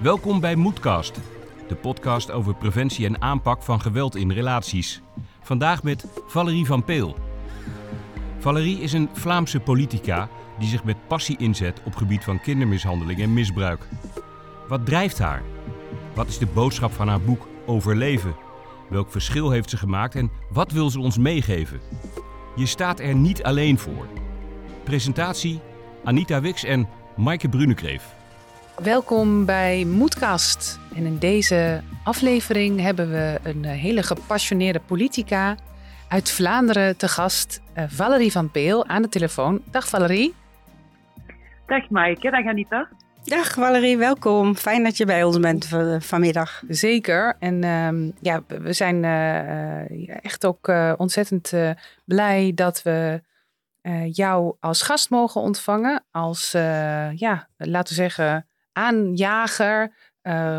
Welkom 0.00 0.40
bij 0.40 0.56
Moedcast, 0.56 1.20
de 1.68 1.74
podcast 1.74 2.30
over 2.30 2.54
preventie 2.54 3.06
en 3.06 3.22
aanpak 3.22 3.62
van 3.62 3.80
geweld 3.80 4.16
in 4.16 4.30
relaties. 4.30 5.00
Vandaag 5.42 5.82
met 5.82 6.06
Valerie 6.26 6.66
van 6.66 6.84
Peel. 6.84 7.16
Valerie 8.38 8.80
is 8.80 8.92
een 8.92 9.08
Vlaamse 9.12 9.60
politica 9.60 10.28
die 10.58 10.68
zich 10.68 10.84
met 10.84 11.06
passie 11.08 11.36
inzet 11.38 11.82
op 11.84 11.94
gebied 11.94 12.24
van 12.24 12.40
kindermishandeling 12.40 13.20
en 13.20 13.32
misbruik. 13.32 13.88
Wat 14.68 14.86
drijft 14.86 15.18
haar? 15.18 15.42
Wat 16.14 16.28
is 16.28 16.38
de 16.38 16.46
boodschap 16.46 16.92
van 16.92 17.08
haar 17.08 17.20
boek 17.20 17.48
Overleven? 17.66 18.34
Welk 18.88 19.10
verschil 19.10 19.50
heeft 19.50 19.70
ze 19.70 19.76
gemaakt 19.76 20.14
en 20.14 20.30
wat 20.50 20.72
wil 20.72 20.90
ze 20.90 21.00
ons 21.00 21.18
meegeven? 21.18 21.80
Je 22.56 22.66
staat 22.66 23.00
er 23.00 23.14
niet 23.14 23.42
alleen 23.42 23.78
voor. 23.78 24.06
Presentatie 24.84 25.60
Anita 26.04 26.40
Wix 26.40 26.64
en 26.64 26.88
Maaike 27.16 27.48
Brunekreef. 27.48 28.18
Welkom 28.82 29.44
bij 29.44 29.84
Moedkast. 29.84 30.78
En 30.94 31.06
in 31.06 31.18
deze 31.18 31.80
aflevering 32.04 32.80
hebben 32.80 33.10
we 33.10 33.38
een 33.42 33.64
eh, 33.64 33.70
hele 33.70 34.02
gepassioneerde 34.02 34.80
politica 34.80 35.56
uit 36.08 36.30
Vlaanderen 36.30 36.96
te 36.96 37.08
gast, 37.08 37.60
uh, 37.76 37.84
Valerie 37.88 38.32
van 38.32 38.50
Peel, 38.50 38.86
aan 38.86 39.02
de 39.02 39.08
telefoon. 39.08 39.62
Dag 39.70 39.88
Valerie. 39.88 40.34
Dag 41.66 41.90
Maaike, 41.90 42.30
dag 42.30 42.46
Anita. 42.46 42.88
Dag 43.24 43.52
Valerie, 43.52 43.96
welkom. 43.96 44.56
Fijn 44.56 44.82
dat 44.82 44.96
je 44.96 45.04
bij 45.04 45.24
ons 45.24 45.40
bent 45.40 45.68
vanmiddag. 45.98 46.62
Zeker. 46.68 47.36
En 47.38 47.64
uh, 47.64 48.12
ja, 48.20 48.42
we 48.46 48.72
zijn 48.72 49.02
uh, 49.04 50.24
echt 50.24 50.46
ook 50.46 50.68
uh, 50.68 50.92
ontzettend 50.96 51.52
blij 52.04 52.52
dat 52.54 52.82
we 52.82 53.22
jou 54.10 54.56
als 54.60 54.82
gast 54.82 55.10
mogen 55.10 55.40
ontvangen. 55.40 56.04
Als, 56.10 56.50
ja, 57.14 57.48
laten 57.56 57.96
we 57.96 58.02
zeggen, 58.02 58.49
aanjager, 58.80 59.94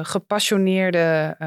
gepassioneerde 0.02 1.38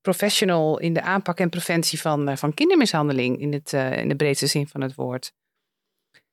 professional 0.00 0.78
in 0.78 0.92
de 0.92 1.02
aanpak 1.02 1.38
en 1.38 1.48
preventie 1.48 2.00
van, 2.00 2.38
van 2.38 2.54
kindermishandeling 2.54 3.40
in, 3.40 3.52
het, 3.52 3.72
in 3.72 4.08
de 4.08 4.16
breedste 4.16 4.46
zin 4.46 4.68
van 4.68 4.80
het 4.80 4.94
woord. 4.94 5.32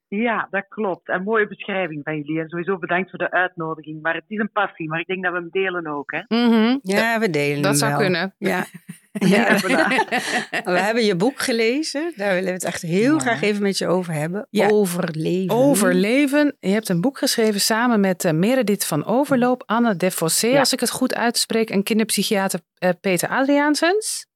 Ja, 0.09 0.47
dat 0.50 0.66
klopt. 0.67 1.08
En 1.08 1.23
mooie 1.23 1.47
beschrijving 1.47 2.02
van 2.03 2.16
jullie. 2.16 2.39
En 2.41 2.50
sowieso 2.50 2.77
bedankt 2.77 3.09
voor 3.09 3.19
de 3.19 3.31
uitnodiging. 3.31 4.02
Maar 4.02 4.14
het 4.14 4.23
is 4.27 4.39
een 4.39 4.52
passie, 4.52 4.89
maar 4.89 4.99
ik 4.99 5.08
denk 5.08 5.23
dat 5.23 5.31
we 5.33 5.39
hem 5.39 5.49
delen 5.52 5.88
ook. 5.88 6.11
Hè? 6.11 6.22
Mm 6.27 6.52
-hmm. 6.52 6.80
Ja, 6.81 7.19
we 7.19 7.30
delen 7.30 7.61
Dat 7.61 7.77
zou 7.77 7.91
wel. 7.91 7.99
kunnen. 7.99 8.36
Ja. 8.38 8.66
ja. 9.14 9.58
we 10.73 10.80
hebben 10.80 11.03
je 11.03 11.16
boek 11.16 11.39
gelezen. 11.39 12.14
Daar 12.16 12.30
willen 12.33 12.47
we 12.47 12.52
het 12.52 12.64
echt 12.64 12.81
heel 12.81 13.14
ja. 13.14 13.19
graag 13.19 13.41
even 13.41 13.61
met 13.61 13.77
je 13.77 13.88
over 13.88 14.14
hebben. 14.14 14.47
Ja. 14.49 14.67
Overleven. 14.67 15.55
Overleven. 15.55 16.55
Je 16.59 16.69
hebt 16.69 16.89
een 16.89 17.02
boek 17.02 17.17
geschreven 17.17 17.61
samen 17.61 17.99
met 17.99 18.23
uh, 18.23 18.31
Meredith 18.31 18.86
van 18.86 19.05
Overloop, 19.05 19.64
Anne 19.66 19.95
de 19.95 20.11
Fossé, 20.11 20.59
als 20.59 20.73
ik 20.73 20.80
het 20.80 20.92
goed 20.92 21.16
uitspreek, 21.16 21.69
en 21.69 21.83
kinderpsychiater 21.83 22.59
uh, 22.80 22.89
Peter 23.02 23.30
Adriaansens. 23.30 24.27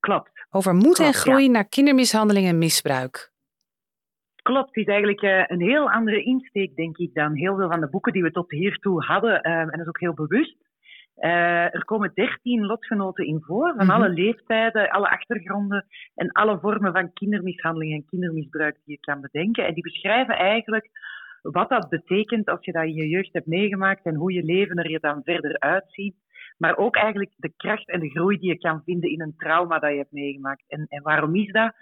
Klopt. 0.00 0.30
Over 0.50 0.74
moed 0.74 0.82
Klopt, 0.94 1.00
en 1.00 1.14
groei 1.14 1.48
naar 1.48 1.68
kindermishandeling 1.68 2.46
en 2.46 2.58
misbruik. 2.58 3.32
Klopt, 4.44 4.66
het 4.66 4.76
is 4.76 4.86
eigenlijk 4.86 5.22
uh, 5.22 5.44
een 5.46 5.60
heel 5.60 5.90
andere 5.90 6.22
insteek, 6.22 6.76
denk 6.76 6.96
ik, 6.96 7.14
dan 7.14 7.34
heel 7.34 7.56
veel 7.56 7.70
van 7.70 7.80
de 7.80 7.88
boeken 7.88 8.12
die 8.12 8.22
we 8.22 8.30
tot 8.30 8.50
hiertoe 8.50 9.04
hadden. 9.04 9.46
Uh, 9.46 9.58
en 9.58 9.70
dat 9.70 9.80
is 9.80 9.86
ook 9.86 10.00
heel 10.00 10.14
bewust. 10.14 10.56
Uh, 11.18 11.74
er 11.74 11.84
komen 11.84 12.10
dertien 12.14 12.66
lotgenoten 12.66 13.26
in 13.26 13.42
voor, 13.42 13.66
van 13.66 13.74
mm 13.74 13.80
-hmm. 13.80 13.90
alle 13.90 14.08
leeftijden, 14.08 14.90
alle 14.90 15.08
achtergronden 15.08 15.86
en 16.14 16.32
alle 16.32 16.58
vormen 16.58 16.92
van 16.92 17.12
kindermishandeling 17.12 17.92
en 17.92 18.04
kindermisbruik 18.04 18.74
die 18.84 18.94
je 18.94 19.00
kan 19.00 19.20
bedenken. 19.20 19.66
En 19.66 19.74
die 19.74 19.82
beschrijven 19.82 20.36
eigenlijk 20.36 20.90
wat 21.42 21.68
dat 21.68 21.88
betekent 21.88 22.48
als 22.48 22.64
je 22.64 22.72
dat 22.72 22.84
in 22.84 22.94
je 22.94 23.08
jeugd 23.08 23.32
hebt 23.32 23.46
meegemaakt 23.46 24.04
en 24.04 24.14
hoe 24.14 24.32
je 24.32 24.42
leven 24.42 24.76
er 24.76 24.90
je 24.90 25.00
dan 25.00 25.22
verder 25.24 25.58
uitziet. 25.58 26.14
Maar 26.56 26.76
ook 26.76 26.96
eigenlijk 26.96 27.32
de 27.36 27.52
kracht 27.56 27.88
en 27.88 28.00
de 28.00 28.10
groei 28.10 28.38
die 28.38 28.48
je 28.48 28.58
kan 28.58 28.82
vinden 28.84 29.10
in 29.10 29.20
een 29.20 29.34
trauma 29.36 29.78
dat 29.78 29.90
je 29.90 29.96
hebt 29.96 30.12
meegemaakt. 30.12 30.64
En, 30.68 30.86
en 30.88 31.02
waarom 31.02 31.34
is 31.36 31.52
dat? 31.52 31.74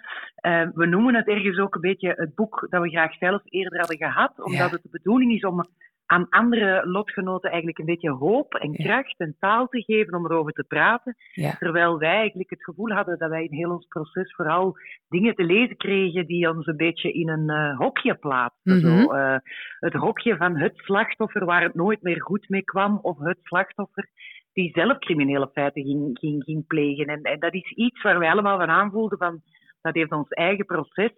Uh, 0.45 0.67
we 0.73 0.85
noemen 0.85 1.15
het 1.15 1.27
ergens 1.27 1.59
ook 1.59 1.75
een 1.75 1.81
beetje 1.81 2.13
het 2.15 2.35
boek 2.35 2.67
dat 2.69 2.81
we 2.81 2.89
graag 2.89 3.13
zelf 3.13 3.41
eerder 3.45 3.79
hadden 3.79 3.97
gehad. 3.97 4.43
Omdat 4.43 4.59
ja. 4.59 4.69
het 4.69 4.83
de 4.83 4.89
bedoeling 4.89 5.33
is 5.33 5.43
om 5.43 5.63
aan 6.05 6.29
andere 6.29 6.87
lotgenoten 6.87 7.49
eigenlijk 7.49 7.79
een 7.79 7.85
beetje 7.85 8.11
hoop 8.11 8.53
en 8.53 8.73
kracht 8.73 9.19
en 9.19 9.35
taal 9.39 9.67
te 9.67 9.81
geven 9.81 10.13
om 10.15 10.25
erover 10.25 10.51
te 10.51 10.63
praten. 10.63 11.15
Ja. 11.31 11.55
Terwijl 11.57 11.97
wij 11.97 12.15
eigenlijk 12.15 12.49
het 12.49 12.63
gevoel 12.63 12.89
hadden 12.89 13.17
dat 13.17 13.29
wij 13.29 13.43
in 13.43 13.57
heel 13.57 13.71
ons 13.71 13.85
proces 13.87 14.33
vooral 14.35 14.77
dingen 15.09 15.35
te 15.35 15.43
lezen 15.43 15.77
kregen 15.77 16.25
die 16.25 16.49
ons 16.49 16.67
een 16.67 16.77
beetje 16.77 17.11
in 17.11 17.29
een 17.29 17.51
uh, 17.51 17.77
hokje 17.77 18.15
plaatsten. 18.15 18.77
Mhm. 18.77 18.87
Mm 18.87 18.93
-hmm. 18.93 19.03
Zo, 19.03 19.15
uh, 19.15 19.37
het 19.79 19.93
hokje 19.93 20.37
van 20.37 20.57
het 20.57 20.77
slachtoffer 20.77 21.45
waar 21.45 21.61
het 21.61 21.75
nooit 21.75 22.01
meer 22.01 22.21
goed 22.21 22.49
mee 22.49 22.63
kwam 22.63 22.99
of 23.01 23.19
het 23.19 23.39
slachtoffer 23.41 24.09
die 24.53 24.71
zelf 24.73 24.97
criminele 24.97 25.49
feiten 25.53 25.83
ging, 25.83 26.19
ging, 26.19 26.43
ging 26.43 26.67
plegen. 26.67 27.05
En, 27.05 27.21
en, 27.21 27.39
dat 27.39 27.53
is 27.53 27.71
iets 27.71 28.01
waar 28.01 28.19
wij 28.19 28.29
allemaal 28.29 28.57
van 28.57 28.69
aanvoelden 28.69 29.17
van, 29.17 29.41
dat 29.81 29.95
heeft 29.95 30.11
ons 30.11 30.29
eigen 30.29 30.65
proces 30.65 31.11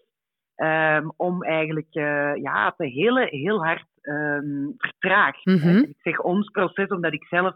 um, 0.56 1.12
om 1.16 1.44
eigenlijk 1.44 1.96
uh, 1.96 2.36
ja, 2.36 2.72
te 2.78 2.86
hele, 2.86 3.28
heel 3.30 3.66
hard 3.66 3.86
um, 4.02 4.74
vertraagd. 4.78 5.46
Mm 5.46 5.58
-hmm. 5.58 5.84
Ik 5.84 5.98
zeg 6.02 6.20
ons 6.20 6.50
proces 6.50 6.88
omdat 6.88 7.14
ik 7.14 7.26
zelf 7.26 7.56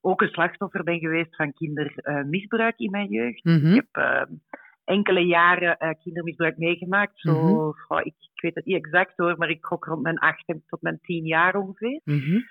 ook 0.00 0.20
een 0.20 0.28
slachtoffer 0.28 0.82
ben 0.82 0.98
geweest 0.98 1.36
van 1.36 1.52
kindermisbruik 1.52 2.78
in 2.78 2.90
mijn 2.90 3.08
jeugd. 3.08 3.44
Mm 3.44 3.60
-hmm. 3.60 3.74
Ik 3.74 3.84
heb 3.90 4.04
uh, 4.04 4.36
enkele 4.84 5.20
jaren 5.20 5.76
uh, 5.80 5.90
kindermisbruik 6.02 6.56
meegemaakt. 6.56 7.20
Zo, 7.20 7.32
Mhm. 7.32 7.40
mm 7.40 7.48
-hmm. 7.48 7.74
oh, 7.88 8.00
ik, 8.00 8.14
ik, 8.34 8.40
weet 8.40 8.54
het 8.54 8.64
niet 8.64 8.84
exact 8.84 9.12
hoor, 9.16 9.38
maar 9.38 9.50
ik 9.50 9.64
gok 9.64 9.84
rond 9.84 10.02
mijn 10.02 10.18
acht 10.18 10.44
tot 10.66 10.82
mijn 10.82 10.98
tien 11.02 11.26
jaar 11.26 11.56
ongeveer. 11.56 12.00
Mm 12.04 12.20
-hmm. 12.20 12.44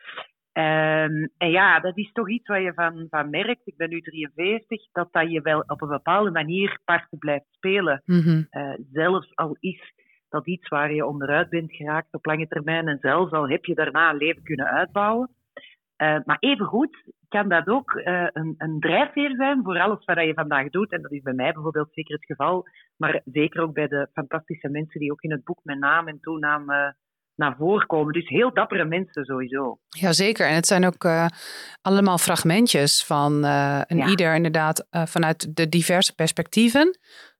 Um, 0.53 1.29
en 1.37 1.51
ja, 1.51 1.79
dat 1.79 1.97
is 1.97 2.11
toch 2.11 2.29
iets 2.29 2.47
waar 2.47 2.61
je 2.61 2.73
van, 2.73 3.07
van 3.09 3.29
merkt. 3.29 3.61
Ik 3.67 3.77
ben 3.77 3.89
nu 3.89 4.01
43, 4.01 4.91
dat 4.91 5.07
dat 5.11 5.31
je 5.31 5.41
wel 5.41 5.59
op 5.67 5.81
een 5.81 5.87
bepaalde 5.87 6.31
manier 6.31 6.79
parten 6.85 7.17
blijft 7.17 7.45
spelen. 7.51 8.01
Mm 8.05 8.19
-hmm. 8.19 8.47
uh, 8.51 8.73
zelfs 8.91 9.35
al 9.35 9.57
is 9.59 9.93
dat 10.29 10.47
iets 10.47 10.67
waar 10.67 10.93
je 10.93 11.05
onderuit 11.05 11.49
bent 11.49 11.75
geraakt 11.75 12.13
op 12.13 12.25
lange 12.25 12.47
termijn 12.47 12.87
en 12.87 12.97
zelfs 13.01 13.31
al 13.31 13.49
heb 13.49 13.65
je 13.65 13.75
daarna 13.75 14.09
een 14.09 14.17
leven 14.17 14.43
kunnen 14.43 14.65
uitbouwen. 14.65 15.29
Uh, 15.97 16.19
maar 16.25 16.37
evengoed 16.39 17.03
kan 17.27 17.49
dat 17.49 17.67
ook 17.67 17.93
uh, 17.93 18.27
een, 18.31 18.55
een, 18.57 18.79
drijfveer 18.79 19.35
zijn 19.35 19.63
voor 19.63 19.79
alles 19.79 20.05
wat 20.05 20.23
je 20.23 20.33
vandaag 20.33 20.69
doet. 20.69 20.91
En 20.91 21.01
dat 21.01 21.11
is 21.11 21.21
bij 21.21 21.33
mij 21.33 21.51
bijvoorbeeld 21.51 21.93
zeker 21.93 22.15
het 22.15 22.25
geval, 22.25 22.67
maar 22.97 23.21
zeker 23.25 23.61
ook 23.61 23.73
bij 23.73 23.87
de 23.87 24.07
fantastische 24.13 24.69
mensen 24.69 24.99
die 24.99 25.11
ook 25.11 25.21
in 25.21 25.31
het 25.31 25.43
boek 25.43 25.59
met 25.63 25.79
naam 25.79 26.07
en 26.07 26.19
toenaam 26.19 26.65
naar 27.35 27.55
voren 27.57 27.87
komen. 27.87 28.13
Dus 28.13 28.29
heel 28.29 28.53
dappere 28.53 28.85
mensen 28.85 29.25
sowieso. 29.25 29.79
Jazeker. 29.89 30.47
En 30.47 30.55
het 30.55 30.67
zijn 30.67 30.85
ook 30.85 31.03
uh, 31.03 31.25
allemaal 31.81 32.17
fragmentjes 32.17 33.03
van 33.03 33.45
uh, 33.45 33.81
een 33.87 33.97
ja. 33.97 34.07
ieder 34.07 34.35
inderdaad 34.35 34.87
uh, 34.91 35.05
vanuit 35.05 35.55
de 35.55 35.69
diverse 35.69 36.15
perspectieven. 36.15 36.99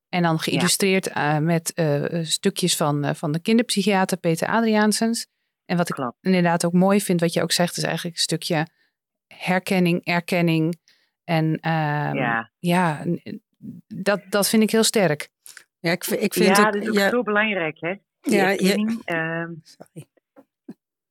En 0.09 0.23
dan 0.23 0.39
geïllustreerd 0.39 1.09
ja. 1.13 1.39
met 1.39 1.73
stukjes 2.21 2.77
van, 2.77 3.15
van 3.15 3.31
de 3.31 3.41
kinderpsychiater 3.41 4.17
Peter 4.17 4.47
Adriaansens. 4.47 5.27
En 5.65 5.77
wat 5.77 5.89
ik 5.89 5.95
Klopt. 5.95 6.17
inderdaad 6.21 6.65
ook 6.65 6.73
mooi 6.73 7.01
vind, 7.01 7.19
wat 7.19 7.33
je 7.33 7.41
ook 7.41 7.51
zegt, 7.51 7.77
is 7.77 7.83
eigenlijk 7.83 8.15
een 8.15 8.21
stukje 8.21 8.67
herkenning, 9.27 10.05
erkenning. 10.05 10.79
En 11.23 11.59
ehm, 11.59 12.15
ja, 12.15 12.51
ja 12.59 13.05
dat, 13.87 14.21
dat 14.29 14.49
vind 14.49 14.63
ik 14.63 14.71
heel 14.71 14.83
sterk. 14.83 15.29
Ja, 15.79 15.91
ik, 15.91 16.05
ik 16.05 16.33
vind 16.33 16.57
ja 16.57 16.63
het, 16.63 16.73
dat 16.73 16.81
is 16.81 16.89
ook 16.89 16.95
ja, 16.95 17.09
zo 17.09 17.23
belangrijk, 17.23 17.77
hè? 17.79 17.93
Ja, 18.23 18.49
je, 18.49 19.01
uh, 19.05 19.47
sorry. 19.75 20.05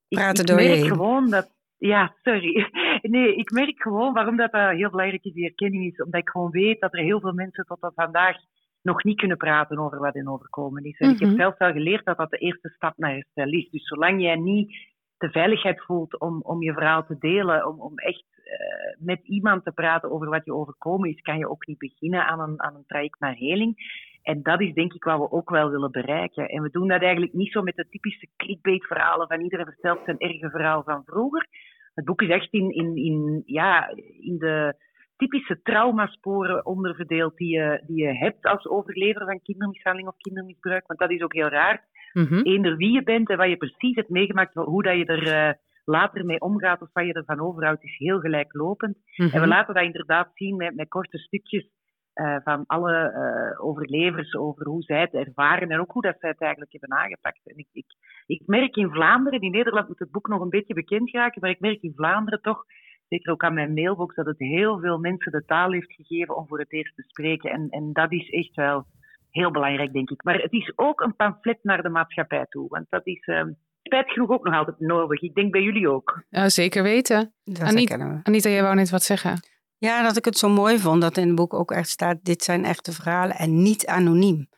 Praat 0.08 0.38
er 0.38 0.40
ik 0.40 0.46
doorheen. 0.46 0.78
merk 0.78 0.92
gewoon 0.92 1.30
dat. 1.30 1.50
Ja, 1.78 2.14
sorry. 2.22 2.70
Nee, 3.02 3.36
ik 3.36 3.50
merk 3.50 3.82
gewoon 3.82 4.12
waarom 4.12 4.36
dat, 4.36 4.52
dat 4.52 4.70
heel 4.70 4.90
belangrijk 4.90 5.24
is, 5.24 5.32
die 5.32 5.44
erkenning 5.44 5.92
is. 5.92 6.02
Omdat 6.02 6.20
ik 6.20 6.28
gewoon 6.28 6.50
weet 6.50 6.80
dat 6.80 6.92
er 6.92 7.02
heel 7.02 7.20
veel 7.20 7.32
mensen 7.32 7.64
tot 7.64 7.82
op 7.82 7.92
vandaag 7.94 8.36
nog 8.82 9.04
niet 9.04 9.18
kunnen 9.18 9.36
praten 9.36 9.78
over 9.78 9.98
wat 9.98 10.14
hen 10.14 10.28
overkomen 10.28 10.84
is. 10.84 10.98
En 10.98 11.08
mm 11.08 11.14
-hmm. 11.14 11.22
ik 11.22 11.28
heb 11.28 11.38
zelf 11.38 11.58
wel 11.58 11.72
geleerd 11.72 12.04
dat 12.04 12.16
dat 12.16 12.30
de 12.30 12.36
eerste 12.36 12.68
stap 12.68 12.96
naar 12.96 13.12
herstel 13.12 13.48
is. 13.48 13.70
Dus 13.70 13.86
zolang 13.86 14.22
jij 14.22 14.36
niet 14.36 14.76
de 15.18 15.30
veiligheid 15.30 15.82
voelt 15.84 16.20
om, 16.20 16.40
om 16.42 16.62
je 16.62 16.72
verhaal 16.72 17.06
te 17.06 17.18
delen, 17.18 17.66
om, 17.66 17.80
om 17.80 17.98
echt 17.98 18.24
uh, 18.44 19.06
met 19.06 19.20
iemand 19.22 19.64
te 19.64 19.72
praten 19.72 20.10
over 20.10 20.28
wat 20.28 20.44
je 20.44 20.54
overkomen 20.54 21.10
is, 21.10 21.20
kan 21.20 21.38
je 21.38 21.50
ook 21.50 21.66
niet 21.66 21.78
beginnen 21.78 22.26
aan 22.26 22.40
een, 22.40 22.62
aan 22.62 22.74
een 22.74 22.86
traject 22.86 23.20
naar 23.20 23.34
heling. 23.34 23.76
En 24.22 24.42
dat 24.42 24.60
is 24.60 24.74
denk 24.74 24.92
ik 24.92 25.04
wat 25.04 25.18
we 25.18 25.30
ook 25.30 25.50
wel 25.50 25.70
willen 25.70 25.90
bereiken. 25.90 26.48
En 26.48 26.62
we 26.62 26.70
doen 26.70 26.88
dat 26.88 27.02
eigenlijk 27.02 27.32
niet 27.32 27.52
zo 27.52 27.62
met 27.62 27.76
de 27.76 27.88
typische 27.88 28.28
clickbait-verhalen 28.36 29.26
van 29.26 29.40
iedereen 29.40 29.66
vertelt 29.66 30.00
zijn 30.04 30.18
erge 30.18 30.50
verhaal 30.50 30.82
van 30.82 31.02
vroeger. 31.04 31.46
Het 31.94 32.04
boek 32.04 32.22
is 32.22 32.28
echt 32.28 32.52
in, 32.52 32.70
in, 32.70 32.96
in, 32.96 33.42
ja, 33.46 33.88
in 34.20 34.38
de 34.38 34.74
typische 35.16 35.60
traumasporen 35.62 36.66
onderverdeeld 36.66 37.36
die 37.36 37.58
je, 37.58 37.82
die 37.86 37.96
je 37.96 38.16
hebt 38.16 38.46
als 38.46 38.66
overlever 38.66 39.24
van 39.26 39.42
kindermishandeling 39.42 40.08
of 40.08 40.16
kindermisbruik. 40.16 40.86
Want 40.86 40.98
dat 40.98 41.10
is 41.10 41.22
ook 41.22 41.32
heel 41.34 41.48
raar. 41.48 41.84
Mm 42.12 42.26
-hmm. 42.26 42.42
Eender 42.42 42.76
wie 42.76 42.92
je 42.92 43.02
bent 43.02 43.28
en 43.30 43.36
wat 43.36 43.48
je 43.48 43.56
precies 43.56 43.94
hebt 43.94 44.08
meegemaakt, 44.08 44.54
hoe 44.54 44.82
dat 44.82 44.96
je 44.96 45.04
er 45.04 45.48
uh, 45.48 45.52
later 45.84 46.24
mee 46.24 46.40
omgaat 46.40 46.82
of 46.82 46.88
wat 46.92 47.06
je 47.06 47.12
ervan 47.12 47.40
overhoudt, 47.40 47.84
is 47.84 47.98
heel 47.98 48.20
gelijklopend. 48.20 48.96
Mm 48.96 49.02
Mhm. 49.16 49.26
-hmm. 49.26 49.34
En 49.34 49.40
we 49.40 49.54
laten 49.54 49.74
dat 49.74 49.82
inderdaad 49.84 50.30
zien 50.34 50.56
met, 50.56 50.74
met 50.74 50.88
korte 50.88 51.18
stukjes 51.18 51.68
uh, 52.14 52.36
van 52.44 52.64
alle 52.66 53.12
uh, 53.12 53.64
overlevers 53.64 54.34
over 54.34 54.66
hoe 54.66 54.82
zij 54.82 55.00
het 55.00 55.14
ervaren 55.14 55.68
en 55.68 55.80
ook 55.80 55.92
hoe 55.92 56.02
dat 56.02 56.16
zij 56.18 56.30
het 56.30 56.40
eigenlijk 56.40 56.72
hebben 56.72 56.98
aangepakt. 56.98 57.40
En 57.44 57.56
ik, 57.56 57.68
ik, 57.72 57.86
ik 58.26 58.42
merk 58.46 58.76
in 58.76 58.90
Vlaanderen, 58.90 59.40
in 59.40 59.50
Nederland 59.50 59.88
moet 59.88 59.98
het 59.98 60.10
boek 60.10 60.28
nog 60.28 60.40
een 60.40 60.48
beetje 60.48 60.74
bekend 60.74 61.10
raken, 61.10 61.40
maar 61.40 61.50
ik 61.50 61.60
merk 61.60 61.82
in 61.82 61.92
Vlaanderen 61.96 62.40
toch 62.40 62.64
zeker 63.08 63.32
ook 63.32 63.44
aan 63.44 63.54
mijn 63.54 63.74
mailbox, 63.74 64.14
dat 64.14 64.26
het 64.26 64.38
heel 64.38 64.80
veel 64.80 64.98
mensen 64.98 65.32
de 65.32 65.44
taal 65.44 65.72
heeft 65.72 65.92
gegeven 65.92 66.36
om 66.36 66.46
voor 66.46 66.58
het 66.58 66.72
eerst 66.72 66.96
te 66.96 67.02
spreken. 67.02 67.50
En, 67.50 67.68
en 67.70 67.92
dat 67.92 68.12
is 68.12 68.30
echt 68.30 68.54
wel 68.54 68.84
heel 69.30 69.50
belangrijk, 69.50 69.92
denk 69.92 70.10
ik. 70.10 70.24
Maar 70.24 70.38
het 70.38 70.52
is 70.52 70.72
ook 70.76 71.00
een 71.00 71.16
pamflet 71.16 71.58
naar 71.62 71.82
de 71.82 71.88
maatschappij 71.88 72.46
toe. 72.48 72.68
Want 72.68 72.86
dat 72.88 73.06
is 73.06 73.26
uh, 73.26 73.42
spijt 73.82 74.10
genoeg 74.10 74.30
ook 74.30 74.44
nog 74.44 74.54
altijd 74.54 74.80
nodig. 74.80 75.20
Ik 75.20 75.34
denk 75.34 75.52
bij 75.52 75.62
jullie 75.62 75.88
ook. 75.88 76.24
Ja, 76.28 76.48
zeker 76.48 76.82
weten. 76.82 77.34
Anita, 77.60 78.20
Anita, 78.22 78.48
jij 78.48 78.62
wou 78.62 78.74
net 78.74 78.90
wat 78.90 79.02
zeggen. 79.02 79.40
Ja, 79.82 80.02
dat 80.02 80.16
ik 80.16 80.24
het 80.24 80.38
zo 80.38 80.48
mooi 80.48 80.78
vond 80.78 81.00
dat 81.00 81.16
in 81.16 81.26
het 81.26 81.34
boek 81.34 81.54
ook 81.54 81.70
echt 81.70 81.88
staat: 81.88 82.18
dit 82.22 82.42
zijn 82.42 82.64
echte 82.64 82.92
verhalen 82.92 83.36
en 83.36 83.62
niet 83.62 83.86
anoniem. 83.86 84.48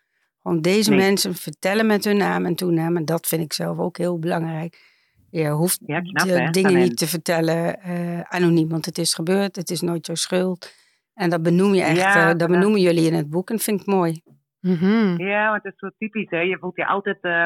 Gewoon 0.43 0.61
deze 0.61 0.95
mensen 0.95 1.35
vertellen 1.35 1.87
met 1.87 2.05
hun 2.05 2.17
naam 2.17 2.47
en 2.47 2.55
toenaam. 2.55 2.97
En 2.97 3.05
dat 3.05 3.27
vind 3.27 3.43
ik 3.43 3.53
zelf 3.53 3.79
ook 3.79 3.99
heel 3.99 4.19
belangrijk. 4.19 4.93
Je 5.31 5.49
hoeft 5.49 5.81
ja, 5.87 6.01
de 6.01 6.49
dingen 6.51 6.75
niet 6.75 6.97
te 6.97 7.07
vertellen 7.07 7.79
uh, 7.87 8.21
anoniem, 8.21 8.69
want 8.69 8.87
het 8.87 8.99
is 8.99 9.15
gebeurd, 9.15 9.57
het 9.57 9.71
is 9.71 9.81
nooit 9.81 10.07
jouw 10.07 10.15
schuld. 10.15 10.75
En 11.15 11.31
dat 11.31 11.43
benoem 11.43 11.75
je 11.75 11.83
echt, 11.83 11.97
ja, 11.97 12.31
uh, 12.31 12.37
dat 12.37 12.49
benoemen 12.49 12.81
jullie 12.81 13.07
in 13.07 13.15
het 13.15 13.31
boek 13.31 13.49
en 13.49 13.57
dat 13.57 13.65
vind 13.65 13.81
ik 13.81 13.87
mooi. 13.87 14.23
Mm 14.61 14.77
-hmm. 14.77 15.19
Ja, 15.19 15.51
want 15.51 15.63
het 15.63 15.73
is 15.73 15.79
zo 15.79 15.91
typisch. 15.99 16.31
Hè? 16.31 16.41
Je 16.41 16.59
voelt 16.59 16.77
je 16.77 16.87
altijd 16.87 17.19
uh, 17.23 17.45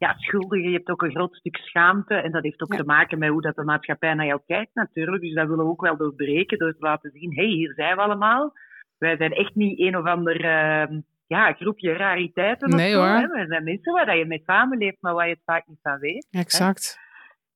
ja, 0.00 0.14
schuldig. 0.18 0.62
Je 0.62 0.70
hebt 0.70 0.88
ook 0.88 1.02
een 1.02 1.10
groot 1.10 1.36
stuk 1.36 1.56
schaamte. 1.56 2.14
En 2.14 2.32
dat 2.32 2.42
heeft 2.42 2.62
ook 2.62 2.76
te 2.76 2.84
maken 2.84 3.18
met 3.18 3.28
hoe 3.28 3.42
dat 3.42 3.54
de 3.56 3.64
maatschappij 3.64 4.14
naar 4.14 4.26
jou 4.26 4.40
kijkt 4.46 4.74
natuurlijk. 4.74 5.22
Dus 5.22 5.34
dat 5.34 5.48
willen 5.48 5.64
we 5.64 5.70
ook 5.70 5.80
wel 5.80 5.96
doorbreken 5.96 6.58
door 6.58 6.72
te 6.72 6.84
laten 6.84 7.10
zien. 7.10 7.34
Hé, 7.34 7.42
hey, 7.42 7.52
hier 7.52 7.72
zijn 7.74 7.96
we 7.96 8.02
allemaal. 8.02 8.52
Wij 8.98 9.16
zijn 9.16 9.32
echt 9.32 9.54
niet 9.54 9.80
een 9.80 9.96
of 9.96 10.04
ander 10.04 10.44
ehm, 10.44 11.00
ja, 11.26 11.52
groepje 11.52 11.92
rariteiten. 11.92 12.68
Nee 12.68 12.86
of 12.86 12.92
zo, 12.92 12.98
hoor. 12.98 13.20
Hè? 13.20 13.26
We 13.26 13.46
zijn 13.48 13.64
mensen 13.64 13.92
waar 13.92 14.16
je 14.16 14.26
mee 14.26 14.42
samenleeft, 14.46 14.96
maar 15.00 15.14
waar 15.14 15.26
je 15.26 15.32
het 15.32 15.42
vaak 15.44 15.66
niet 15.66 15.78
van 15.82 15.98
weet. 15.98 16.26
Exact. 16.30 16.98
Hè? 16.98 17.09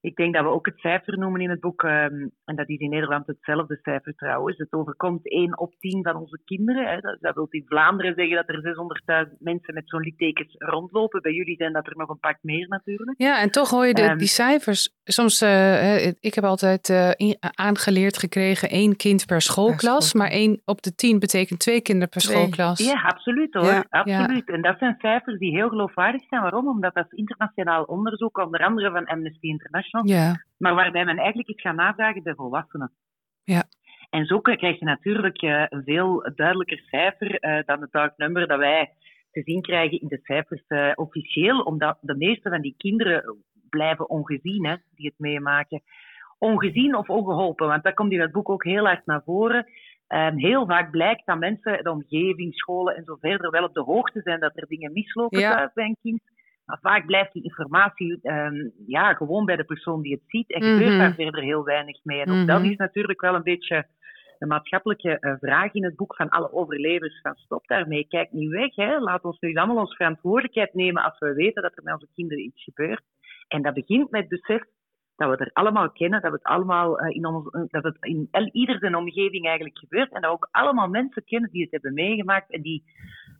Ik 0.04 0.16
denk 0.16 0.34
dat 0.34 0.42
we 0.42 0.50
ook 0.50 0.66
het 0.66 0.78
cijfer 0.78 1.18
noemen 1.18 1.40
in 1.40 1.50
het 1.50 1.60
boek, 1.60 1.82
um, 1.82 2.30
en 2.44 2.56
dat 2.56 2.68
is 2.68 2.78
in 2.78 2.90
Nederland 2.90 3.26
hetzelfde 3.26 3.78
cijfer 3.82 4.14
trouwens. 4.14 4.58
Het 4.58 4.72
overkomt 4.72 5.30
1 5.30 5.58
op 5.58 5.74
10 5.78 6.02
van 6.02 6.16
onze 6.16 6.40
kinderen. 6.44 6.86
Hè. 6.86 7.00
Dat, 7.00 7.16
dat 7.20 7.34
wil 7.34 7.46
in 7.50 7.64
Vlaanderen 7.66 8.14
zeggen 8.14 8.36
dat 8.36 8.48
er 8.48 9.26
600.000 9.28 9.36
mensen 9.38 9.74
met 9.74 9.88
zo'n 9.88 10.00
littekens 10.00 10.54
rondlopen. 10.58 11.22
Bij 11.22 11.32
jullie 11.32 11.56
zijn 11.56 11.72
dat 11.72 11.86
er 11.86 11.96
nog 11.96 12.08
een 12.08 12.18
pak 12.18 12.38
meer 12.40 12.68
natuurlijk. 12.68 13.20
Ja, 13.20 13.40
en 13.40 13.50
toch 13.50 13.70
hoor 13.70 13.86
je 13.86 13.94
de, 13.94 14.10
um, 14.10 14.18
die 14.18 14.26
cijfers. 14.26 14.92
Soms, 15.04 15.42
uh, 15.42 16.06
ik 16.06 16.34
heb 16.34 16.44
altijd 16.44 16.88
uh, 16.88 17.10
in, 17.16 17.36
aangeleerd 17.40 18.18
gekregen 18.18 18.68
één 18.68 18.96
kind 18.96 19.26
per 19.26 19.40
schoolklas. 19.40 20.14
Maar 20.14 20.30
1 20.30 20.62
op 20.64 20.82
de 20.82 20.94
10 20.94 21.18
betekent 21.18 21.60
twee 21.60 21.80
kinderen 21.82 22.08
per 22.08 22.20
schoolklas. 22.20 22.78
Ja, 22.78 23.02
absoluut 23.02 23.54
hoor. 23.54 23.64
Ja. 23.64 23.84
Absoluut. 23.88 24.46
Ja. 24.46 24.54
En 24.54 24.62
dat 24.62 24.78
zijn 24.78 24.96
cijfers 24.98 25.38
die 25.38 25.50
heel 25.50 25.68
geloofwaardig 25.68 26.22
zijn. 26.28 26.42
Waarom? 26.42 26.68
Omdat 26.68 26.94
dat 26.94 27.06
is 27.10 27.18
internationaal 27.18 27.82
onderzoek, 27.82 28.38
onder 28.38 28.64
andere 28.64 28.90
van 28.90 29.06
Amnesty 29.06 29.46
International. 29.46 29.93
Ja. 30.02 30.44
Maar 30.58 30.74
waarbij 30.74 31.04
men 31.04 31.18
eigenlijk 31.18 31.48
iets 31.48 31.60
gaat 31.60 31.76
navragen 31.76 32.22
bij 32.22 32.34
volwassenen. 32.34 32.92
Ja. 33.44 33.64
En 34.10 34.26
zo 34.26 34.40
krijg 34.40 34.78
je 34.78 34.84
natuurlijk 34.84 35.42
een 35.42 35.82
veel 35.84 36.32
duidelijker 36.34 36.78
cijfer 36.78 37.44
uh, 37.44 37.64
dan 37.64 37.80
het 37.80 37.92
dark 37.92 38.16
number 38.16 38.46
dat 38.46 38.58
wij 38.58 38.92
te 39.30 39.42
zien 39.42 39.62
krijgen 39.62 40.00
in 40.00 40.08
de 40.08 40.20
cijfers 40.22 40.64
uh, 40.68 40.92
officieel, 40.94 41.60
omdat 41.60 41.98
de 42.00 42.16
meeste 42.16 42.50
van 42.50 42.60
die 42.60 42.74
kinderen 42.76 43.44
blijven 43.70 44.08
ongezien, 44.08 44.66
hè, 44.66 44.76
die 44.94 45.06
het 45.06 45.18
meemaken. 45.18 45.82
Ongezien 46.38 46.96
of 46.96 47.08
ongeholpen, 47.08 47.66
want 47.66 47.82
dat 47.82 47.94
komt 47.94 48.12
in 48.12 48.20
het 48.20 48.32
boek 48.32 48.48
ook 48.48 48.64
heel 48.64 48.84
hard 48.84 49.06
naar 49.06 49.22
voren. 49.24 49.66
Um, 50.08 50.38
heel 50.38 50.66
vaak 50.66 50.90
blijkt 50.90 51.26
dat 51.26 51.38
mensen, 51.38 51.84
de 51.84 51.90
omgeving, 51.90 52.54
scholen 52.54 52.96
en 52.96 53.04
zo 53.04 53.16
verder, 53.20 53.50
wel 53.50 53.64
op 53.64 53.74
de 53.74 53.82
hoogte 53.82 54.20
zijn 54.20 54.40
dat 54.40 54.52
er 54.54 54.66
dingen 54.66 54.92
mislopen 54.92 55.40
ja. 55.40 55.54
thuis 55.54 55.72
bij 55.72 55.84
een 55.84 55.96
kind. 56.02 56.22
Maar 56.66 56.78
vaak 56.80 57.06
blijft 57.06 57.32
die 57.32 57.42
informatie 57.42 58.18
um, 58.22 58.72
ja, 58.86 59.14
gewoon 59.14 59.44
bij 59.44 59.56
de 59.56 59.64
persoon 59.64 60.02
die 60.02 60.12
het 60.12 60.22
ziet 60.26 60.52
en 60.52 60.62
gebeurt 60.62 60.80
mm 60.80 60.88
-hmm. 60.88 60.98
daar 60.98 61.14
verder 61.14 61.42
heel 61.42 61.64
weinig 61.64 62.04
mee. 62.04 62.20
En 62.20 62.28
ook 62.28 62.32
mm 62.32 62.38
-hmm. 62.38 62.46
dat 62.46 62.62
is 62.62 62.76
natuurlijk 62.76 63.20
wel 63.20 63.34
een 63.34 63.42
beetje 63.42 63.86
de 64.38 64.46
maatschappelijke 64.46 65.16
uh, 65.20 65.34
vraag 65.40 65.74
in 65.74 65.84
het 65.84 65.96
boek 65.96 66.16
van 66.16 66.28
alle 66.28 66.52
overlevers. 66.52 67.20
Van 67.20 67.34
stop 67.34 67.66
daarmee, 67.66 68.06
kijk 68.08 68.32
niet 68.32 68.50
weg. 68.50 68.74
Hè. 68.74 68.98
Laat 68.98 69.24
ons 69.24 69.40
nu 69.40 69.54
allemaal 69.54 69.76
onze 69.76 69.96
verantwoordelijkheid 69.96 70.74
nemen 70.74 71.02
als 71.02 71.18
we 71.18 71.34
weten 71.34 71.62
dat 71.62 71.76
er 71.76 71.82
met 71.82 71.94
onze 71.94 72.08
kinderen 72.14 72.44
iets 72.44 72.62
gebeurt. 72.62 73.02
En 73.48 73.62
dat 73.62 73.74
begint 73.74 74.10
met 74.10 74.20
het 74.20 74.40
besef 74.40 74.62
dat 75.16 75.28
we 75.28 75.32
het 75.32 75.40
er 75.40 75.50
allemaal 75.52 75.90
kennen, 75.90 76.20
dat, 76.20 76.30
we 76.30 76.36
het 76.36 76.46
allemaal, 76.46 77.04
uh, 77.04 77.16
in 77.16 77.26
ons, 77.26 77.46
uh, 77.50 77.62
dat 77.66 77.84
het 77.84 77.96
in 78.00 78.28
ieder 78.52 78.78
zijn 78.78 78.94
omgeving 78.96 79.46
eigenlijk 79.46 79.78
gebeurt. 79.78 80.12
En 80.12 80.20
dat 80.20 80.30
we 80.30 80.36
ook 80.36 80.48
allemaal 80.50 80.88
mensen 80.88 81.24
kennen 81.24 81.50
die 81.50 81.62
het 81.62 81.70
hebben 81.70 81.94
meegemaakt 81.94 82.50
en 82.50 82.62
die 82.62 82.84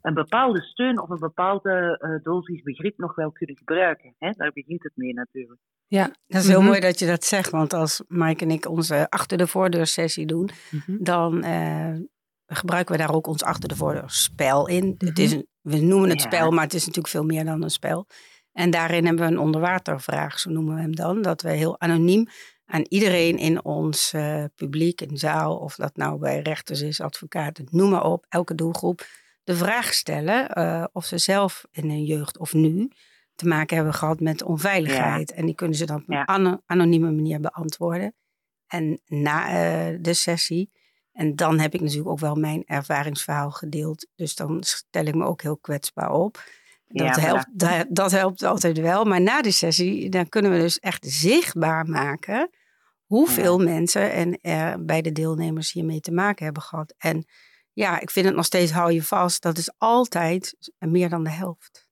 een 0.01 0.13
bepaalde 0.13 0.61
steun 0.61 1.01
of 1.01 1.09
een 1.09 1.19
bepaalde 1.19 1.99
uh, 2.01 2.23
dosis 2.23 2.61
begrip 2.61 2.97
nog 2.97 3.15
wel 3.15 3.31
kunnen 3.31 3.57
gebruiken. 3.57 4.15
Hè? 4.17 4.31
Daar 4.31 4.51
begint 4.53 4.83
het 4.83 4.91
mee 4.95 5.13
natuurlijk. 5.13 5.59
Ja, 5.87 6.05
dat 6.27 6.41
is 6.41 6.47
heel 6.47 6.55
mm 6.55 6.61
-hmm. 6.61 6.69
mooi 6.69 6.79
dat 6.79 6.99
je 6.99 7.05
dat 7.05 7.23
zegt. 7.23 7.49
Want 7.49 7.73
als 7.73 8.03
Mike 8.07 8.43
en 8.43 8.51
ik 8.51 8.69
onze 8.69 9.09
achter 9.09 9.37
de 9.37 9.47
voordeur 9.47 9.85
sessie 9.85 10.25
doen, 10.25 10.49
mm 10.71 10.81
-hmm. 10.85 11.03
dan 11.03 11.45
uh, 11.45 11.95
gebruiken 12.45 12.95
we 12.95 13.01
daar 13.01 13.15
ook 13.15 13.27
ons 13.27 13.43
achter 13.43 13.69
de 13.69 13.75
voordeur 13.75 14.09
spel 14.09 14.67
in. 14.67 14.85
Mm 14.85 14.95
-hmm. 14.97 15.07
het 15.07 15.19
is 15.19 15.31
een, 15.31 15.47
we 15.61 15.81
noemen 15.81 16.09
het 16.09 16.21
ja. 16.21 16.27
spel, 16.27 16.51
maar 16.51 16.63
het 16.63 16.73
is 16.73 16.85
natuurlijk 16.85 17.13
veel 17.13 17.25
meer 17.25 17.45
dan 17.45 17.63
een 17.63 17.69
spel. 17.69 18.07
En 18.55 18.69
daarin 18.69 19.05
hebben 19.05 19.25
we 19.25 19.31
een 19.31 19.39
onderwatervraag, 19.39 20.39
zo 20.39 20.49
noemen 20.49 20.75
we 20.75 20.81
hem 20.81 20.95
dan. 20.95 21.21
Dat 21.21 21.41
we 21.41 21.51
heel 21.51 21.79
anoniem 21.79 22.27
aan 22.65 22.85
iedereen 22.89 23.37
in 23.37 23.63
ons 23.63 24.13
uh, 24.13 24.43
publiek, 24.55 25.01
in 25.01 25.17
zaal, 25.17 25.57
of 25.57 25.75
dat 25.75 25.95
nou 25.95 26.19
bij 26.19 26.39
rechters 26.39 26.81
is, 26.81 27.01
advocaten, 27.01 27.67
noem 27.71 27.89
maar 27.89 28.03
op, 28.03 28.25
elke 28.29 28.55
doelgroep, 28.55 29.07
de 29.43 29.55
vraag 29.55 29.93
stellen 29.93 30.59
uh, 30.59 30.83
of 30.91 31.05
ze 31.05 31.17
zelf 31.17 31.65
in 31.71 31.89
hun 31.89 32.03
jeugd 32.03 32.37
of 32.37 32.53
nu 32.53 32.91
te 33.35 33.47
maken 33.47 33.75
hebben 33.75 33.93
gehad 33.93 34.19
met 34.19 34.43
onveiligheid. 34.43 35.29
Ja. 35.29 35.35
En 35.35 35.45
die 35.45 35.55
kunnen 35.55 35.77
ze 35.77 35.85
dan 35.85 36.01
op 36.01 36.09
een 36.09 36.15
ja. 36.15 36.23
an 36.23 36.61
anonieme 36.65 37.11
manier 37.11 37.39
beantwoorden. 37.39 38.13
En 38.67 39.01
na 39.05 39.47
uh, 39.47 39.97
de 40.01 40.13
sessie, 40.13 40.71
en 41.11 41.35
dan 41.35 41.59
heb 41.59 41.73
ik 41.73 41.81
natuurlijk 41.81 42.09
ook 42.09 42.19
wel 42.19 42.35
mijn 42.35 42.63
ervaringsverhaal 42.65 43.51
gedeeld. 43.51 44.07
Dus 44.15 44.35
dan 44.35 44.63
stel 44.63 45.05
ik 45.05 45.15
me 45.15 45.25
ook 45.25 45.41
heel 45.41 45.57
kwetsbaar 45.57 46.11
op. 46.11 46.43
Dat, 46.87 47.15
ja, 47.15 47.21
helpt, 47.21 47.47
dat, 47.51 47.85
dat, 47.89 48.11
helpt 48.11 48.43
altijd 48.43 48.79
wel. 48.79 49.05
Maar 49.05 49.21
na 49.21 49.41
de 49.41 49.51
sessie, 49.51 50.09
dan 50.09 50.29
kunnen 50.29 50.51
we 50.51 50.57
dus 50.57 50.79
echt 50.79 51.05
zichtbaar 51.07 51.85
maken 51.85 52.49
hoeveel 53.05 53.59
ja. 53.59 53.65
mensen 53.65 54.11
en 54.11 54.39
er 54.41 54.85
bij 54.85 55.01
de 55.01 55.11
deelnemers 55.11 55.71
hiermee 55.71 55.99
te 55.99 56.11
maken 56.11 56.45
hebben 56.45 56.63
gehad. 56.63 56.93
En 56.97 57.25
ja, 57.73 57.99
ik 57.99 58.09
vind 58.11 58.25
het 58.25 58.35
nog 58.35 58.45
steeds, 58.45 58.71
hou 58.71 58.91
je 58.91 59.03
vast, 59.03 59.41
dat 59.41 59.57
is 59.57 59.73
altijd 59.77 60.55
meer 60.79 61.09
dan 61.09 61.23
de 61.23 61.29
helft. 61.29 61.84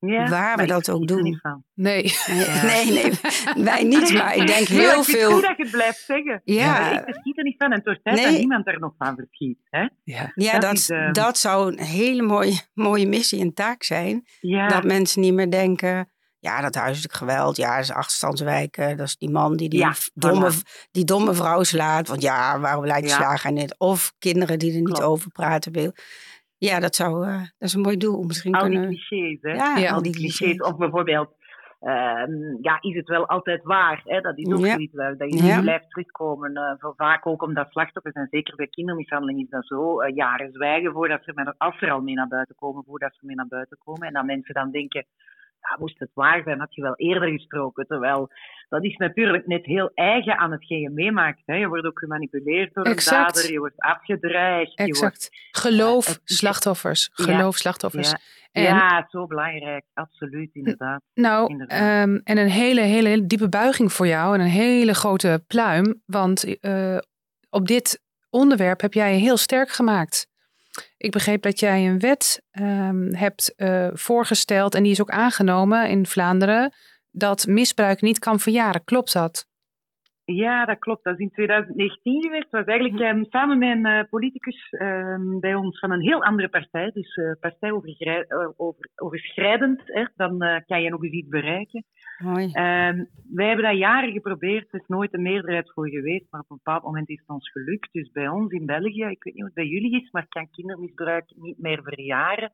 Ja, 0.00 0.28
Waar 0.28 0.56
we 0.56 0.66
dat 0.66 0.90
ook 0.90 1.06
doen. 1.06 1.22
Nee. 1.22 1.40
Nee, 1.74 2.12
ja. 2.26 2.62
nee, 2.62 2.92
nee, 2.92 3.12
wij 3.64 3.84
niet, 3.84 4.12
maar 4.12 4.36
ik 4.36 4.46
denk 4.46 4.68
heel 4.68 4.80
ja, 4.80 5.02
veel. 5.02 5.28
Het 5.28 5.32
goed 5.32 5.42
dat 5.42 5.56
je 5.56 5.62
het 5.62 5.72
blijft 5.72 5.98
zeggen. 5.98 6.40
Ja. 6.44 6.98
ik 6.98 7.04
verschiet 7.04 7.38
er 7.38 7.44
niet 7.44 7.56
van 7.58 7.72
en 7.72 7.82
toch 7.82 7.98
tijd 8.02 8.16
nee. 8.16 8.24
dat 8.24 8.38
niemand 8.38 8.66
er 8.66 8.78
nog 8.78 8.94
van 8.98 9.16
verschiet. 9.16 9.58
Hè? 9.70 9.88
Ja, 10.04 10.32
ja 10.34 10.52
dat, 10.52 10.60
dat, 10.60 10.72
is, 10.72 10.88
uh... 10.88 11.12
dat 11.12 11.38
zou 11.38 11.72
een 11.72 11.84
hele 11.84 12.22
mooie, 12.22 12.60
mooie 12.74 13.06
missie 13.06 13.40
en 13.40 13.54
taak 13.54 13.82
zijn. 13.82 14.24
Dat 14.68 14.84
mensen 14.84 15.20
niet 15.20 15.34
meer 15.34 15.50
denken, 15.50 16.08
ja, 16.40 16.60
dat 16.60 16.74
huiselijk 16.74 17.14
geweld, 17.14 17.56
ja, 17.56 17.74
dat 17.74 17.84
is 17.84 17.92
achterstandswijken. 17.92 18.96
Dat 18.96 19.06
is 19.06 19.16
die 19.16 19.30
man 19.30 19.56
die 19.56 19.68
die, 19.68 19.78
ja, 19.78 19.94
domme, 20.14 20.50
die 20.90 21.04
domme 21.04 21.34
vrouw 21.34 21.62
slaat. 21.62 22.08
Want 22.08 22.22
ja, 22.22 22.60
waarom 22.60 22.84
die 22.84 22.92
ja. 22.92 23.16
slagen 23.16 23.54
niet? 23.54 23.74
Of 23.78 24.12
kinderen 24.18 24.58
die 24.58 24.70
er 24.70 24.76
niet 24.76 24.84
Klopt. 24.84 25.02
over 25.02 25.30
praten 25.30 25.72
wil. 25.72 25.92
Ja, 26.58 26.80
dat, 26.80 26.94
zou, 26.94 27.26
uh, 27.26 27.40
dat 27.40 27.68
is 27.68 27.74
een 27.74 27.80
mooi 27.80 27.96
doel. 27.96 28.22
Misschien 28.22 28.54
al 28.54 28.62
kunnen... 28.62 28.88
die 28.88 29.06
clichés, 29.08 29.38
hè? 29.40 29.52
Ja, 29.52 29.76
ja 29.76 29.92
al 29.92 30.02
die 30.02 30.12
clichés. 30.12 30.36
clichés. 30.36 30.60
Of 30.60 30.76
bijvoorbeeld, 30.76 31.28
um, 31.80 32.58
ja, 32.60 32.78
is 32.80 32.96
het 32.96 33.08
wel 33.08 33.28
altijd 33.28 33.62
waar? 33.62 34.02
Hè? 34.04 34.20
Dat 34.20 34.38
is 34.38 34.52
ook 34.52 34.64
ja. 34.64 34.72
zoiets 34.72 34.92
dat 35.18 35.34
je 35.34 35.44
ja. 35.44 35.60
blijft 35.60 35.90
terugkomen. 35.90 36.52
Uh, 36.52 36.90
vaak 36.96 37.26
ook 37.26 37.42
omdat 37.42 37.70
slachtoffers, 37.70 38.14
en 38.14 38.28
zeker 38.30 38.56
bij 38.56 38.66
kindermishandeling 38.66 39.40
is 39.40 39.48
dat 39.48 39.66
zo, 39.66 40.02
uh, 40.02 40.14
jaren 40.14 40.52
zwijgen 40.52 40.92
voordat 40.92 41.24
ze 41.24 41.32
met, 41.34 41.54
als 41.58 41.80
er 41.80 41.90
al 41.90 42.00
mee 42.00 42.14
naar 42.14 42.28
buiten 42.28 42.54
komen, 42.54 42.84
voordat 42.84 43.14
ze 43.14 43.26
mee 43.26 43.36
naar 43.36 43.48
buiten 43.48 43.78
komen. 43.84 44.06
En 44.06 44.12
dat 44.12 44.24
mensen 44.24 44.54
dan 44.54 44.70
denken, 44.70 45.06
ja, 45.60 45.76
moest 45.78 45.98
het 45.98 46.10
waar 46.14 46.42
zijn, 46.42 46.58
had 46.58 46.74
je 46.74 46.82
wel 46.82 46.96
eerder 46.96 47.28
gesproken. 47.28 47.86
Terwijl 47.86 48.30
dat 48.68 48.84
is 48.84 48.96
natuurlijk 48.96 49.46
net 49.46 49.64
heel 49.64 49.90
eigen 49.94 50.38
aan 50.38 50.52
hetgeen 50.52 50.80
je 50.80 50.90
meemaakt. 50.90 51.42
Hè. 51.44 51.54
Je 51.54 51.68
wordt 51.68 51.86
ook 51.86 51.98
gemanipuleerd 51.98 52.74
door 52.74 52.84
exact. 52.84 53.28
een 53.28 53.34
dader, 53.34 53.52
je 53.52 53.58
wordt 53.58 53.80
afgedreigd. 53.80 54.78
Exact. 54.78 54.94
Je 54.94 55.00
wordt, 55.00 55.30
Geloof 55.50 56.18
slachtoffers. 56.24 57.10
Geloof 57.12 57.38
ja, 57.40 57.50
slachtoffers. 57.50 58.10
Ja. 58.10 58.18
En, 58.52 58.62
ja, 58.62 59.06
zo 59.10 59.26
belangrijk. 59.26 59.84
Absoluut, 59.94 60.54
inderdaad. 60.54 61.02
Nou, 61.14 61.50
inderdaad. 61.50 62.08
Um, 62.08 62.20
en 62.24 62.38
een 62.38 62.50
hele, 62.50 62.80
hele, 62.80 63.08
hele 63.08 63.26
diepe 63.26 63.48
buiging 63.48 63.92
voor 63.92 64.06
jou 64.06 64.34
en 64.34 64.40
een 64.40 64.46
hele 64.46 64.94
grote 64.94 65.44
pluim. 65.46 66.02
Want 66.06 66.56
uh, 66.60 66.98
op 67.50 67.66
dit 67.66 68.02
onderwerp 68.30 68.80
heb 68.80 68.92
jij 68.92 69.12
je 69.12 69.20
heel 69.20 69.36
sterk 69.36 69.68
gemaakt. 69.68 70.28
Ik 70.96 71.10
begreep 71.10 71.42
dat 71.42 71.60
jij 71.60 71.86
een 71.86 71.98
wet 71.98 72.42
um, 72.60 73.14
hebt 73.14 73.54
uh, 73.56 73.88
voorgesteld 73.92 74.74
en 74.74 74.82
die 74.82 74.92
is 74.92 75.00
ook 75.00 75.10
aangenomen 75.10 75.88
in 75.88 76.06
Vlaanderen. 76.06 76.72
Dat 77.10 77.46
misbruik 77.46 78.00
niet 78.00 78.18
kan 78.18 78.38
verjaren. 78.38 78.84
Klopt 78.84 79.12
dat? 79.12 79.46
Ja, 80.24 80.64
dat 80.64 80.78
klopt. 80.78 81.04
Dat 81.04 81.14
is 81.14 81.20
in 81.20 81.30
2019 81.30 82.22
geweest. 82.22 82.50
Dat 82.50 82.64
was 82.64 82.74
eigenlijk 82.74 83.14
um, 83.14 83.24
samen 83.24 83.58
met 83.58 83.68
een 83.68 83.86
uh, 83.86 84.02
politicus 84.10 84.72
um, 84.82 85.40
bij 85.40 85.54
ons 85.54 85.78
van 85.78 85.90
een 85.90 86.00
heel 86.00 86.24
andere 86.24 86.48
partij. 86.48 86.90
Dus 86.90 87.16
uh, 87.16 87.32
partij 87.40 87.72
over, 87.72 88.26
over, 88.56 88.90
overschrijdend. 88.94 89.80
Hè. 89.84 90.04
Dan 90.16 90.62
kan 90.66 90.82
je 90.82 90.90
nog 90.90 91.02
eens 91.02 91.12
iets 91.12 91.28
bereiken. 91.28 91.84
Mooi. 92.18 92.44
Um, 92.44 93.08
wij 93.34 93.46
hebben 93.46 93.64
dat 93.64 93.76
jaren 93.76 94.12
geprobeerd, 94.12 94.72
er 94.72 94.80
is 94.80 94.86
nooit 94.86 95.14
een 95.14 95.22
meerderheid 95.22 95.72
voor 95.72 95.88
geweest, 95.88 96.26
maar 96.30 96.40
op 96.40 96.50
een 96.50 96.60
bepaald 96.64 96.82
moment 96.82 97.08
is 97.08 97.18
het 97.18 97.28
ons 97.28 97.50
gelukt. 97.50 97.92
Dus 97.92 98.10
bij 98.10 98.28
ons 98.28 98.52
in 98.52 98.66
België, 98.66 99.04
ik 99.04 99.22
weet 99.22 99.34
niet 99.34 99.34
hoe 99.34 99.44
het 99.44 99.54
bij 99.54 99.66
jullie 99.66 100.02
is, 100.02 100.10
maar 100.10 100.26
kan 100.28 100.50
kindermisbruik 100.50 101.32
niet 101.36 101.58
meer 101.58 101.82
verjaren. 101.82 102.52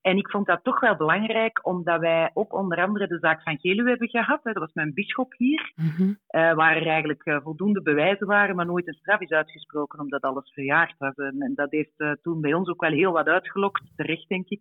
En 0.00 0.16
ik 0.16 0.30
vond 0.30 0.46
dat 0.46 0.64
toch 0.64 0.80
wel 0.80 0.96
belangrijk, 0.96 1.66
omdat 1.66 2.00
wij 2.00 2.30
ook 2.34 2.52
onder 2.52 2.82
andere 2.82 3.06
de 3.06 3.18
zaak 3.18 3.42
van 3.42 3.58
Geluwe 3.58 3.88
hebben 3.88 4.08
gehad. 4.08 4.42
Dat 4.42 4.54
was 4.54 4.72
mijn 4.72 4.94
bischop 4.94 5.34
hier, 5.36 5.72
mm 5.74 6.18
waar 6.30 6.76
er 6.76 6.86
eigenlijk 6.86 7.26
uh, 7.26 7.40
voldoende 7.42 7.82
bewijzen 7.82 8.26
waren, 8.26 8.56
maar 8.56 8.66
nooit 8.66 8.88
een 8.88 8.94
straf 8.94 9.20
is 9.20 9.30
uitgesproken 9.30 10.00
omdat 10.00 10.22
alles 10.22 10.52
verjaard 10.52 10.94
was. 10.98 11.14
En, 11.14 11.52
dat 11.54 11.70
heeft 11.70 11.92
uh, 11.96 12.12
toen 12.22 12.40
bij 12.40 12.54
ons 12.54 12.68
ook 12.68 12.80
wel 12.80 12.90
heel 12.90 13.12
wat 13.12 13.26
uitgelokt, 13.26 13.82
terecht 13.96 14.28
denk 14.28 14.48
ik. 14.48 14.60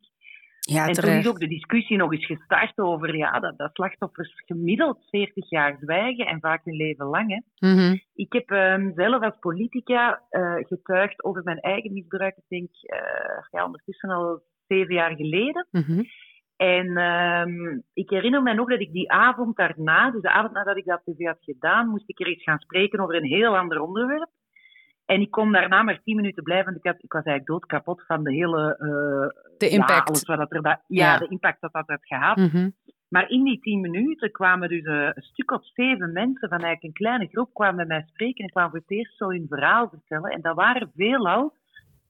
Ja, 0.69 0.87
en 0.87 0.93
toen 0.93 1.11
is 1.11 1.27
ook 1.27 1.39
de 1.39 1.47
discussie 1.47 1.97
nog 1.97 2.13
eens 2.13 2.25
gestart 2.25 2.77
over 2.77 3.15
ja, 3.15 3.39
dat, 3.39 3.57
dat 3.57 3.69
slachtoffers 3.73 4.43
gemiddeld 4.45 5.05
40 5.09 5.49
jaar 5.49 5.77
zwijgen 5.81 6.25
en 6.25 6.39
vaak 6.39 6.65
hun 6.65 6.75
leven 6.75 7.05
lang. 7.05 7.29
Hè. 7.29 7.67
Mhm. 7.69 7.97
Ik 8.13 8.33
heb 8.33 8.49
um, 8.49 8.91
zelf 8.95 9.23
als 9.23 9.39
politica 9.39 10.21
uh, 10.31 10.55
getuigd 10.55 11.23
over 11.23 11.43
mijn 11.43 11.59
eigen 11.59 11.93
misbruik, 11.93 12.35
ik 12.37 12.43
denk 12.47 12.69
ja, 13.51 13.65
ondertussen 13.65 14.09
al 14.09 14.41
zeven 14.67 14.93
jaar 14.93 15.15
geleden. 15.15 15.67
Mhm. 15.71 16.03
En 16.55 16.97
um, 16.97 17.83
ik 17.93 18.09
herinner 18.09 18.43
me 18.43 18.53
nog 18.53 18.69
dat 18.69 18.79
ik 18.79 18.91
die 18.91 19.11
avond 19.11 19.55
daarna, 19.55 20.11
dus 20.11 20.21
de 20.21 20.31
avond 20.31 20.53
nadat 20.53 20.77
ik 20.77 20.85
dat 20.85 21.01
tv 21.03 21.25
had 21.25 21.37
gedaan, 21.39 21.87
moest 21.87 22.09
ik 22.09 22.19
er 22.19 22.27
eens 22.27 22.43
gaan 22.43 22.59
spreken 22.59 22.99
over 22.99 23.15
een 23.15 23.23
heel 23.23 23.57
ander 23.57 23.81
onderwerp. 23.81 24.29
En 25.05 25.21
ik 25.21 25.31
kon 25.31 25.51
daarna 25.51 25.83
maar 25.83 26.01
tien 26.03 26.15
minuten 26.15 26.43
blijven, 26.43 26.65
want 26.65 26.77
ik, 26.77 26.91
had, 26.91 27.03
ik 27.03 27.11
was 27.11 27.23
eigenlijk 27.23 27.47
doodkapot 27.47 28.05
van 28.05 28.23
de 28.23 28.33
hele... 28.33 28.77
De 29.59 29.69
impact. 29.69 29.91
Ja, 29.91 30.03
alles 30.03 30.23
wat 30.23 30.51
er, 30.51 30.61
ja, 30.61 30.81
ja, 30.87 31.17
de 31.17 31.27
impact 31.27 31.61
dat 31.61 31.73
dat 31.73 31.87
had 31.87 32.05
gehad. 32.05 32.37
Mhm. 32.37 32.69
Maar 33.09 33.29
in 33.29 33.43
die 33.43 33.59
tien 33.59 33.81
minuten 33.81 34.31
kwamen 34.31 34.69
dus 34.69 34.83
uh, 34.83 35.09
een 35.13 35.21
stuk 35.21 35.51
of 35.51 35.65
zeven 35.73 36.11
mensen 36.11 36.49
van 36.49 36.59
eigenlijk 36.59 36.83
een 36.83 37.05
kleine 37.05 37.27
groep 37.27 37.53
kwamen 37.53 37.75
met 37.75 37.87
mij 37.87 38.03
spreken 38.07 38.43
en 38.43 38.49
kwamen 38.49 38.71
voor 38.71 38.79
het 38.79 38.91
eerst 38.91 39.17
zo 39.17 39.29
hun 39.29 39.45
verhaal 39.49 39.89
vertellen. 39.89 40.31
En 40.31 40.41
dat 40.41 40.55
waren 40.55 40.91
veelal 40.95 41.53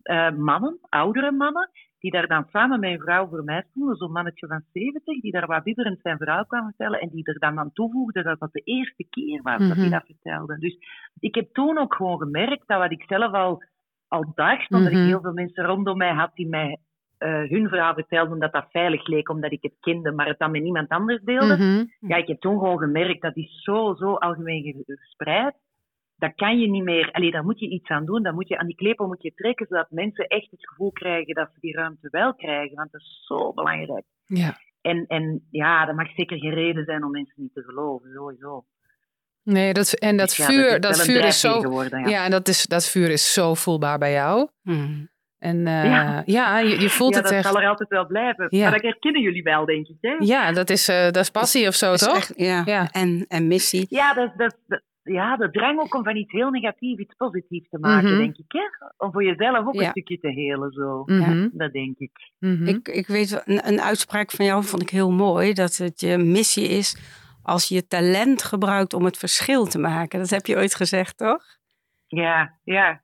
uh, 0.03 0.31
mannen, 0.31 0.79
oudere 0.89 1.31
mannen, 1.31 1.69
die 1.99 2.11
daar 2.11 2.27
dan 2.27 2.45
samen 2.51 2.79
met 2.79 2.91
een 2.91 2.99
vrouw 2.99 3.27
voor 3.27 3.43
mij 3.43 3.65
stonden, 3.69 3.95
zo'n 3.95 4.11
mannetje 4.11 4.47
van 4.47 4.63
70, 4.73 5.21
die 5.21 5.31
daar 5.31 5.47
wat 5.47 5.63
bibberend 5.63 5.99
zijn 6.01 6.17
verhaal 6.17 6.45
kwam 6.45 6.63
vertellen 6.63 6.99
en 6.99 7.09
die 7.09 7.25
er 7.25 7.39
dan 7.39 7.59
aan 7.59 7.73
toevoegde 7.73 8.23
dat 8.23 8.39
dat 8.39 8.53
de 8.53 8.61
eerste 8.63 9.05
keer 9.09 9.41
was 9.41 9.59
dat 9.59 9.77
hij 9.77 9.85
mhm. 9.85 9.89
dat 9.89 10.05
vertelde. 10.05 10.57
Dus 10.57 10.77
ik 11.19 11.35
heb 11.35 11.53
toen 11.53 11.77
ook 11.77 11.95
gewoon 11.95 12.17
gemerkt 12.17 12.67
dat 12.67 12.79
wat 12.79 12.91
ik 12.91 13.03
zelf 13.07 13.33
al, 13.33 13.63
al 14.07 14.31
dacht, 14.35 14.71
omdat 14.71 14.91
ik 14.91 14.97
mhm. 14.97 15.07
heel 15.07 15.21
veel 15.21 15.33
mensen 15.33 15.65
rondom 15.65 15.97
mij 15.97 16.13
had 16.13 16.31
die 16.33 16.47
mij 16.47 16.77
uh, 17.19 17.49
hun 17.49 17.67
verhaal 17.69 17.93
vertelden 17.93 18.39
dat 18.39 18.53
dat 18.53 18.67
veilig 18.71 19.07
leek 19.07 19.29
omdat 19.29 19.51
ik 19.51 19.61
het 19.61 19.75
kende, 19.79 20.11
maar 20.11 20.27
het 20.27 20.39
dan 20.39 20.51
met 20.51 20.61
niemand 20.61 20.89
anders 20.89 21.21
deelde. 21.21 21.57
Mhm. 21.57 21.85
Ja, 22.11 22.15
ik 22.15 22.27
heb 22.27 22.39
toen 22.39 22.59
gewoon 22.59 22.77
gemerkt 22.77 23.21
dat 23.21 23.37
is 23.37 23.63
zo, 23.63 23.95
zo 23.95 24.13
algemeen 24.13 24.83
verspreid 24.85 25.55
dat 26.19 26.35
kan 26.35 26.59
je 26.59 26.69
niet 26.69 26.83
meer. 26.83 27.11
Allee, 27.11 27.31
daar 27.31 27.43
moet 27.43 27.59
je 27.59 27.69
iets 27.69 27.89
aan 27.89 28.05
doen. 28.05 28.23
Dan 28.23 28.33
moet 28.33 28.47
je, 28.47 28.57
aan 28.57 28.67
die 28.67 28.75
klepel 28.75 29.07
moet 29.07 29.21
je 29.21 29.33
trekken, 29.33 29.65
zodat 29.69 29.87
mensen 29.89 30.27
echt 30.27 30.51
het 30.51 30.67
gevoel 30.67 30.91
krijgen 30.91 31.35
dat 31.35 31.49
ze 31.53 31.59
die 31.59 31.73
ruimte 31.73 32.07
wel 32.11 32.33
krijgen. 32.33 32.75
Want 32.75 32.91
dat 32.91 33.01
is 33.01 33.23
zo 33.25 33.53
belangrijk. 33.53 34.05
Ja. 34.25 34.57
En, 34.81 35.05
en 35.07 35.47
ja, 35.51 35.85
dat 35.85 35.95
mag 35.95 36.13
zeker 36.15 36.37
geen 36.37 36.53
reden 36.53 36.85
zijn 36.85 37.03
om 37.03 37.11
mensen 37.11 37.41
niet 37.41 37.53
te 37.53 37.63
geloven, 37.63 38.11
sowieso. 38.13 38.65
Nee, 39.43 39.73
dat, 39.73 39.93
en 39.93 40.17
dat 40.17 40.27
dus 40.27 40.45
vuur, 40.45 40.79
dat, 40.79 41.01
vuur 41.01 41.25
is 41.25 41.39
zo. 41.39 41.59
Geworden, 41.59 41.99
ja. 41.99 42.07
ja, 42.07 42.25
en 42.25 42.31
dat, 42.31 42.47
is, 42.47 42.65
dat 42.65 42.89
vuur 42.89 43.09
is 43.09 43.33
zo 43.33 43.53
voelbaar 43.53 43.97
bij 43.97 44.11
jou. 44.11 44.49
Hmm. 44.61 45.09
En 45.39 45.57
uh, 45.57 45.85
ja. 45.85 46.23
ja, 46.25 46.59
je, 46.59 46.79
je 46.79 46.89
voelt 46.89 47.13
ja, 47.13 47.21
het 47.21 47.31
echt. 47.31 47.43
dat 47.43 47.51
zal 47.51 47.61
er 47.61 47.69
altijd 47.69 47.89
wel 47.89 48.05
blijven. 48.05 48.47
Ja. 48.49 48.61
Maar 48.61 48.71
dat 48.71 48.81
herkennen 48.81 49.21
jullie 49.21 49.43
wel, 49.43 49.65
denk 49.65 49.87
ik. 49.87 49.97
Hè? 50.01 50.15
Ja, 50.19 50.51
dat 50.51 50.69
is, 50.69 50.89
uh, 50.89 51.03
dat 51.03 51.15
is 51.15 51.29
passie 51.29 51.67
of 51.67 51.75
zo, 51.75 51.95
toch? 51.95 52.15
Echt, 52.15 52.33
ja. 52.35 52.61
ja. 52.65 52.89
En, 52.91 53.25
en 53.27 53.47
missie. 53.47 53.85
Ja, 53.89 54.13
dat, 54.13 54.31
dat, 54.37 54.55
ja, 55.03 55.37
de 55.37 55.49
drang 55.49 55.79
ook 55.79 55.95
om 55.95 56.03
van 56.03 56.15
iets 56.15 56.31
heel 56.31 56.49
negatiefs 56.49 57.01
iets 57.01 57.15
positiefs 57.15 57.69
te 57.69 57.77
maken, 57.79 58.09
mhm. 58.09 58.17
denk 58.17 58.37
ik. 58.37 58.45
Hè? 58.47 58.61
Om 58.97 59.11
voor 59.11 59.23
jezelf 59.23 59.67
ook 59.67 59.75
een 59.75 59.89
stukje 59.89 60.19
te 60.19 60.31
helen, 60.31 60.71
zo. 60.71 61.03
Mhm. 61.05 61.39
Ja, 61.39 61.49
dat 61.51 61.71
denk 61.71 61.97
ik. 61.97 62.31
Mhm. 62.39 62.67
ik. 62.67 62.87
Ik 62.87 63.07
weet, 63.07 63.41
een, 63.45 63.67
een 63.67 63.81
uitspraak 63.81 64.31
van 64.31 64.45
jou 64.45 64.63
vond 64.63 64.81
ik 64.81 64.89
heel 64.89 65.11
mooi. 65.11 65.53
Dat 65.53 65.75
het 65.75 65.99
je 65.99 66.17
missie 66.17 66.67
is 66.67 66.97
als 67.43 67.67
je 67.67 67.87
talent 67.87 68.43
gebruikt 68.43 68.93
om 68.93 69.05
het 69.05 69.17
verschil 69.17 69.65
te 69.65 69.79
maken. 69.79 70.19
Dat 70.19 70.29
heb 70.29 70.45
je 70.45 70.55
ooit 70.55 70.75
gezegd, 70.75 71.17
toch? 71.17 71.43
Ja, 72.07 72.53
ja. 72.63 73.01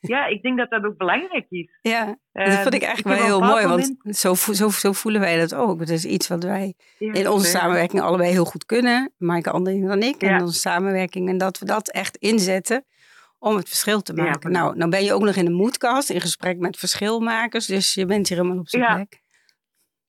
Ja, 0.00 0.26
ik 0.26 0.42
denk 0.42 0.58
dat 0.58 0.70
dat 0.70 0.84
ook 0.84 0.96
belangrijk 0.96 1.46
is. 1.48 1.78
Ja, 1.82 2.18
dat 2.32 2.48
uh, 2.48 2.60
vond 2.60 2.74
ik 2.74 2.82
eigenlijk 2.82 3.18
wel 3.18 3.26
heel 3.26 3.40
mooi, 3.40 3.66
want 3.66 3.96
zo, 4.04 4.34
zo, 4.34 4.68
zo 4.68 4.92
voelen 4.92 5.20
wij 5.20 5.38
dat 5.38 5.54
ook. 5.54 5.80
Het 5.80 5.88
is 5.88 6.04
iets 6.04 6.28
wat 6.28 6.42
wij 6.42 6.74
in 6.98 7.28
onze 7.28 7.46
samenwerking 7.46 8.02
allebei 8.02 8.30
heel 8.30 8.44
goed 8.44 8.64
kunnen. 8.64 9.12
Maaike 9.16 9.50
Andering 9.50 9.86
dan 9.86 10.02
ik, 10.02 10.22
en 10.22 10.42
onze 10.42 10.58
samenwerking. 10.58 11.28
En 11.28 11.38
dat 11.38 11.58
we 11.58 11.64
dat 11.64 11.90
echt 11.90 12.16
inzetten 12.16 12.84
om 13.38 13.56
het 13.56 13.68
verschil 13.68 14.00
te 14.00 14.14
maken. 14.14 14.50
nou, 14.50 14.76
nou 14.76 14.90
ben 14.90 15.04
je 15.04 15.12
ook 15.12 15.22
nog 15.22 15.36
in 15.36 15.44
de 15.44 15.50
moedkast, 15.50 16.10
in 16.10 16.20
gesprek 16.20 16.58
met 16.58 16.76
verschilmakers. 16.76 17.66
Dus 17.66 17.94
je 17.94 18.06
bent 18.06 18.28
hier 18.28 18.36
helemaal 18.36 18.58
op 18.58 18.68
zijn 18.68 18.94
plek. 18.94 19.20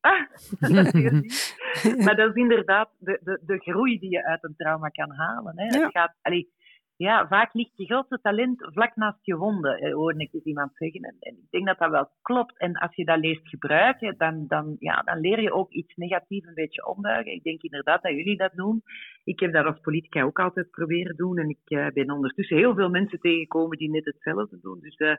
Ah, 0.01 0.29
maar 2.05 2.15
dat 2.15 2.29
is 2.29 2.35
inderdaad 2.35 2.89
de, 2.97 3.19
de, 3.23 3.41
de 3.45 3.57
groei 3.59 3.99
die 3.99 4.09
je 4.09 4.25
uit 4.25 4.43
een 4.43 4.53
trauma 4.57 4.87
kan 4.87 5.11
halen. 5.11 5.53
Hè. 5.55 5.79
Het 5.79 5.91
gaat, 5.91 6.15
allee, 6.21 6.53
ja, 7.01 7.27
vaak 7.27 7.53
ligt 7.53 7.71
je 7.75 7.85
grootste 7.85 8.19
talent 8.21 8.67
vlak 8.73 8.95
naast 8.95 9.25
je 9.25 9.35
wonden, 9.35 9.77
eh, 9.77 9.93
hoorde 9.93 10.19
ik 10.19 10.33
eens 10.33 10.43
iemand 10.43 10.71
zeggen. 10.73 11.01
En, 11.01 11.17
ik 11.19 11.49
denk 11.49 11.65
dat 11.65 11.77
dat 11.77 11.89
wel 11.89 12.09
klopt. 12.21 12.57
En 12.57 12.73
als 12.73 12.95
je 12.95 13.05
dat 13.05 13.19
leert 13.19 13.47
gebruiken, 13.47 14.17
dan, 14.17 14.47
dan, 14.47 14.75
ja, 14.79 15.01
dan 15.01 15.19
leer 15.19 15.41
je 15.41 15.53
ook 15.53 15.71
iets 15.71 15.95
negatiefs 15.95 16.47
een 16.47 16.53
beetje 16.53 16.87
ombuigen. 16.87 17.33
Ik 17.33 17.43
denk 17.43 17.61
inderdaad 17.61 18.01
dat 18.01 18.11
jullie 18.11 18.37
dat 18.37 18.51
doen. 18.55 18.83
Ik 19.23 19.39
heb 19.39 19.53
dat 19.53 19.65
als 19.65 19.79
politica 19.79 20.23
ook 20.23 20.39
altijd 20.39 20.71
proberen 20.71 21.15
doen. 21.15 21.37
En 21.37 21.49
ik 21.49 21.69
uh, 21.69 21.87
ben 21.87 22.11
ondertussen 22.11 22.57
heel 22.57 22.75
veel 22.75 22.89
mensen 22.89 23.19
tegengekomen 23.19 23.77
die 23.77 23.89
net 23.89 24.05
hetzelfde 24.05 24.59
doen. 24.61 24.79
Dus 24.79 24.99
uh, 24.99 25.15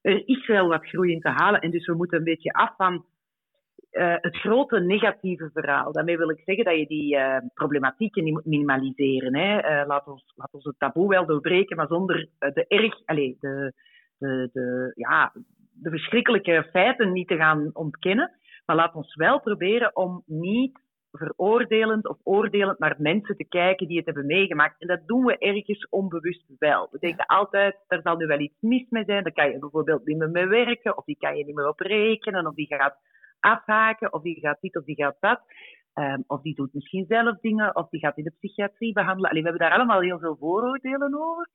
er 0.00 0.28
is 0.28 0.46
wel 0.46 0.68
wat 0.68 0.86
groei 0.86 1.12
in 1.12 1.20
te 1.20 1.28
halen. 1.28 1.60
En 1.60 1.70
dus 1.70 1.86
we 1.86 1.94
moeten 1.94 2.18
een 2.18 2.24
beetje 2.24 2.52
af 2.52 2.76
van 2.76 3.04
uh, 3.96 4.14
het 4.20 4.36
grote 4.36 4.80
negatieve 4.80 5.50
verhaal. 5.52 5.92
Daarmee 5.92 6.16
wil 6.16 6.30
ik 6.30 6.42
zeggen 6.44 6.64
dat 6.64 6.76
je 6.76 6.86
die 6.86 7.16
uh, 7.16 7.36
problematieken 7.54 8.24
niet 8.24 8.32
moet 8.32 8.44
minimaliseren. 8.44 9.36
Hè. 9.36 9.80
Uh, 9.80 9.86
laat, 9.86 10.06
ons, 10.06 10.32
laat 10.36 10.52
ons 10.52 10.64
het 10.64 10.78
taboe 10.78 11.08
wel 11.08 11.26
doorbreken, 11.26 11.76
maar 11.76 11.86
zonder 11.86 12.28
de 12.38 12.64
erg, 12.68 13.00
allez, 13.04 13.38
de, 13.40 13.72
de, 14.18 14.50
de, 14.52 14.92
ja, 14.94 15.32
de 15.72 15.90
verschrikkelijke 15.90 16.68
feiten 16.72 17.12
niet 17.12 17.28
te 17.28 17.36
gaan 17.36 17.70
ontkennen. 17.72 18.30
Maar 18.66 18.76
laat 18.76 18.94
ons 18.94 19.14
wel 19.14 19.40
proberen 19.40 19.96
om 19.96 20.22
niet 20.26 20.84
veroordelend 21.12 22.08
of 22.08 22.18
oordelend 22.22 22.78
naar 22.78 22.94
mensen 22.98 23.36
te 23.36 23.48
kijken 23.48 23.86
die 23.86 23.96
het 23.96 24.06
hebben 24.06 24.26
meegemaakt. 24.26 24.80
En 24.80 24.86
dat 24.88 25.06
doen 25.06 25.24
we 25.24 25.38
ergens 25.38 25.88
onbewust 25.88 26.44
wel. 26.58 26.88
We 26.90 26.98
denken 26.98 27.26
altijd, 27.26 27.76
er 27.88 28.00
zal 28.02 28.16
nu 28.16 28.26
wel 28.26 28.38
iets 28.38 28.60
mis 28.60 28.86
mee 28.88 29.04
zijn. 29.04 29.22
Daar 29.22 29.32
kan 29.32 29.50
je 29.50 29.58
bijvoorbeeld 29.58 30.06
niet 30.06 30.18
meer 30.18 30.30
mee 30.30 30.46
werken, 30.46 30.96
of 30.96 31.04
die 31.04 31.16
kan 31.18 31.36
je 31.36 31.44
niet 31.44 31.54
meer 31.54 31.68
op 31.68 31.80
rekenen, 31.80 32.46
of 32.46 32.54
die 32.54 32.66
gaat 32.66 32.96
afhaken, 33.46 34.12
of 34.12 34.22
die 34.22 34.40
gaat 34.40 34.60
dit 34.60 34.76
of 34.76 34.84
die 34.84 34.94
gaat 34.94 35.16
dat. 35.20 35.40
Um, 35.94 36.24
of 36.26 36.42
die 36.42 36.54
doet 36.54 36.74
misschien 36.74 37.04
zelf 37.08 37.38
dingen, 37.40 37.76
of 37.76 37.88
die 37.88 38.00
gaat 38.00 38.16
in 38.16 38.24
de 38.24 38.34
psychiatrie 38.38 38.92
behandelen. 38.92 39.30
Allee, 39.30 39.42
we 39.42 39.48
hebben 39.48 39.68
daar 39.68 39.78
allemaal 39.78 40.00
heel 40.00 40.18
veel 40.18 40.36
vooroordelen 40.36 41.14
over. 41.14 41.48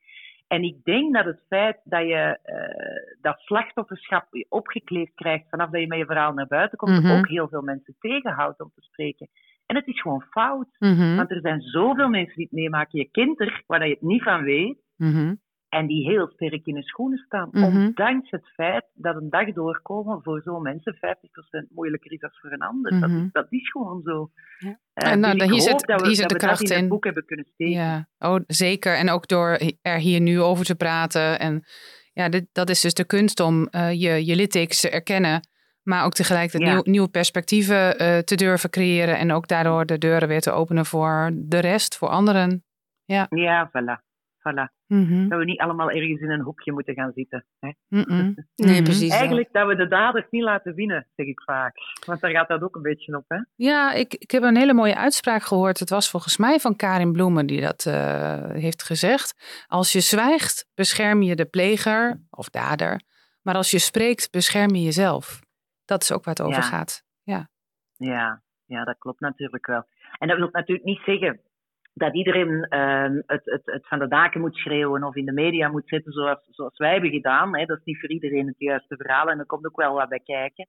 En 0.47 0.63
ik 0.63 0.83
denk 0.83 1.13
dat 1.13 1.25
het 1.25 1.43
feit 1.47 1.81
dat 1.83 2.01
je 2.01 2.39
uh, 2.45 3.15
dat 3.21 3.39
slachtofferschap 3.39 4.25
opgekleefd 4.49 5.13
krijgt 5.15 5.49
vanaf 5.49 5.69
dat 5.69 5.81
je 5.81 5.87
met 5.87 5.97
je 5.97 6.05
verhaal 6.05 6.33
naar 6.33 6.47
buiten 6.47 6.77
komt, 6.77 7.03
mm 7.03 7.11
ook 7.11 7.27
heel 7.27 7.47
veel 7.47 7.61
mensen 7.61 7.95
tegenhoudt 7.99 8.61
om 8.61 8.71
te 8.75 8.81
spreken. 8.81 9.27
En 9.65 9.75
het 9.75 9.87
is 9.87 10.01
gewoon 10.01 10.21
fout. 10.21 10.67
Mhm. 10.79 11.15
Want 11.15 11.31
er 11.31 11.41
zijn 11.41 11.61
zoveel 11.61 12.09
mensen 12.09 12.35
die 12.35 12.43
het 12.43 12.53
meemaken. 12.53 12.99
Je 12.99 13.09
kind 13.11 13.39
er, 13.39 13.63
waar 13.67 13.87
je 13.87 13.93
het 13.93 14.01
niet 14.01 14.23
van 14.23 14.43
weet. 14.43 14.77
Mhm. 14.97 15.35
En 15.71 15.87
die 15.87 16.09
heel 16.09 16.27
sterk 16.33 16.65
in 16.65 16.75
de 16.75 16.83
schoenen 16.83 17.17
staan. 17.17 17.49
Mm 17.51 17.63
Ondanks 17.63 18.29
het 18.29 18.47
feit 18.53 18.85
dat 18.93 19.15
een 19.15 19.29
dag 19.29 19.53
doorkomen 19.53 20.23
voor 20.23 20.41
zo'n 20.41 20.61
mensen 20.61 20.95
50% 20.95 20.99
moeilijker 21.69 22.11
is 22.11 22.19
dan 22.19 22.29
voor 22.33 22.51
een 22.51 22.61
ander. 22.61 22.99
dat, 22.99 23.09
mhm. 23.09 23.23
is, 23.25 23.31
dat, 23.31 23.45
is, 23.49 23.69
gewoon 23.69 24.01
zo. 24.01 24.31
Ja. 24.57 24.69
Uh, 24.69 25.11
en 25.11 25.19
nou, 25.19 25.37
dus 25.37 25.49
hier 25.49 25.61
zit, 25.61 25.87
dat 25.87 26.01
we, 26.01 26.07
hier 26.07 26.15
zit 26.15 26.29
de 26.29 26.35
kracht 26.35 26.69
in. 26.69 26.77
het 26.77 26.87
boek 26.87 27.03
hebben 27.03 27.25
kunnen 27.25 27.45
steken. 27.53 27.73
Ja, 27.73 28.07
oh, 28.19 28.39
zeker. 28.47 28.95
En 28.95 29.09
ook 29.09 29.27
door 29.27 29.59
er 29.81 29.97
hier 29.97 30.21
nu 30.21 30.41
over 30.41 30.65
te 30.65 30.75
praten. 30.75 31.39
En 31.39 31.63
ja, 32.13 32.29
dit, 32.29 32.47
dat 32.51 32.69
is 32.69 32.81
dus 32.81 32.93
de 32.93 33.05
kunst 33.05 33.39
om 33.39 33.67
uh, 33.71 33.91
je, 33.91 34.25
je 34.25 34.35
littekens 34.35 34.81
te 34.81 34.89
erkennen. 34.89 35.47
Maar 35.83 36.05
ook 36.05 36.13
tegelijkertijd 36.13 36.63
ja. 36.63 36.73
nieuw, 36.73 36.83
nieuwe 36.85 37.09
perspectieven 37.09 38.01
uh, 38.01 38.17
te 38.17 38.35
durven 38.35 38.69
creëren. 38.69 39.17
En 39.17 39.31
ook 39.31 39.47
daardoor 39.47 39.85
de 39.85 39.97
deuren 39.97 40.27
weer 40.27 40.41
te 40.41 40.51
openen 40.51 40.85
voor 40.85 41.31
de 41.33 41.59
rest, 41.59 41.97
voor 41.97 42.09
anderen. 42.09 42.63
Ja, 43.05 43.27
ja 43.29 43.69
voilà. 43.69 44.10
Voilà. 44.41 44.79
Mhm. 44.87 45.27
Dat 45.27 45.39
we 45.39 45.45
niet 45.45 45.59
allemaal 45.59 45.91
ergens 45.91 46.21
in 46.21 46.29
een 46.29 46.41
hoekje 46.41 46.71
moeten 46.71 46.93
gaan 46.93 47.11
zitten. 47.15 47.45
Hè? 47.59 47.71
Nee, 48.55 48.81
precies. 48.83 49.11
Eigenlijk 49.11 49.49
dat 49.51 49.67
we 49.67 49.75
de 49.75 49.87
daders 49.87 50.25
niet 50.29 50.43
laten 50.43 50.75
winnen, 50.75 51.07
zeg 51.15 51.25
ik 51.25 51.41
vaak. 51.41 51.75
Want 52.05 52.21
daar 52.21 52.31
gaat 52.31 52.47
dat 52.47 52.61
ook 52.61 52.75
een 52.75 52.81
beetje 52.81 53.17
op. 53.17 53.25
Hè? 53.27 53.37
Ja, 53.55 53.93
ik, 53.93 54.13
ik 54.13 54.31
heb 54.31 54.43
een 54.43 54.57
hele 54.57 54.73
mooie 54.73 54.95
uitspraak 54.95 55.43
gehoord. 55.43 55.79
Het 55.79 55.89
was 55.89 56.09
volgens 56.09 56.37
mij 56.37 56.59
van 56.59 56.75
Karin 56.75 57.11
Bloemen 57.11 57.45
die 57.45 57.61
dat 57.61 57.85
uh, 57.85 58.49
heeft 58.49 58.83
gezegd. 58.83 59.63
Als 59.67 59.91
je 59.91 59.99
zwijgt, 59.99 60.69
bescherm 60.75 61.21
je 61.21 61.35
de 61.35 61.45
pleger 61.45 62.21
of 62.29 62.49
dader. 62.49 63.01
Maar 63.41 63.55
als 63.55 63.71
je 63.71 63.79
spreekt, 63.79 64.31
bescherm 64.31 64.75
je 64.75 64.83
jezelf. 64.83 65.39
Dat 65.85 66.01
is 66.01 66.11
ook 66.11 66.23
waar 66.23 66.33
het 66.33 66.43
over 66.43 66.63
gaat. 66.63 67.03
Ja. 67.23 67.49
Ja, 67.97 68.43
ja, 68.65 68.83
dat 68.83 68.97
klopt 68.97 69.19
natuurlijk 69.19 69.65
wel. 69.65 69.85
En 70.17 70.27
dat 70.27 70.37
wil 70.37 70.49
natuurlijk 70.51 70.85
niet 70.85 71.01
zeggen 71.05 71.41
dat 72.01 72.15
iedereen 72.15 72.63
ehm, 72.63 73.21
het, 73.25 73.41
het, 73.45 73.61
het, 73.65 73.87
van 73.87 73.99
de 73.99 74.07
daken 74.07 74.41
moet 74.41 74.55
schreeuwen 74.55 75.03
of 75.03 75.15
in 75.15 75.25
de 75.25 75.31
media 75.31 75.69
moet 75.69 75.87
zitten 75.87 76.11
zoals, 76.11 76.47
zoals 76.49 76.77
wij 76.77 76.91
hebben 76.91 77.09
gedaan. 77.09 77.57
Hè. 77.57 77.65
Dat 77.65 77.77
is 77.77 77.83
niet 77.83 77.99
voor 77.99 78.09
iedereen 78.09 78.47
het 78.47 78.59
juiste 78.59 78.95
verhaal 78.95 79.29
en 79.29 79.39
er 79.39 79.45
komt 79.45 79.65
ook 79.65 79.75
wel 79.75 79.93
wat 79.93 80.09
bij 80.09 80.19
kijken. 80.19 80.65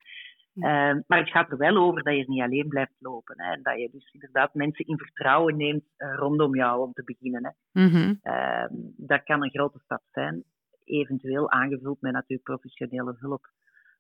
Ehm, 0.54 1.00
maar 1.06 1.18
het 1.18 1.30
gaat 1.30 1.50
er 1.50 1.56
wel 1.56 1.76
over 1.76 2.02
dat 2.02 2.16
je 2.16 2.24
niet 2.26 2.42
alleen 2.42 2.68
blijft 2.68 2.96
lopen. 2.98 3.34
Hè. 3.42 3.52
En 3.52 3.62
dat 3.62 3.78
je 3.78 3.88
dus 3.92 4.10
inderdaad 4.12 4.54
mensen 4.54 4.86
in 4.86 4.98
vertrouwen 4.98 5.56
neemt 5.56 5.84
uh, 5.98 6.14
rondom 6.14 6.54
jou 6.54 6.80
om 6.80 6.92
te 6.92 7.04
beginnen. 7.04 7.44
Hè. 7.44 7.82
Mhm. 7.82 8.14
Ehm, 8.22 8.74
dat 8.96 9.22
kan 9.22 9.42
een 9.42 9.50
grote 9.50 9.78
stap 9.78 10.02
zijn, 10.10 10.44
eventueel 10.84 11.50
aangevuld 11.50 12.00
met 12.00 12.12
natuurlijk 12.12 12.48
professionele 12.48 13.16
hulp. 13.18 13.46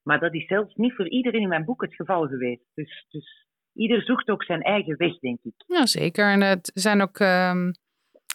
Maar 0.02 0.20
dat 0.20 0.34
is 0.34 0.46
zelfs 0.46 0.74
niet 0.74 0.94
voor 0.94 1.08
iedereen 1.08 1.40
in 1.40 1.48
mijn 1.48 1.64
boek 1.64 1.82
het 1.82 1.94
geval 1.94 2.26
geweest. 2.26 2.64
Dus, 2.74 3.06
dus 3.10 3.46
ieder 3.74 4.02
zoekt 4.02 4.28
ook 4.28 4.44
zijn 4.44 4.62
eigen 4.62 4.96
weg, 4.96 5.18
denk 5.18 5.38
ik. 5.42 5.52
Ja, 5.66 5.86
zeker. 5.86 6.30
En 6.30 6.40
het 6.40 6.70
zijn 6.74 7.02
ook, 7.02 7.18
um, 7.18 7.72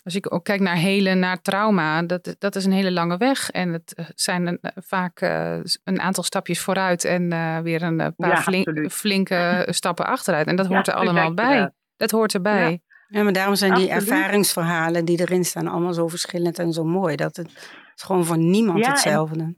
als 0.03 0.15
ik 0.15 0.33
ook 0.33 0.43
kijk 0.43 0.59
naar 0.59 0.75
hele, 0.75 1.13
naar 1.15 1.41
trauma, 1.41 2.01
dat, 2.03 2.35
dat 2.39 2.55
is 2.55 2.65
een 2.65 2.71
hele 2.71 2.91
lange 2.91 3.17
weg. 3.17 3.49
En 3.49 3.73
het 3.73 3.93
eh, 3.95 4.05
zijn 4.15 4.47
een, 4.47 4.59
vaak 4.75 5.21
uh, 5.21 5.59
een 5.83 5.99
aantal 6.01 6.23
stapjes 6.23 6.59
vooruit 6.59 7.03
en 7.05 7.33
uh, 7.33 7.59
weer 7.59 7.81
een 7.83 7.97
paar 7.97 8.29
Ja, 8.29 8.41
flink- 8.41 8.91
flinke 8.91 9.65
stappen 9.69 10.05
achteruit. 10.05 10.47
En 10.47 10.55
dat 10.55 10.67
Ja, 10.67 10.73
hoort 10.73 10.87
er 10.87 10.93
allemaal 10.93 11.33
bij. 11.33 11.55
ja. 11.55 11.73
Dat 11.97 12.11
hoort 12.11 12.33
erbij. 12.33 12.71
Ja. 12.71 12.77
Ja, 13.09 13.23
maar 13.23 13.33
daarom 13.33 13.55
zijn 13.55 13.73
die 13.73 13.93
Absoluut. 13.93 14.09
ervaringsverhalen 14.19 15.05
die 15.05 15.19
erin 15.19 15.45
staan 15.45 15.67
allemaal 15.67 15.93
zo 15.93 16.07
verschillend 16.07 16.59
en 16.59 16.71
zo 16.73 16.83
mooi. 16.83 17.15
Dat 17.15 17.35
het 17.35 17.47
is 17.95 18.03
gewoon 18.03 18.25
voor 18.25 18.37
niemand 18.37 18.77
Ja, 18.79 18.85
en- 18.85 18.91
hetzelfde. 18.91 19.55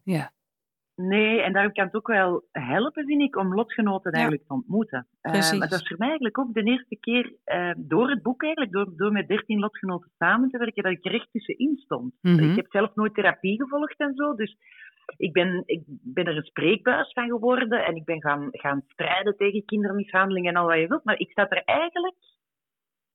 Nee, 1.08 1.42
en 1.42 1.54
daarom 1.54 1.72
kan 1.74 1.86
het 1.86 1.96
ook 1.96 2.08
wel 2.08 2.44
helpen, 2.52 3.06
vind 3.06 3.22
ik, 3.22 3.36
om 3.36 3.56
lotgenoten 3.56 4.12
Ja. 4.12 4.18
eigenlijk 4.18 4.48
te 4.48 4.54
ontmoeten. 4.54 5.08
Eh, 5.22 5.32
Precies. 5.32 5.60
maar 5.60 5.70
dat 5.70 5.82
is 5.82 5.88
voor 5.88 5.98
mij 5.98 6.08
eigenlijk 6.08 6.38
ook 6.38 6.54
de 6.54 6.64
eerste 6.64 6.96
keer 7.00 7.34
eh, 7.44 7.72
door 7.78 8.10
het 8.10 8.22
boek 8.22 8.44
eigenlijk, 8.44 8.72
door, 8.74 8.94
door 8.96 9.12
met 9.12 9.28
dertien 9.28 9.60
lotgenoten 9.60 10.12
samen 10.18 10.50
te 10.50 10.58
werken, 10.58 10.84
dat 10.84 10.92
ik 10.92 11.06
er 11.06 11.14
echt 11.14 11.28
tussenin 11.32 11.78
stond. 11.78 12.14
Mhm. 12.22 12.50
Ik 12.50 12.56
heb 12.56 12.66
zelf 12.70 12.96
nooit 12.96 13.14
therapie 13.14 13.62
gevolgd 13.62 14.00
en 14.00 14.14
zo, 14.16 14.34
dus 14.36 14.58
ik 15.18 15.32
ben, 15.34 15.64
ik 15.66 15.82
ben 15.86 16.26
er 16.26 16.38
een 16.38 16.44
spreekbuis 16.44 17.14
van 17.14 17.28
geworden 17.28 17.86
en 17.86 17.96
ik 17.96 18.06
ben 18.06 18.22
gaan, 18.22 18.48
gaan 18.52 18.84
strijden 18.88 19.38
tegen 19.38 19.66
kindermishandeling 19.66 20.48
en 20.48 20.56
al 20.56 20.68
wat 20.68 20.78
je 20.80 20.88
wilt, 20.88 21.04
maar 21.04 21.20
ik 21.20 21.32
zat 21.32 21.52
er 21.52 21.62
eigenlijk 21.66 22.16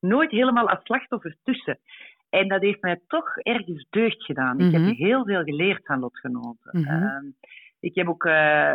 nooit 0.01 0.31
helemaal 0.31 0.69
als 0.69 0.85
slachtoffer 0.85 1.37
tussen. 1.43 1.79
En 2.31 2.49
dat 2.49 2.61
heeft 2.63 2.81
mij 2.83 3.01
toch 3.07 3.37
ergens 3.39 3.87
deugd 3.91 4.25
gedaan. 4.25 4.61
Ik 4.61 4.73
Mhm. 4.73 4.85
heb 4.85 4.97
heel 4.97 5.25
veel 5.25 5.43
geleerd 5.43 5.87
van 5.87 5.99
lotgenoten. 6.01 6.81
Mhm. 6.81 6.89
Ehm, 6.89 7.25
ik 7.85 7.95
heb 7.95 8.09
ook, 8.09 8.25
eh, 8.25 8.75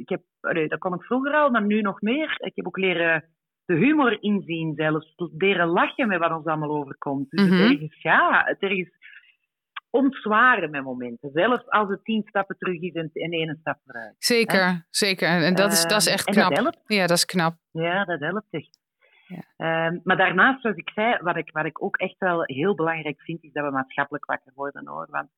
ik 0.00 0.08
heb, 0.08 0.22
allee, 0.40 0.68
dat 0.68 0.78
kon 0.78 0.94
ik 0.94 1.02
vroeger 1.02 1.32
al, 1.34 1.50
maar 1.50 1.64
nu 1.64 1.80
nog 1.80 2.00
meer. 2.00 2.34
Ik 2.38 2.52
heb 2.54 2.66
ook 2.66 2.76
leren 2.76 3.24
de 3.64 3.74
humor 3.74 4.22
inzien, 4.22 4.74
zelfs 4.76 5.14
leren 5.36 5.66
lachen 5.66 6.08
met 6.08 6.18
wat 6.18 6.30
ons 6.32 6.44
allemaal 6.46 6.76
overkomt. 6.76 7.30
Dus 7.30 7.46
Mhm. 7.48 7.52
het 7.60 7.70
ergens, 7.70 8.02
ja, 8.02 8.42
het 8.44 8.58
ergens 8.60 8.90
ontzwaren 9.90 10.70
met 10.70 10.82
momenten. 10.82 11.30
Zelfs 11.32 11.68
als 11.68 11.88
het 11.88 12.04
tien 12.04 12.22
stappen 12.26 12.56
terug 12.58 12.80
is 12.80 12.92
en, 12.92 13.10
en 13.12 13.30
één 13.30 13.56
stap 13.60 13.78
vooruit. 13.84 14.14
Zeker, 14.18 14.86
zeker. 14.90 15.28
En, 15.28 15.54
dat, 15.54 15.72
is, 15.72 15.82
dat 15.82 16.00
is 16.00 16.06
Ehm, 16.06 16.14
echt 16.14 16.24
knap. 16.30 16.48
dat 16.54 16.58
helpt. 16.58 16.80
Ja, 16.86 17.06
dat 17.06 17.16
is 17.16 17.24
knap. 17.24 17.54
Ja, 17.70 18.04
dat 18.04 18.20
helpt 18.20 18.46
echt. 18.50 18.78
Ja. 19.26 19.42
Ehm, 19.56 19.98
maar 20.02 20.16
daarnaast, 20.16 20.60
zoals 20.60 20.76
ik 20.76 20.90
zei, 20.94 21.18
wat 21.22 21.36
ik, 21.36 21.50
wat 21.52 21.64
ik 21.64 21.82
ook 21.82 21.96
echt 21.96 22.18
wel 22.18 22.42
heel 22.44 22.74
belangrijk 22.74 23.20
vind, 23.20 23.42
is 23.44 23.52
dat 23.52 23.64
we 23.64 23.70
maatschappelijk 23.70 24.24
wakker 24.24 24.52
worden 24.54 24.86
hoor. 24.88 25.06
Want 25.10 25.28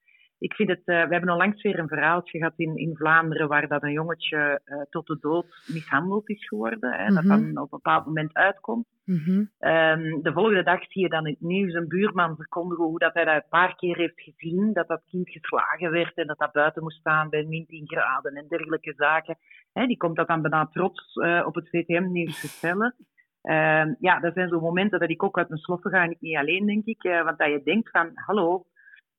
ik 0.41 0.55
vind 0.55 0.69
het, 0.69 0.83
eh, 0.85 1.03
we 1.07 1.13
hebben 1.13 1.31
onlangs 1.31 1.63
weer 1.63 1.79
een 1.79 1.89
verhaaltje 1.89 2.39
gehad 2.39 2.55
in, 2.57 2.77
in 2.77 2.97
Vlaanderen 2.97 3.49
waar 3.49 3.69
dat 3.69 3.83
een 3.83 3.93
jongetje 3.93 4.61
eh, 4.65 4.81
tot 4.91 5.07
de 5.07 5.17
dood 5.21 5.47
mishandeld 5.73 6.29
is 6.29 6.47
geworden. 6.49 6.93
Hè, 6.93 7.15
Dat 7.15 7.25
Mhm. 7.25 7.29
dan 7.29 7.51
op 7.51 7.73
een 7.73 7.79
bepaald 7.83 8.07
moment 8.07 8.35
uitkomt. 8.35 8.87
Mhm. 9.05 9.45
Ehm, 9.59 10.23
de 10.23 10.33
volgende 10.33 10.63
dag 10.63 10.85
zie 10.89 11.03
je 11.03 11.09
dan 11.09 11.27
in 11.27 11.33
het 11.33 11.41
nieuws 11.49 11.75
een 11.75 11.89
buurman 11.89 12.37
verkondigen 12.37 12.85
hoe 12.85 12.99
dat 12.99 13.15
hij 13.15 13.25
dat 13.25 13.35
een 13.35 13.49
paar 13.49 13.77
keer 13.77 13.97
heeft 13.97 14.21
gezien, 14.21 14.73
dat 14.73 14.89
dat 14.89 15.03
kind 15.11 15.31
geslagen 15.31 15.91
werd 15.91 16.15
en 16.17 16.27
dat 16.27 16.39
dat 16.39 16.53
buiten 16.53 16.83
moest 16.83 16.99
staan 16.99 17.29
bij 17.29 17.45
min 17.45 17.67
10 17.67 17.87
graden 17.87 18.35
en 18.35 18.47
dergelijke 18.49 18.93
zaken. 18.97 19.39
Hè, 19.73 19.87
die 19.87 19.97
komt 19.97 20.17
dat 20.17 20.29
dan 20.29 20.43
bijna 20.43 20.67
trots 20.67 21.15
eh, 21.15 21.43
op 21.47 21.55
het 21.55 21.69
VTM-nieuws 21.69 22.39
vertellen. 22.41 22.95
Ehm, 23.43 23.95
ja, 23.99 24.21
dat 24.21 24.35
zijn 24.35 24.49
zo 24.49 24.61
momenten 24.61 25.01
dat 25.01 25.11
ik 25.11 25.23
ook 25.23 25.39
uit 25.39 25.49
mijn 25.49 25.61
sloffen 25.61 25.91
ga 25.91 26.03
en 26.03 26.11
ik 26.11 26.21
niet 26.21 26.37
alleen, 26.37 26.67
denk 26.67 26.85
ik. 26.85 27.03
want 27.03 27.39
dat 27.39 27.49
je 27.49 27.61
denkt 27.65 27.91
van, 27.91 28.11
hallo, 28.15 28.65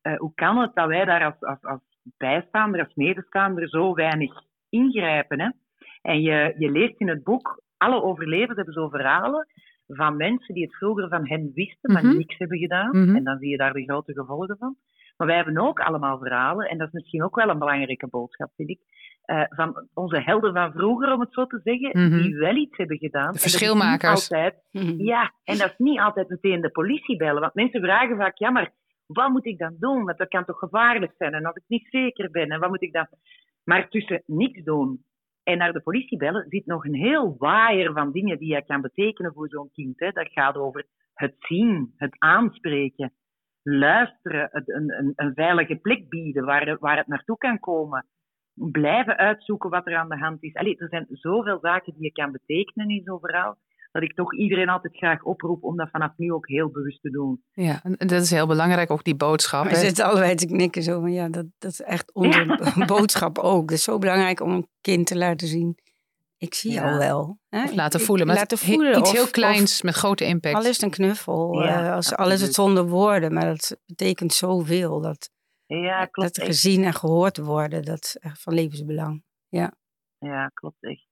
eh, 0.02 0.18
hoe 0.18 0.32
kan 0.36 0.58
het 0.58 0.76
dat 0.76 0.88
wij 0.88 1.06
daar 1.06 1.26
als, 1.26 1.40
als, 1.40 1.62
als 1.62 1.82
bijstaander, 2.18 2.80
als 2.84 2.94
medestaander 2.96 3.70
zo 3.70 3.94
weinig 3.94 4.34
ingrijpen? 4.70 5.40
Hè? 5.42 5.50
En 6.02 6.22
je, 6.22 6.54
je 6.58 6.72
leest 6.72 7.00
in 7.00 7.08
het 7.10 7.24
boek, 7.24 7.62
alle 7.78 8.02
overlevenden 8.04 8.56
hebben 8.56 8.74
zo 8.74 8.90
verhalen 8.90 9.48
van 9.88 10.18
mensen 10.18 10.54
die 10.54 10.64
het 10.64 10.76
vroeger 10.78 11.10
van 11.10 11.28
hen 11.28 11.52
wisten, 11.54 11.94
maar 11.94 12.06
Mhm. 12.06 12.18
niks 12.18 12.38
hebben 12.38 12.58
gedaan. 12.58 12.90
Mhm. 12.90 13.16
En 13.16 13.24
dan 13.24 13.38
zie 13.38 13.50
je 13.50 13.58
daar 13.58 13.74
de 13.74 13.84
grote 13.84 14.14
gevolgen 14.14 14.58
van. 14.60 14.76
Maar 15.18 15.28
wij 15.28 15.36
hebben 15.36 15.58
ook 15.58 15.80
allemaal 15.80 16.18
verhalen, 16.18 16.68
en 16.70 16.78
dat 16.78 16.88
is 16.88 16.94
misschien 16.94 17.24
ook 17.24 17.36
wel 17.36 17.50
een 17.50 17.60
belangrijke 17.60 18.08
boodschap, 18.08 18.52
vind 18.56 18.70
ik, 18.70 18.80
eh, 19.22 19.44
van 19.48 19.88
onze 19.94 20.22
helden 20.22 20.54
van 20.54 20.72
vroeger, 20.72 21.14
om 21.14 21.20
het 21.20 21.34
zo 21.34 21.46
te 21.46 21.60
zeggen, 21.64 21.90
Mhm. 22.10 22.22
die 22.22 22.36
wel 22.36 22.56
iets 22.56 22.78
hebben 22.78 22.98
gedaan. 22.98 23.32
Niet 23.32 23.42
verschilmakers. 23.42 24.12
altijd 24.32 24.56
ja, 24.98 25.32
en 25.44 25.58
dat 25.58 25.70
is 25.72 25.78
niet 25.78 26.00
altijd 26.00 26.30
meteen 26.30 26.62
de 26.62 26.70
politie 26.72 27.18
bellen. 27.18 27.42
Want 27.42 27.54
mensen 27.54 27.82
vragen 27.82 28.18
vaak, 28.18 28.38
ja, 28.38 28.50
maar 28.50 28.72
wat 29.14 29.30
moet 29.30 29.46
ik 29.46 29.58
dan 29.58 29.76
doen? 29.80 30.04
Want 30.04 30.18
dat 30.18 30.28
kan 30.28 30.46
toch 30.46 30.60
gevaarlijk 30.60 31.14
zijn? 31.18 31.34
En 31.34 31.46
als 31.46 31.56
ik 31.56 31.64
niet 31.68 31.88
zeker 31.90 32.32
ben, 32.32 32.50
en 32.50 32.60
wat 32.60 32.70
moet 32.70 32.82
ik 32.82 32.94
dan... 32.94 33.08
Maar 33.64 33.90
tussen 33.90 34.24
niks 34.26 34.64
doen 34.64 35.04
en 35.44 35.58
naar 35.58 35.74
de 35.74 35.82
politie 35.82 36.18
bellen 36.18 36.46
zit 36.50 36.66
nog 36.66 36.86
een 36.86 36.96
heel 36.96 37.36
waaier 37.38 37.94
van 37.94 38.12
dingen 38.12 38.38
die 38.38 38.54
je 38.54 38.66
kan 38.66 38.82
betekenen 38.82 39.34
voor 39.34 39.50
zo'n 39.50 39.72
kind. 39.74 40.00
Hè. 40.00 40.12
Dat 40.12 40.32
gaat 40.32 40.56
over 40.56 40.86
het 41.14 41.36
zien, 41.40 41.94
het 41.96 42.16
aanspreken, 42.20 43.14
luisteren, 43.64 44.50
een, 44.52 44.98
een, 44.98 45.14
een 45.16 45.34
veilige 45.34 45.76
plek 45.76 46.10
bieden 46.10 46.46
waar, 46.46 46.78
waar 46.80 46.98
het 46.98 47.08
naartoe 47.08 47.38
kan 47.38 47.60
komen. 47.60 48.06
Blijven 48.54 49.18
uitzoeken 49.18 49.70
wat 49.70 49.88
er 49.88 49.96
aan 49.96 50.10
de 50.10 50.18
hand 50.18 50.44
is. 50.44 50.54
Allee, 50.54 50.78
er 50.78 50.90
zijn 50.90 51.08
zoveel 51.10 51.60
zaken 51.60 51.94
die 51.94 52.04
je 52.04 52.12
kan 52.12 52.32
betekenen 52.32 52.90
in 52.90 53.04
zo'n 53.04 53.20
verhaal 53.20 53.58
dat 53.92 54.04
ik 54.04 54.16
toch 54.16 54.36
iedereen 54.36 54.70
altijd 54.70 54.98
graag 54.98 55.24
oproep 55.24 55.64
om 55.64 55.78
dat 55.78 55.90
vanaf 55.90 56.12
nu 56.18 56.32
ook 56.32 56.48
heel 56.48 56.70
bewust 56.70 57.02
te 57.02 57.10
doen. 57.10 57.44
Ja, 57.52 57.80
en 57.84 58.08
dat 58.08 58.22
is 58.22 58.32
heel 58.32 58.48
belangrijk, 58.48 58.92
ook 58.92 59.04
die 59.04 59.16
boodschap. 59.16 59.64
We 59.64 59.70
hè. 59.70 59.76
zitten 59.80 60.06
allebei 60.06 60.36
te 60.36 60.46
knikken 60.46 60.84
zo 60.84 61.00
van 61.00 61.12
ja, 61.12 61.30
dat, 61.30 61.46
dat 61.58 61.72
is 61.72 61.82
echt 61.82 62.14
onze 62.14 62.60
boodschap 62.96 63.38
ook. 63.38 63.62
Het 63.70 63.78
is 63.80 63.84
zo 63.84 63.98
belangrijk 63.98 64.42
om 64.42 64.52
een 64.52 64.68
kind 64.82 65.08
te 65.08 65.18
laten 65.18 65.48
zien. 65.48 65.78
Ik 66.38 66.54
zie 66.54 66.72
Ja. 66.72 66.84
jou 66.86 66.98
wel. 66.98 67.40
Hè? 67.50 67.64
Of 67.64 67.74
laten 67.74 68.00
voelen. 68.00 68.28
Laten 68.28 68.58
voelen. 68.58 68.92
Iets 69.00 69.10
of- 69.10 69.12
heel 69.16 69.24
of 69.24 69.32
kleins 69.32 69.82
met 69.82 69.96
grote 69.96 70.26
impact. 70.26 70.56
Al 70.56 70.62
is 70.62 70.68
het 70.68 70.82
een 70.82 70.90
knuffel, 70.90 71.62
Ja, 71.64 71.86
eh, 71.86 71.94
als, 71.94 72.06
al 72.08 72.12
is 72.12 72.18
absoluut. 72.20 72.40
het 72.42 72.54
zonder 72.54 72.88
woorden, 72.88 73.34
maar 73.34 73.46
dat 73.46 73.78
betekent 73.86 74.34
zoveel. 74.34 75.02
Dat, 75.02 75.30
Ja, 75.66 76.06
klopt 76.06 76.36
dat 76.36 76.46
gezien 76.46 76.84
en 76.84 76.94
gehoord 76.94 77.38
worden, 77.38 77.84
dat 77.84 78.04
is 78.04 78.18
echt 78.18 78.42
van 78.42 78.54
levensbelang. 78.54 79.24
Ja, 79.50 80.48
klopt 80.54 80.84
echt. 80.84 81.08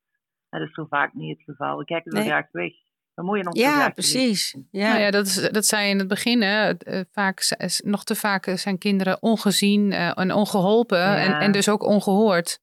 Dat 0.49 0.61
is 0.61 0.73
zo 0.73 0.85
vaak 0.89 1.13
niet 1.13 1.37
het 1.37 1.45
geval. 1.45 1.77
We 1.77 1.85
kijken 1.85 2.11
zo 2.11 2.17
Nee. 2.17 2.27
graag 2.27 2.51
weg. 2.51 2.71
We 3.13 3.23
moeten 3.25 3.47
ons 3.47 3.59
Ja, 3.59 3.89
precies. 3.89 4.57
Ja. 4.71 4.87
Nou 4.89 4.99
ja, 5.01 5.11
dat, 5.11 5.25
is, 5.25 5.49
dat 5.51 5.65
zei 5.65 5.85
je 5.85 5.91
in 5.91 5.99
het 5.99 6.07
begin. 6.07 6.41
Hè. 6.41 6.69
Eh, 6.77 7.01
vaak, 7.11 7.55
nog 7.83 8.03
te 8.03 8.15
vaak 8.15 8.45
eh, 8.47 8.55
zijn 8.55 8.77
kinderen 8.77 9.21
ongezien 9.21 9.91
eh, 9.91 10.17
en 10.19 10.31
ongeholpen. 10.33 11.03
En, 11.15 11.29
Ja. 11.29 11.39
en 11.39 11.51
dus 11.51 11.69
ook 11.69 11.83
ongehoord. 11.83 12.59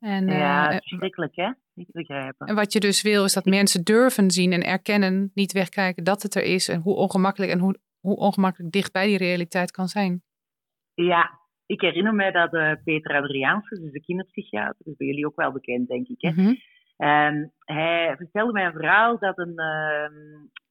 En, 0.00 0.28
eh, 0.28 0.38
Ja, 0.38 0.70
is 0.70 0.78
verschrikkelijk, 0.88 1.36
hè? 1.36 1.50
Niet 1.74 1.86
te 1.86 1.92
begrijpen. 1.92 2.46
en 2.46 2.54
wat 2.54 2.72
je 2.72 2.80
dus 2.80 3.02
wil, 3.02 3.24
is 3.24 3.32
dat 3.32 3.44
mensen 3.44 3.84
durven 3.84 4.30
zien 4.30 4.52
en 4.52 4.62
erkennen, 4.64 5.30
niet 5.34 5.52
wegkijken 5.52 6.04
dat 6.04 6.22
het 6.22 6.34
er 6.34 6.42
is. 6.44 6.68
En 6.68 6.80
hoe 6.80 6.94
ongemakkelijk 6.94 7.52
en 7.52 7.58
hoe, 7.58 7.78
hoe 8.00 8.16
ongemakkelijk 8.16 8.72
dicht 8.72 8.92
bij 8.92 9.06
die 9.06 9.16
realiteit 9.18 9.70
kan 9.70 9.88
zijn. 9.88 10.22
Ja, 10.94 11.30
ik 11.66 11.80
herinner 11.80 12.14
mij 12.14 12.30
dat 12.30 12.54
eh, 12.54 12.72
Peter 12.84 13.16
Adriaanse, 13.16 13.80
dus 13.80 13.92
de 13.92 14.00
kinderpsychiater, 14.00 14.76
is 14.86 14.96
bij 14.96 15.06
jullie 15.06 15.26
ook 15.26 15.36
wel 15.36 15.52
bekend, 15.52 15.88
denk 15.88 16.08
ik, 16.08 16.20
hè? 16.20 16.30
Mhm. 16.30 16.54
En 17.02 17.52
hij 17.58 18.14
vertelde 18.16 18.52
mij 18.52 18.64
een 18.64 18.72
verhaal 18.72 19.18
dat 19.18 19.38
een, 19.38 19.56
ehm, 19.56 20.14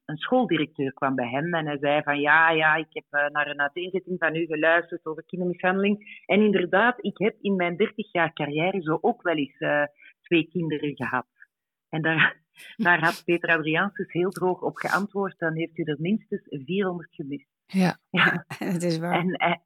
een 0.04 0.16
schooldirecteur 0.16 0.92
kwam 0.92 1.14
bij 1.14 1.28
hem 1.28 1.54
en 1.54 1.66
hij 1.66 1.78
zei 1.78 2.02
van 2.02 2.20
ja, 2.20 2.50
ja, 2.50 2.74
ik 2.74 2.86
heb 2.90 3.04
eh, 3.10 3.28
naar 3.28 3.46
een 3.46 3.60
uiteenzetting 3.60 4.18
van 4.18 4.34
u 4.34 4.46
geluisterd 4.46 5.06
over 5.06 5.24
kindermishandeling. 5.24 6.22
En 6.26 6.40
inderdaad, 6.40 7.04
ik 7.04 7.18
heb 7.18 7.36
in 7.40 7.56
mijn 7.56 7.76
30 7.76 8.12
jaar 8.12 8.32
carrière 8.32 8.82
zo 8.82 8.98
ook 9.00 9.22
wel 9.22 9.34
eens 9.34 9.58
eh, 9.58 9.84
twee 10.22 10.48
kinderen 10.48 10.96
gehad. 10.96 11.26
En 11.88 12.02
daar, 12.02 12.36
daar 12.86 13.00
had 13.00 13.22
Peter 13.24 13.50
Adriaansus 13.56 14.12
heel 14.12 14.30
droog 14.30 14.60
op 14.60 14.76
geantwoord, 14.76 15.38
dan 15.38 15.54
heeft 15.54 15.78
u 15.78 15.82
er 15.82 15.96
minstens 16.00 16.42
400 16.48 17.14
gemist. 17.14 17.48
Ja. 17.66 17.96
Ja. 18.10 18.44
Het 18.72 18.82
is 18.82 18.98
waar. 18.98 19.18
En 19.18 19.32
eh, 19.32 19.56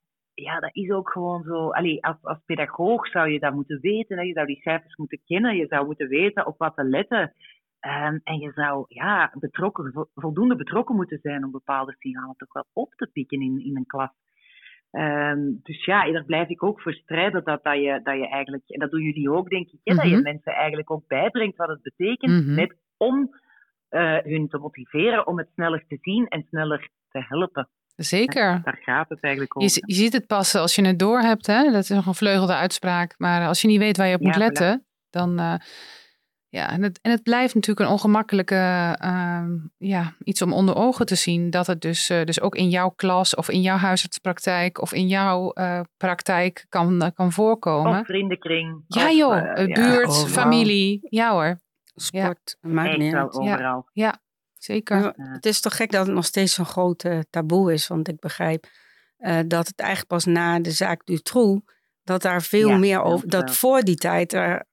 ja, 0.44 0.61
dat 0.61 0.75
is 0.75 0.90
ook 0.90 1.11
gewoon 1.11 1.42
zo. 1.42 1.70
Allee, 1.70 2.05
als, 2.05 2.16
als 2.22 2.38
pedagoog 2.46 3.07
zou 3.09 3.29
je 3.31 3.38
dat 3.38 3.55
moeten 3.55 3.81
weten. 3.81 4.16
Hè? 4.18 4.22
Je 4.22 4.33
zou 4.33 4.46
die 4.46 4.61
cijfers 4.61 4.96
moeten 4.96 5.20
kennen. 5.25 5.57
Je 5.57 5.66
zou 5.66 5.87
moeten 5.87 6.09
weten 6.09 6.46
op 6.46 6.59
wat 6.59 6.75
te 6.77 6.85
letten. 6.85 7.33
Ehm, 7.81 8.18
en 8.25 8.38
je 8.38 8.53
zou 8.55 8.85
ja, 8.88 9.33
betrokken, 9.38 9.92
vo- 9.92 10.09
voldoende 10.14 10.57
betrokken 10.57 10.96
moeten 10.96 11.18
zijn 11.22 11.44
om 11.44 11.51
bepaalde 11.51 11.94
signalen 11.99 12.37
toch 12.37 12.53
wel 12.53 12.66
op 12.72 12.92
te 12.94 13.09
pikken 13.12 13.40
in, 13.40 13.64
in 13.64 13.77
een 13.77 13.87
klas. 13.87 14.11
Ehm, 14.90 15.40
dus 15.62 15.85
ja, 15.85 16.12
daar 16.12 16.25
blijf 16.25 16.49
ik 16.49 16.62
ook 16.62 16.81
voor 16.81 16.92
strijden 16.92 17.44
dat, 17.44 17.64
dat, 17.64 17.75
je, 17.77 18.01
dat 18.03 18.14
je 18.16 18.29
eigenlijk, 18.29 18.62
en 18.68 18.79
dat 18.81 18.90
doen 18.90 19.03
jullie 19.03 19.31
ook 19.31 19.49
denk 19.49 19.68
ik, 19.70 19.81
hè, 19.85 19.94
dat 19.94 20.05
je 20.05 20.11
Mhm. 20.14 20.22
mensen 20.22 20.53
eigenlijk 20.53 20.90
ook 20.90 21.07
bijbrengt 21.07 21.57
wat 21.57 21.68
het 21.68 21.83
betekent 21.83 22.33
Mhm. 22.44 22.55
met 22.55 22.77
om 22.96 23.31
uh, 23.90 24.18
hun 24.18 24.49
te 24.49 24.59
motiveren 24.59 25.27
om 25.27 25.38
het 25.38 25.49
sneller 25.55 25.85
te 25.88 25.99
zien 26.01 26.27
en 26.29 26.42
sneller 26.49 26.88
te 27.09 27.25
helpen. 27.29 27.68
Zeker. 27.96 28.61
daar 28.64 28.78
gaat 28.82 29.09
het 29.09 29.20
eigenlijk 29.20 29.56
over. 29.56 29.70
Je, 29.74 29.82
je, 29.87 29.94
ziet 29.94 30.12
het 30.12 30.26
pas 30.26 30.54
als 30.54 30.74
je 30.74 30.87
het 30.87 30.98
door 30.98 31.20
hebt. 31.20 31.46
Hè? 31.46 31.70
Dat 31.70 31.82
is 31.82 31.88
nog 31.88 32.06
een 32.06 32.14
vleugelde 32.14 32.54
uitspraak. 32.54 33.14
Maar 33.18 33.46
als 33.46 33.61
je 33.61 33.68
niet 33.68 33.78
weet 33.78 33.96
waar 33.96 34.06
je 34.06 34.14
op 34.14 34.20
moet 34.20 34.37
letten, 34.37 34.87
dan. 35.11 35.40
Uh, 35.40 35.54
ja, 36.48 36.70
en 36.70 36.82
het, 36.82 36.98
en 37.02 37.11
het 37.11 37.22
blijft 37.22 37.54
natuurlijk 37.54 37.87
een 37.87 37.92
ongemakkelijke 37.92 38.96
uh, 39.04 39.44
ja, 39.76 40.14
iets 40.24 40.42
om 40.42 40.52
onder 40.52 40.76
ogen 40.76 41.06
te 41.06 41.14
zien. 41.14 41.50
Dat 41.50 41.66
het 41.66 41.80
dus, 41.80 42.11
uh, 42.11 42.24
dus 42.24 42.40
ook 42.40 42.54
in 42.54 42.68
jouw 42.68 42.88
klas 42.88 43.35
of 43.35 43.50
in 43.50 43.61
jouw 43.61 43.76
huisartspraktijk 43.76 44.80
of 44.80 44.92
in 44.92 45.06
jouw 45.06 45.50
uh, 45.54 45.80
praktijk 45.96 46.66
kan, 46.68 47.12
kan 47.14 47.32
voorkomen. 47.32 48.00
Of 48.00 48.06
vriendenkring. 48.06 48.85
Ja 48.87 49.11
joh, 49.11 49.54
buurt, 49.54 50.20
ja, 50.20 50.26
familie. 50.28 51.00
Ja 51.02 51.32
hoor. 51.32 51.59
Sport, 51.94 52.56
ja. 52.61 52.68
maakt 52.68 52.96
niet 52.96 53.14
uit. 53.14 53.35
overal. 53.35 53.88
Ja, 53.92 54.04
ja 54.04 54.20
zeker. 54.66 54.96
Ja, 54.96 55.12
het 55.16 55.46
is 55.46 55.61
toch 55.61 55.76
gek 55.76 55.90
dat 55.90 56.07
het 56.07 56.14
nog 56.14 56.24
steeds 56.24 56.55
zo'n 56.55 56.64
groot 56.64 57.05
taboe 57.31 57.72
is. 57.72 57.87
Want 57.88 58.09
ik 58.09 58.20
begrijp 58.20 58.66
dat 59.46 59.66
het 59.66 59.81
eigenlijk 59.81 60.09
pas 60.09 60.24
na 60.24 60.61
de 60.61 60.70
zaak 60.70 61.07
Dutroux... 61.07 61.72
dat 62.05 62.22
daar 62.22 62.42
veel 62.42 62.79
meer 62.79 63.02
over... 63.02 63.29
dat 63.29 63.57
voor 63.57 63.81
die 63.81 63.96
tijd 63.96 64.33
er 64.33 64.66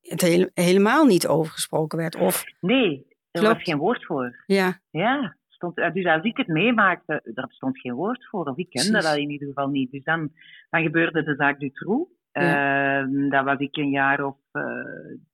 het 0.00 0.50
helemaal 0.54 1.04
niet 1.04 1.26
over 1.26 1.52
gesproken 1.52 1.98
werd. 1.98 2.16
Of, 2.16 2.44
nee, 2.60 3.06
er 3.30 3.42
was 3.42 3.62
geen 3.62 3.78
woord 3.78 4.04
voor. 4.04 4.42
Ja. 4.46 4.80
Ja, 4.90 5.36
stond, 5.48 5.76
dus 5.76 6.06
als 6.06 6.24
ik 6.24 6.36
het 6.36 6.46
meemaakte, 6.46 7.20
daar 7.34 7.50
stond 7.50 7.80
geen 7.80 7.94
woord 7.94 8.26
voor. 8.30 8.44
Of 8.44 8.56
ik 8.56 8.70
kende 8.70 8.90
Precies. 8.90 9.10
dat 9.10 9.18
in 9.18 9.30
ieder 9.30 9.48
geval 9.48 9.68
niet. 9.68 9.90
Dus 9.90 10.04
dan, 10.04 10.30
dan 10.70 10.82
gebeurde 10.82 11.22
de 11.22 11.34
zaak 11.34 11.60
Dutroux. 11.60 12.10
Ja. 12.32 13.02
Uh, 13.02 13.30
dat 13.30 13.44
was 13.44 13.58
ik 13.58 13.76
een 13.76 13.90
jaar 13.90 14.24
of 14.24 14.36
uh, 14.52 14.62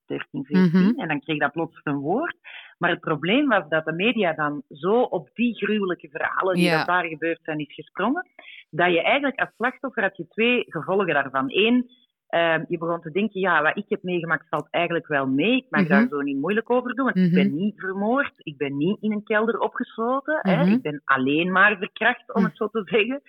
13, 0.06 0.44
14. 0.44 0.58
Mm 0.58 0.68
-hmm. 0.70 1.00
En 1.00 1.08
dan 1.08 1.20
kreeg 1.20 1.38
dat 1.38 1.52
plots 1.52 1.80
een 1.84 1.98
woord. 1.98 2.36
Maar 2.78 2.90
het 2.90 3.00
probleem 3.00 3.48
was 3.48 3.68
dat 3.68 3.84
de 3.84 3.92
media 3.92 4.32
dan 4.32 4.62
zo 4.68 5.02
op 5.02 5.30
die 5.34 5.54
gruwelijke 5.54 6.08
verhalen 6.08 6.54
die 6.54 6.64
ja. 6.64 6.84
daar 6.84 7.04
gebeurd 7.04 7.40
zijn 7.42 7.58
is 7.58 7.74
gesprongen, 7.74 8.26
dat 8.70 8.92
je 8.92 9.02
eigenlijk 9.02 9.40
als 9.40 9.50
slachtoffer 9.56 10.02
had 10.02 10.16
je 10.16 10.28
twee 10.28 10.64
gevolgen 10.68 11.14
daarvan. 11.14 11.44
Eén, 11.46 11.86
uh, 12.30 12.54
je 12.68 12.78
begon 12.78 13.00
te 13.00 13.10
denken, 13.10 13.40
ja, 13.40 13.62
wat 13.62 13.76
ik 13.76 13.84
heb 13.88 14.02
meegemaakt 14.02 14.48
valt 14.48 14.68
eigenlijk 14.70 15.06
wel 15.06 15.26
mee. 15.26 15.56
Ik 15.56 15.66
mag 15.70 15.80
mm 15.80 15.86
-hmm. 15.86 15.96
daar 15.98 16.08
zo 16.08 16.20
niet 16.20 16.40
moeilijk 16.40 16.70
over 16.70 16.94
doen, 16.94 17.04
want 17.04 17.16
mm 17.16 17.22
-hmm. 17.22 17.38
ik 17.38 17.42
ben 17.42 17.56
niet 17.56 17.80
vermoord. 17.80 18.32
Ik 18.36 18.56
ben 18.56 18.76
niet 18.76 18.96
in 19.00 19.12
een 19.12 19.24
kelder 19.24 19.58
opgesloten. 19.58 20.40
Mm 20.42 20.52
-hmm. 20.52 20.66
hè. 20.66 20.74
Ik 20.74 20.82
ben 20.82 21.02
alleen 21.04 21.52
maar 21.52 21.76
verkracht, 21.76 22.34
om 22.34 22.44
het 22.44 22.56
zo 22.56 22.68
te 22.68 22.82
zeggen. 22.84 23.22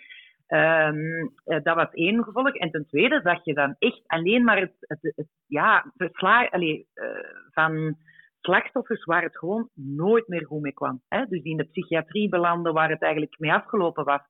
Um, 0.47 1.31
uh, 1.45 1.63
dat 1.63 1.75
was 1.75 1.89
één 1.91 2.23
gevolg. 2.23 2.55
En 2.55 2.71
ten 2.71 2.87
tweede 2.87 3.19
zag 3.23 3.43
je 3.43 3.53
dan 3.53 3.75
echt 3.79 4.01
alleen 4.07 4.43
maar 4.43 4.59
het, 4.59 4.73
het, 4.79 5.27
ja, 5.47 5.91
versla 5.97 6.47
allee, 6.51 6.87
uh, 6.95 7.05
van 7.51 7.97
slachtoffers 8.43 9.03
waar 9.03 9.23
het 9.23 9.37
gewoon 9.37 9.69
nooit 9.73 10.27
meer 10.27 10.45
goed 10.45 10.61
mee 10.61 10.73
kwam. 10.73 11.01
Hè? 11.07 11.25
Dus 11.25 11.41
die 11.41 11.51
in 11.51 11.57
de 11.57 11.69
psychiatrie 11.71 12.29
belanden 12.29 12.73
waar 12.73 12.89
het 12.89 13.01
eigenlijk 13.01 13.39
mee 13.39 13.53
afgelopen 13.53 14.03
was. 14.03 14.21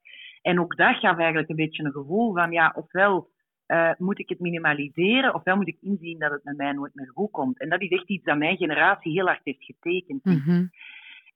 En 0.41 0.59
ook 0.59 0.75
dat 0.75 0.95
gaf 0.95 1.17
eigenlijk 1.17 1.49
een 1.49 1.55
beetje 1.55 1.83
een 1.83 1.91
gevoel 1.91 2.33
van, 2.33 2.51
ja, 2.51 2.73
ofwel 2.75 3.29
uh, 3.67 3.91
moet 3.97 4.19
ik 4.19 4.29
het 4.29 4.39
minimaliseren, 4.39 5.33
ofwel 5.33 5.55
moet 5.55 5.67
ik 5.67 5.77
inzien 5.81 6.19
dat 6.19 6.31
het 6.31 6.43
met 6.43 6.57
mij 6.57 6.71
nooit 6.71 6.95
meer 6.95 7.11
goed 7.13 7.31
komt. 7.31 7.59
En 7.59 7.69
dat 7.69 7.81
is 7.81 7.89
echt 7.89 8.09
iets 8.09 8.23
dat 8.23 8.37
mijn 8.37 8.57
generatie 8.57 9.11
heel 9.11 9.25
hard 9.25 9.41
heeft 9.43 9.63
getekend. 9.63 10.25
Mm 10.25 10.41
-hmm. 10.45 10.69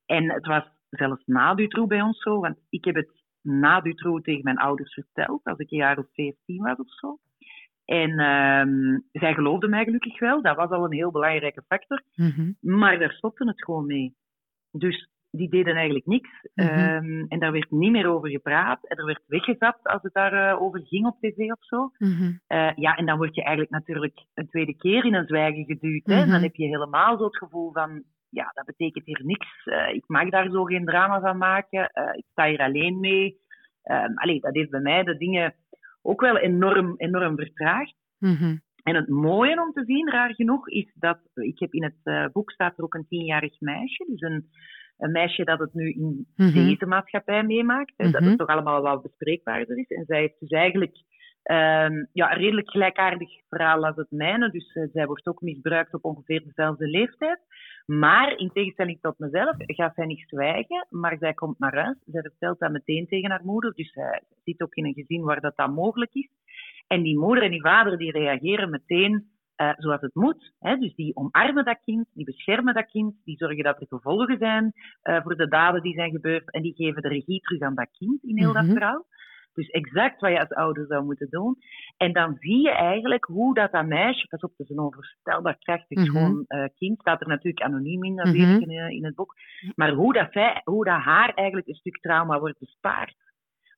En 0.06 0.32
het 0.32 0.46
was 0.46 0.64
zelfs 0.90 1.24
na 1.26 1.56
Dutroux 1.56 1.88
bij 1.88 2.02
ons 2.02 2.22
zo, 2.22 2.40
want 2.40 2.58
ik 2.70 2.86
heb 2.86 2.96
het 2.96 3.10
na 3.42 3.82
Dutroux 3.82 4.24
tegen 4.24 4.44
mijn 4.44 4.58
ouders 4.58 4.94
verteld, 4.94 5.44
als 5.44 5.60
ik 5.60 5.72
een 5.72 5.78
jaar 5.78 5.98
of 5.98 6.06
15 6.14 6.64
was 6.64 6.78
of 6.78 6.94
zo. 6.94 7.18
En 7.88 8.20
um, 8.20 9.04
zij 9.12 9.34
geloofden 9.34 9.70
mij 9.70 9.84
gelukkig 9.84 10.20
wel, 10.20 10.42
dat 10.42 10.56
was 10.56 10.70
al 10.70 10.84
een 10.84 10.94
heel 10.94 11.12
belangrijke 11.12 11.64
factor. 11.68 12.02
Mm 12.16 12.32
-hmm. 12.36 12.58
Maar 12.60 13.00
daar 13.00 13.12
stopte 13.12 13.48
het 13.48 13.64
gewoon 13.64 13.86
mee. 13.86 14.16
Dus 14.72 15.10
die 15.32 15.50
deden 15.50 15.76
eigenlijk 15.76 16.06
niks. 16.06 16.30
Mm 16.54 16.68
-hmm. 16.68 17.10
um, 17.10 17.26
en 17.28 17.40
daar 17.40 17.52
werd 17.52 17.72
niet 17.72 17.92
meer 17.92 18.08
over 18.08 18.30
gepraat. 18.30 18.88
En 18.88 18.98
er 18.98 19.06
werd 19.06 19.24
weggezet 19.28 19.80
als 19.84 20.02
het 20.02 20.14
daarover 20.14 20.56
uh, 20.56 20.62
over 20.62 20.82
ging 20.84 21.06
op 21.06 21.20
tv 21.20 21.38
of 21.38 21.66
zo. 21.66 21.92
Mm 21.98 22.14
-hmm. 22.14 22.40
uh, 22.48 22.72
ja, 22.76 22.96
en 22.96 23.06
dan 23.06 23.18
word 23.18 23.36
je 23.36 23.42
eigenlijk 23.42 23.72
natuurlijk 23.72 24.26
een 24.34 24.48
tweede 24.48 24.76
keer 24.76 25.06
in 25.06 25.14
een 25.14 25.28
zwijgen 25.28 25.66
geduwd. 25.66 26.06
Hè? 26.06 26.26
Dan 26.26 26.42
heb 26.42 26.56
je 26.56 26.66
helemaal 26.66 27.18
zo 27.18 27.24
het 27.24 27.38
gevoel 27.38 27.72
van, 27.72 28.04
ja, 28.30 28.52
dat 28.54 28.66
betekent 28.66 29.06
hier 29.06 29.22
niks. 29.24 29.66
Uh, 29.66 29.94
ik 29.94 30.04
mag 30.08 30.30
daar 30.30 30.50
zo 30.50 30.64
geen 30.64 30.86
drama 30.86 31.20
van 31.20 31.38
maken. 31.38 31.92
ik 32.16 32.26
sta 32.32 32.46
hier 32.46 32.60
alleen 32.60 33.00
mee. 33.00 33.38
Um, 33.84 34.18
allee, 34.18 34.40
dat 34.40 34.54
heeft 34.54 34.70
bij 34.70 34.82
mij 34.82 35.04
de 35.04 35.18
dingen 35.18 35.56
ook 36.08 36.22
wel 36.22 36.38
enorm, 36.38 36.94
enorm 36.98 37.36
vertraagd. 37.36 37.96
-hmm. 38.20 38.62
En 38.84 38.96
het 38.96 39.08
mooie 39.08 39.62
om 39.62 39.72
te 39.72 39.84
zien, 39.86 40.10
raar 40.10 40.34
genoeg, 40.34 40.70
is 40.70 40.92
dat, 40.94 41.20
ik 41.34 41.60
heb 41.60 41.74
in 41.74 41.84
het 41.84 42.00
uh, 42.04 42.26
boek 42.32 42.52
staat 42.52 42.78
er 42.78 42.84
ook 42.84 42.94
een 42.94 43.08
tienjarig 43.08 43.60
meisje, 43.60 44.06
dus 44.08 44.22
een, 44.22 44.46
een 44.98 45.12
meisje 45.12 45.44
dat 45.44 45.60
het 45.60 45.74
nu 45.74 45.92
in 45.92 46.26
Mhm. 46.36 46.48
mm 46.48 46.54
-hmm. 46.54 46.66
deze 46.68 46.86
maatschappij 46.86 47.44
meemaakt, 47.44 47.94
mm 47.98 48.06
-hmm. 48.06 48.12
dat 48.12 48.24
het 48.24 48.38
toch 48.38 48.48
allemaal 48.48 48.82
wat 48.82 49.02
bespreekbaarder 49.02 49.78
is. 49.78 49.88
En 49.88 50.06
zij 50.06 50.20
heeft 50.20 50.40
dus 50.40 50.50
eigenlijk 50.50 50.96
um, 51.52 52.08
ja, 52.14 52.32
een 52.32 52.38
redelijk 52.38 52.72
gelijkaardig 52.72 53.30
verhaal 53.50 53.86
als 53.86 53.96
het 53.96 54.12
mijne, 54.12 54.50
dus 54.50 54.76
uh, 54.76 54.88
zij 54.94 55.06
wordt 55.06 55.28
ook 55.28 55.42
misbruikt 55.42 55.94
op 55.94 56.06
ongeveer 56.06 56.44
dezelfde 56.44 56.88
leeftijd. 56.88 57.40
Maar 57.86 58.38
in 58.38 58.52
tegenstelling 58.54 58.98
tot 59.02 59.20
mezelf 59.20 59.56
gaat 59.58 59.96
zij 59.96 60.06
niet 60.06 60.28
zwijgen, 60.28 60.88
maar 60.90 61.18
zij 61.18 61.34
komt 61.34 61.60
naar 61.60 61.76
huis. 61.76 61.98
Zij 62.06 62.22
vertelt 62.22 62.60
dat 62.60 62.72
meteen 62.72 63.08
tegen 63.08 63.30
haar 63.30 63.44
moeder, 63.44 63.74
dus 63.74 63.92
zij 63.92 64.24
zit 64.44 64.62
ook 64.62 64.76
in 64.76 64.86
een 64.86 64.94
gezin 64.94 65.24
waar 65.24 65.42
dat, 65.42 65.56
dat 65.56 65.74
mogelijk 65.74 66.14
is. 66.14 66.30
En 66.88 67.02
die 67.02 67.20
moeder 67.20 67.44
en 67.44 67.52
die 67.52 67.62
vader 67.62 67.98
die 67.98 68.12
reageren 68.12 68.70
meteen 68.70 69.36
uh, 69.58 69.72
zoals 69.78 70.02
het 70.02 70.16
moet. 70.16 70.54
Hè? 70.60 70.78
Dus 70.78 70.96
die 70.96 71.16
omarmen 71.16 71.66
dat 71.66 71.80
kind, 71.84 72.06
die 72.14 72.26
beschermen 72.26 72.74
dat 72.74 72.92
kind, 72.92 73.16
die 73.24 73.38
zorgen 73.38 73.64
dat 73.64 73.82
er 73.82 73.88
gevolgen 73.88 74.38
zijn 74.38 74.74
uh, 75.04 75.22
voor 75.24 75.36
de 75.36 75.48
daden 75.48 75.82
die 75.82 75.94
zijn 75.94 76.12
gebeurd 76.12 76.52
en 76.52 76.62
die 76.62 76.76
geven 76.76 77.02
de 77.02 77.08
regie 77.08 77.42
terug 77.42 77.62
aan 77.62 77.76
dat 77.76 77.90
kind 77.98 78.24
in 78.24 78.38
heel 78.38 78.50
mm 78.50 78.56
-hmm. 78.56 78.66
dat 78.66 78.78
verhaal. 78.78 79.06
Dus 79.58 79.70
exact 79.70 80.22
wat 80.22 80.32
je 80.32 80.40
als 80.40 80.54
ouder 80.54 80.86
zou 80.86 81.04
moeten 81.06 81.28
doen. 81.30 81.58
En 81.98 82.14
dan 82.14 82.38
zie 82.40 82.62
je 82.62 82.72
eigenlijk 82.72 83.26
hoe 83.26 83.54
dat, 83.54 83.72
dat 83.72 83.86
meisje, 83.86 84.28
pas 84.28 84.42
op, 84.42 84.52
het 84.58 84.70
is 84.70 84.76
een 84.76 84.84
onvoorstelbaar 84.84 85.58
krachtig 85.60 85.98
mm 85.98 86.04
-hmm. 86.04 86.16
schoon 86.16 86.46
uh, 86.48 86.66
kind, 86.76 87.00
staat 87.00 87.22
er 87.22 87.28
natuurlijk 87.28 87.64
anoniem 87.64 88.04
in, 88.04 88.16
dat 88.16 88.26
mm 88.26 88.34
-hmm. 88.34 88.62
in, 88.62 88.92
in, 88.92 89.06
het 89.06 89.16
boek, 89.16 89.36
maar 89.76 89.92
hoe 89.92 90.14
dat, 90.14 90.32
zij, 90.32 90.62
hoe 90.64 90.86
dat 90.86 91.00
haar 91.00 91.34
eigenlijk 91.34 91.68
een 91.68 91.76
stuk 91.76 92.02
trauma 92.02 92.40
wordt 92.40 92.60
bespaard. 92.60 93.16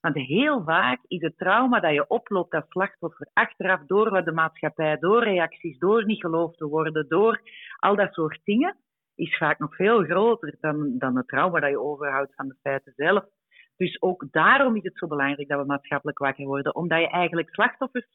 Want 0.01 0.15
heel 0.15 0.63
vaak 0.63 0.99
is 1.07 1.21
het 1.21 1.37
trauma 1.37 1.79
dat 1.79 1.93
je 1.93 2.07
oploopt 2.07 2.53
als 2.53 2.65
slachtoffer 2.69 3.27
achteraf 3.33 3.85
door 3.85 4.09
wat 4.09 4.25
de 4.25 4.31
maatschappij, 4.31 4.97
door 4.97 5.23
reacties, 5.23 5.77
door 5.77 6.05
niet 6.05 6.19
geloofd 6.19 6.57
te 6.57 6.67
worden, 6.67 7.07
door 7.07 7.41
al 7.79 7.95
dat 7.95 8.13
soort 8.13 8.39
dingen, 8.43 8.77
is 9.15 9.37
vaak 9.37 9.59
nog 9.59 9.75
veel 9.75 10.03
groter 10.03 10.55
dan, 10.59 10.97
dan 10.97 11.17
het 11.17 11.27
trauma 11.27 11.59
dat 11.59 11.69
je 11.69 11.81
overhoudt 11.81 12.35
van 12.35 12.47
de 12.47 12.55
feiten 12.61 12.93
zelf. 12.95 13.23
Dus 13.79 14.01
ook 14.01 14.27
daarom 14.31 14.75
is 14.75 14.83
het 14.83 14.97
zo 14.97 15.07
belangrijk 15.07 15.47
dat 15.47 15.59
we 15.59 15.65
maatschappelijk 15.65 16.17
wakker 16.17 16.45
worden, 16.45 16.75
omdat 16.75 16.99
je 16.99 17.09
eigenlijk 17.09 17.49
slachtoffers 17.49 18.07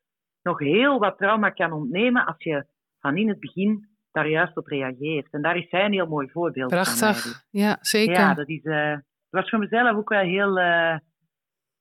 nog 0.43 0.59
heel 0.59 0.99
wat 0.99 1.19
trauma 1.19 1.51
kan 1.51 1.73
ontnemen 1.73 2.27
als 2.27 2.37
je 2.39 2.67
van 3.01 3.17
in 3.17 3.29
het 3.29 3.41
begin 3.41 3.89
daar 4.13 4.29
juist 4.29 4.57
op 4.57 4.67
reageert. 4.67 5.33
En 5.33 5.43
daar 5.43 5.57
is 5.57 5.69
zij 5.69 5.85
een 5.85 5.93
heel 5.93 6.07
mooi 6.07 6.29
voorbeeld 6.31 6.71
Prachtig. 6.71 7.23
van. 7.23 7.33
Ja, 7.51 7.79
zeker. 7.81 8.15
Ja, 8.15 8.35
dat 8.35 8.49
is, 8.49 8.65
uh, 8.65 8.91
dat 8.91 9.03
was 9.31 9.51
voor 9.51 9.59
mezelf 9.59 9.97
ook 9.97 10.09
wel 10.09 10.23
heel... 10.23 10.59
Uh, 10.59 10.97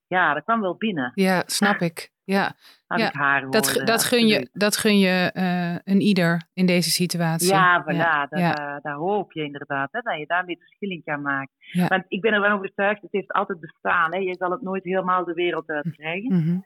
ja, 0.07 0.33
dat 0.33 0.43
kwam 0.43 0.61
wel 0.61 0.75
binnen. 0.75 1.11
Ja, 1.15 1.43
snap 1.45 1.79
ik. 1.89 2.11
Ja, 2.25 2.55
ja. 2.87 3.09
Haar 3.11 3.49
dat, 3.49 3.81
dat, 3.83 4.03
gun 4.03 4.27
je, 4.27 4.49
dat 4.53 4.77
gun 4.77 4.99
je 4.99 5.31
uh, 5.33 5.75
een 5.93 6.01
ieder 6.01 6.49
in 6.53 6.65
deze 6.65 6.89
situatie. 6.89 7.47
Ja, 7.47 7.83
voilà, 7.83 7.95
ja. 7.95 8.25
Dat, 8.25 8.39
ja. 8.39 8.75
Uh, 8.75 8.81
dat 8.81 8.97
hoop 8.97 9.31
je 9.31 9.43
inderdaad, 9.43 9.91
hè, 9.91 9.99
dat 10.01 10.17
je 10.17 10.25
daarmee 10.25 10.55
het 10.55 10.63
verschil 10.63 10.89
in 10.89 11.03
kan 11.03 11.21
maken. 11.21 11.53
Want 11.87 12.05
ik 12.07 12.21
ben 12.21 12.33
ervan 12.33 12.51
overtuigd, 12.51 13.01
het 13.01 13.11
heeft 13.11 13.31
altijd 13.31 13.59
bestaan. 13.59 14.13
Hè. 14.13 14.19
Je 14.19 14.35
zal 14.39 14.51
het 14.51 14.61
nooit 14.61 14.83
helemaal 14.83 15.25
de 15.25 15.33
wereld 15.33 15.69
uitkrijgen. 15.69 16.33
Mm 16.33 16.41
-hmm. 16.41 16.65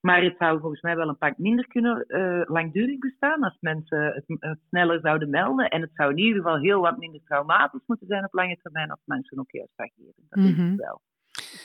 Maar 0.00 0.22
het 0.22 0.34
zou 0.38 0.60
volgens 0.60 0.80
mij 0.80 0.96
wel 0.96 1.08
een 1.08 1.18
pak 1.18 1.38
minder 1.38 1.66
kunnen 1.66 2.04
uh, 2.08 2.42
langdurig 2.44 2.98
bestaan 2.98 3.42
als 3.42 3.56
mensen 3.60 4.04
het, 4.04 4.24
het, 4.26 4.58
sneller 4.68 5.00
zouden 5.00 5.30
melden. 5.30 5.68
En 5.68 5.80
het 5.80 5.90
zou 5.94 6.10
in 6.10 6.18
ieder 6.18 6.36
geval 6.36 6.58
heel 6.58 6.80
wat 6.80 6.98
minder 6.98 7.20
traumatisch 7.24 7.86
moeten 7.86 8.06
zijn 8.06 8.24
op 8.24 8.32
lange 8.32 8.58
termijn 8.62 8.90
als 8.90 9.00
mensen 9.04 9.38
ook 9.38 9.50
juist 9.50 9.72
reageren. 9.76 10.26
Dat 10.28 10.38
mm 10.38 10.44
-hmm. 10.44 10.54
Mhm. 10.54 10.64
is 10.64 10.70
het 10.70 10.80
wel. 10.80 11.00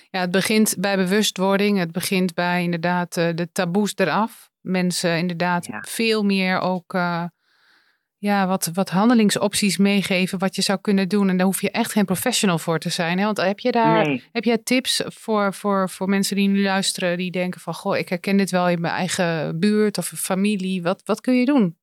Ja, 0.10 0.20
het 0.20 0.32
begint 0.32 0.76
bij 0.80 0.96
bewustwording. 0.96 1.78
Het 1.78 1.92
begint 1.92 2.34
bij 2.34 2.64
inderdaad 2.64 3.18
uh, 3.18 3.30
de 3.36 3.52
taboes 3.52 3.96
eraf. 3.96 4.52
Mensen 4.62 5.18
inderdaad 5.18 5.66
ja. 5.66 5.84
veel 5.88 6.24
meer 6.24 6.60
ook 6.60 6.94
uh, 6.94 7.24
ja, 8.18 8.48
wat, 8.48 8.72
wat 8.74 8.90
handelingsopties 8.90 9.78
meegeven 9.78 10.40
wat 10.40 10.56
je 10.56 10.62
zou 10.62 10.80
kunnen 10.82 11.10
doen. 11.10 11.30
En 11.30 11.38
daar 11.38 11.46
hoef 11.46 11.62
je 11.62 11.72
echt 11.72 11.92
geen 11.92 12.06
professional 12.06 12.58
voor 12.58 12.80
te 12.80 12.90
zijn. 12.90 13.18
Hè? 13.18 13.26
Want 13.26 13.38
heb 13.38 13.60
je 13.60 13.72
daar 13.72 14.08
nee. 14.08 14.24
heb 14.32 14.44
jij 14.44 14.58
tips 14.58 15.04
voor, 15.06 15.54
voor, 15.54 15.90
voor 15.90 16.10
mensen 16.10 16.36
die 16.36 16.48
nu 16.48 16.62
luisteren, 16.62 17.18
die 17.18 17.32
denken 17.32 17.62
van 17.62 17.74
goh, 17.74 17.98
ik 17.98 18.10
herken 18.10 18.38
dit 18.38 18.52
wel 18.52 18.70
in 18.70 18.82
mijn 18.82 18.94
eigen 18.94 19.60
buurt 19.60 19.98
of 19.98 20.06
familie. 20.06 20.84
Wat, 20.84 21.02
wat 21.06 21.22
kun 21.22 21.36
je 21.36 21.46
doen? 21.46 21.78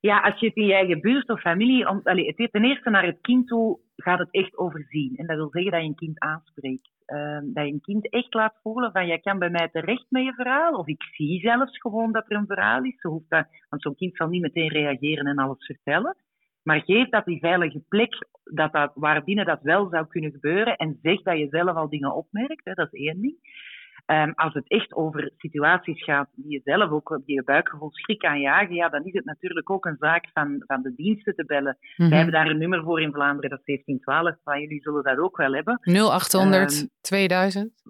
Ja, 0.00 0.20
als 0.20 0.40
je 0.40 0.46
het 0.46 0.56
in 0.56 0.66
je 0.66 0.74
eigen 0.74 1.00
buurt 1.00 1.28
of 1.28 1.40
familie, 1.40 1.88
om, 1.88 2.00
allez, 2.04 2.26
het 2.36 2.52
ten 2.52 2.64
eerste 2.64 2.90
naar 2.90 3.06
het 3.06 3.18
kind 3.20 3.46
toe 3.46 3.78
gaat 4.02 4.18
het 4.18 4.30
echt 4.30 4.58
overzien. 4.58 5.16
En 5.16 5.26
dat 5.26 5.36
wil 5.36 5.50
zeggen 5.50 5.70
dat 5.70 5.80
je 5.80 5.86
een 5.86 5.94
kind 5.94 6.18
aanspreekt. 6.18 6.90
Uh, 7.06 7.38
dat 7.42 7.66
je 7.66 7.72
een 7.72 7.80
kind 7.80 8.10
echt 8.10 8.34
laat 8.34 8.58
voelen 8.62 8.92
van, 8.92 9.06
jij 9.06 9.18
kan 9.18 9.38
bij 9.38 9.50
mij 9.50 9.68
terecht 9.68 10.06
met 10.08 10.24
je 10.24 10.32
verhaal. 10.32 10.72
Of 10.72 10.86
ik 10.86 11.02
zie 11.02 11.40
zelfs 11.40 11.78
gewoon 11.78 12.12
dat 12.12 12.24
er 12.28 12.36
een 12.36 12.46
verhaal 12.46 12.84
is. 12.84 13.00
Zo 13.00 13.08
hoeft 13.08 13.30
dat, 13.30 13.46
want 13.68 13.82
zo'n 13.82 13.94
kind 13.94 14.16
zal 14.16 14.28
niet 14.28 14.42
meteen 14.42 14.68
reageren 14.68 15.26
en 15.26 15.38
alles 15.38 15.66
vertellen. 15.66 16.16
Maar 16.62 16.82
geef 16.82 17.08
dat 17.08 17.24
die 17.24 17.38
veilige 17.38 17.82
plek 17.88 18.28
dat 18.44 18.72
dat, 18.72 18.92
waarbinnen 18.94 19.44
dat 19.44 19.62
wel 19.62 19.88
zou 19.88 20.06
kunnen 20.06 20.30
gebeuren. 20.30 20.76
En 20.76 20.98
zeg 21.02 21.22
dat 21.22 21.38
je 21.38 21.48
zelf 21.50 21.76
al 21.76 21.88
dingen 21.88 22.14
opmerkt. 22.14 22.64
Hè, 22.64 22.74
dat 22.74 22.92
is 22.92 23.06
één 23.06 23.20
ding. 23.20 23.36
Um, 24.10 24.32
als 24.34 24.54
het 24.54 24.68
echt 24.68 24.94
over 24.94 25.32
situaties 25.36 26.04
gaat 26.04 26.28
die 26.34 26.52
je 26.52 26.60
zelf 26.64 26.90
ook 26.90 27.20
die 27.24 27.34
je 27.34 27.44
buikgevoel 27.44 27.90
schrik 27.92 28.24
aanjagen, 28.24 28.74
ja, 28.74 28.88
dan 28.88 29.04
is 29.04 29.12
het 29.12 29.24
natuurlijk 29.24 29.70
ook 29.70 29.84
een 29.84 29.96
zaak 29.98 30.28
van, 30.32 30.62
van 30.66 30.82
de 30.82 30.94
diensten 30.94 31.34
te 31.34 31.44
bellen. 31.44 31.76
Mm 31.80 31.88
-hmm. 31.96 32.08
Wij 32.08 32.16
hebben 32.16 32.34
daar 32.34 32.50
een 32.50 32.58
nummer 32.58 32.82
voor 32.82 33.00
in 33.00 33.12
Vlaanderen, 33.12 33.50
dat 33.50 33.58
is 33.58 33.64
1712, 33.64 34.44
maar 34.44 34.60
jullie 34.60 34.80
zullen 34.80 35.02
dat 35.02 35.18
ook 35.18 35.36
wel 35.36 35.52
hebben. 35.52 35.80
0800 35.82 36.80
um, 36.80 36.88
2000. 37.00 37.82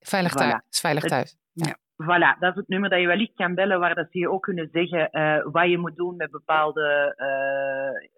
Veilig 0.00 0.32
thuis. 0.32 0.52
Voilà. 0.52 0.68
Is 0.70 0.80
veilig 0.80 1.04
thuis. 1.04 1.36
Ja. 1.52 1.76
Voilà, 2.02 2.38
dat 2.38 2.50
is 2.50 2.56
het 2.56 2.68
nummer 2.68 2.90
dat 2.90 3.00
je 3.00 3.06
wellicht 3.06 3.34
kan 3.34 3.54
bellen, 3.54 3.80
waar 3.80 3.94
dat 3.94 4.08
ze 4.10 4.18
je 4.18 4.30
ook 4.30 4.42
kunnen 4.42 4.68
zeggen 4.72 5.08
uh, 5.12 5.52
wat 5.52 5.70
je 5.70 5.78
moet 5.78 5.96
doen 5.96 6.16
met 6.16 6.30
bepaalde 6.30 7.14
uh, 7.16 8.08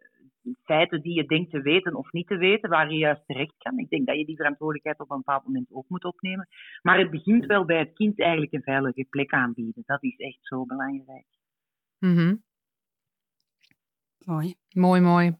feiten 0.64 1.03
die 1.03 1.14
je 1.14 1.26
denkt 1.26 1.50
te 1.50 1.61
weten 1.61 1.94
of 1.94 2.12
niet 2.12 2.26
te 2.26 2.37
weten, 2.37 2.70
waar 2.70 2.92
je 2.92 2.98
juist 2.98 3.26
terecht 3.26 3.55
kan. 3.59 3.79
Ik 3.79 3.88
denk 3.88 4.07
dat 4.07 4.16
je 4.16 4.24
die 4.24 4.37
verantwoordelijkheid 4.37 5.00
op 5.00 5.11
een 5.11 5.16
bepaald 5.16 5.44
moment 5.44 5.66
ook 5.70 5.88
moet 5.88 6.05
opnemen. 6.05 6.48
Maar 6.83 6.98
het 6.98 7.11
begint 7.11 7.46
wel 7.46 7.64
bij 7.64 7.79
het 7.79 7.92
kind 7.92 8.20
eigenlijk 8.20 8.53
een 8.53 8.62
veilige 8.62 9.07
plek 9.11 9.33
aanbieden. 9.33 9.83
Dat 9.87 10.03
is 10.03 10.16
echt 10.16 10.38
zo 10.40 10.64
belangrijk. 10.64 11.26
Mm 11.98 12.16
-hmm. 12.16 12.42
Mooi. 14.18 14.55
Mooi, 14.70 15.00
mooi. 15.00 15.31
Daar 15.31 15.38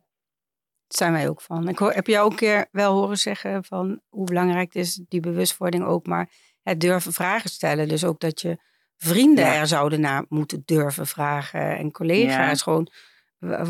zijn 0.99 1.13
wij 1.13 1.29
ook 1.29 1.41
van. 1.41 1.69
Ik 1.69 1.79
hoor, 1.79 1.93
heb 1.93 2.07
jou 2.07 2.25
ook 2.25 2.31
een 2.31 2.37
keer 2.37 2.69
wel 2.73 2.93
horen 2.93 3.17
zeggen 3.17 3.65
van 3.65 4.01
hoe 4.09 4.27
belangrijk 4.27 4.75
is, 4.75 4.95
die 4.95 5.21
bewustwording 5.21 5.85
ook, 5.85 6.07
maar 6.07 6.33
het 6.63 6.81
durven 6.81 7.13
vragen 7.13 7.51
stellen. 7.51 7.89
Dus 7.89 8.05
ook 8.05 8.21
dat 8.21 8.41
je 8.41 8.59
vrienden 8.97 9.45
ja. 9.45 9.55
er 9.55 9.67
zouden 9.67 10.01
naar 10.01 10.25
moeten 10.29 10.63
durven 10.65 11.07
vragen 11.07 11.79
en 11.79 11.91
collega's 11.91 12.59
ja. 12.59 12.65
gewoon 12.65 12.91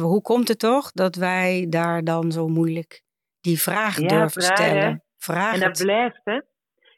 hoe 0.01 0.23
komt 0.23 0.49
het 0.49 0.59
toch 0.59 0.93
dat 0.93 1.17
wij 1.17 1.67
daar 1.69 2.05
dan 2.05 2.33
zo 2.33 2.49
moeilijk 2.49 3.03
die 3.41 3.61
vraag 3.61 3.99
ja, 3.99 4.09
durven 4.09 4.43
vragen. 4.43 4.65
stellen? 4.65 5.03
Vraag 5.17 5.55
en 5.55 5.61
dat 5.61 5.79
het. 5.79 5.87
blijft, 5.87 6.21
hè? 6.25 6.41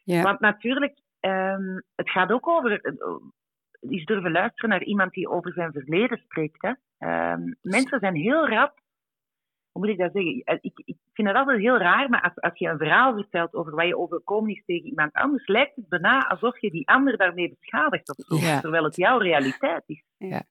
Ja. 0.05 0.23
Want 0.23 0.41
natuurlijk, 0.41 0.99
um, 1.21 1.83
het 1.95 2.11
gaat 2.11 2.31
ook 2.31 2.49
over 2.49 2.81
eens 3.81 4.05
durven 4.05 4.33
luisteren 4.33 4.71
naar 4.71 4.83
iemand 4.83 5.13
die 5.13 5.29
over 5.29 5.53
zijn 5.53 5.73
verleden 5.73 6.19
spreekt. 6.19 6.63
Hè? 6.63 6.73
Um, 7.33 7.57
mensen 7.61 7.99
zijn 7.99 8.15
heel 8.15 8.49
rap. 8.49 8.81
Hoe 9.73 9.83
moet 9.83 9.91
ik 9.91 9.99
dat 9.99 10.13
zeggen? 10.13 10.59
Ik, 10.61 10.83
ik 10.85 10.97
vind 11.13 11.29
het 11.29 11.37
altijd 11.37 11.61
heel 11.61 11.79
raar, 11.79 12.09
maar 12.09 12.23
als, 12.23 12.41
als 12.41 12.59
je 12.59 12.69
een 12.69 12.79
verhaal 12.79 13.15
vertelt 13.15 13.55
over 13.55 13.75
wat 13.75 13.87
je 13.87 13.99
overkomen 13.99 14.51
is 14.51 14.63
tegen 14.67 14.89
iemand 14.89 15.13
anders, 15.13 15.47
lijkt 15.47 15.77
het 15.77 15.89
bijna 15.89 16.29
alsof 16.29 16.61
je 16.61 16.71
die 16.71 16.89
ander 16.89 17.17
daarmee 17.17 17.57
beschadigt 17.59 18.09
of 18.09 18.25
zo, 18.27 18.47
ja. 18.47 18.61
terwijl 18.61 18.85
het 18.85 18.97
jouw 18.97 19.19
realiteit 19.19 19.83
is. 19.87 20.03
Ja. 20.17 20.43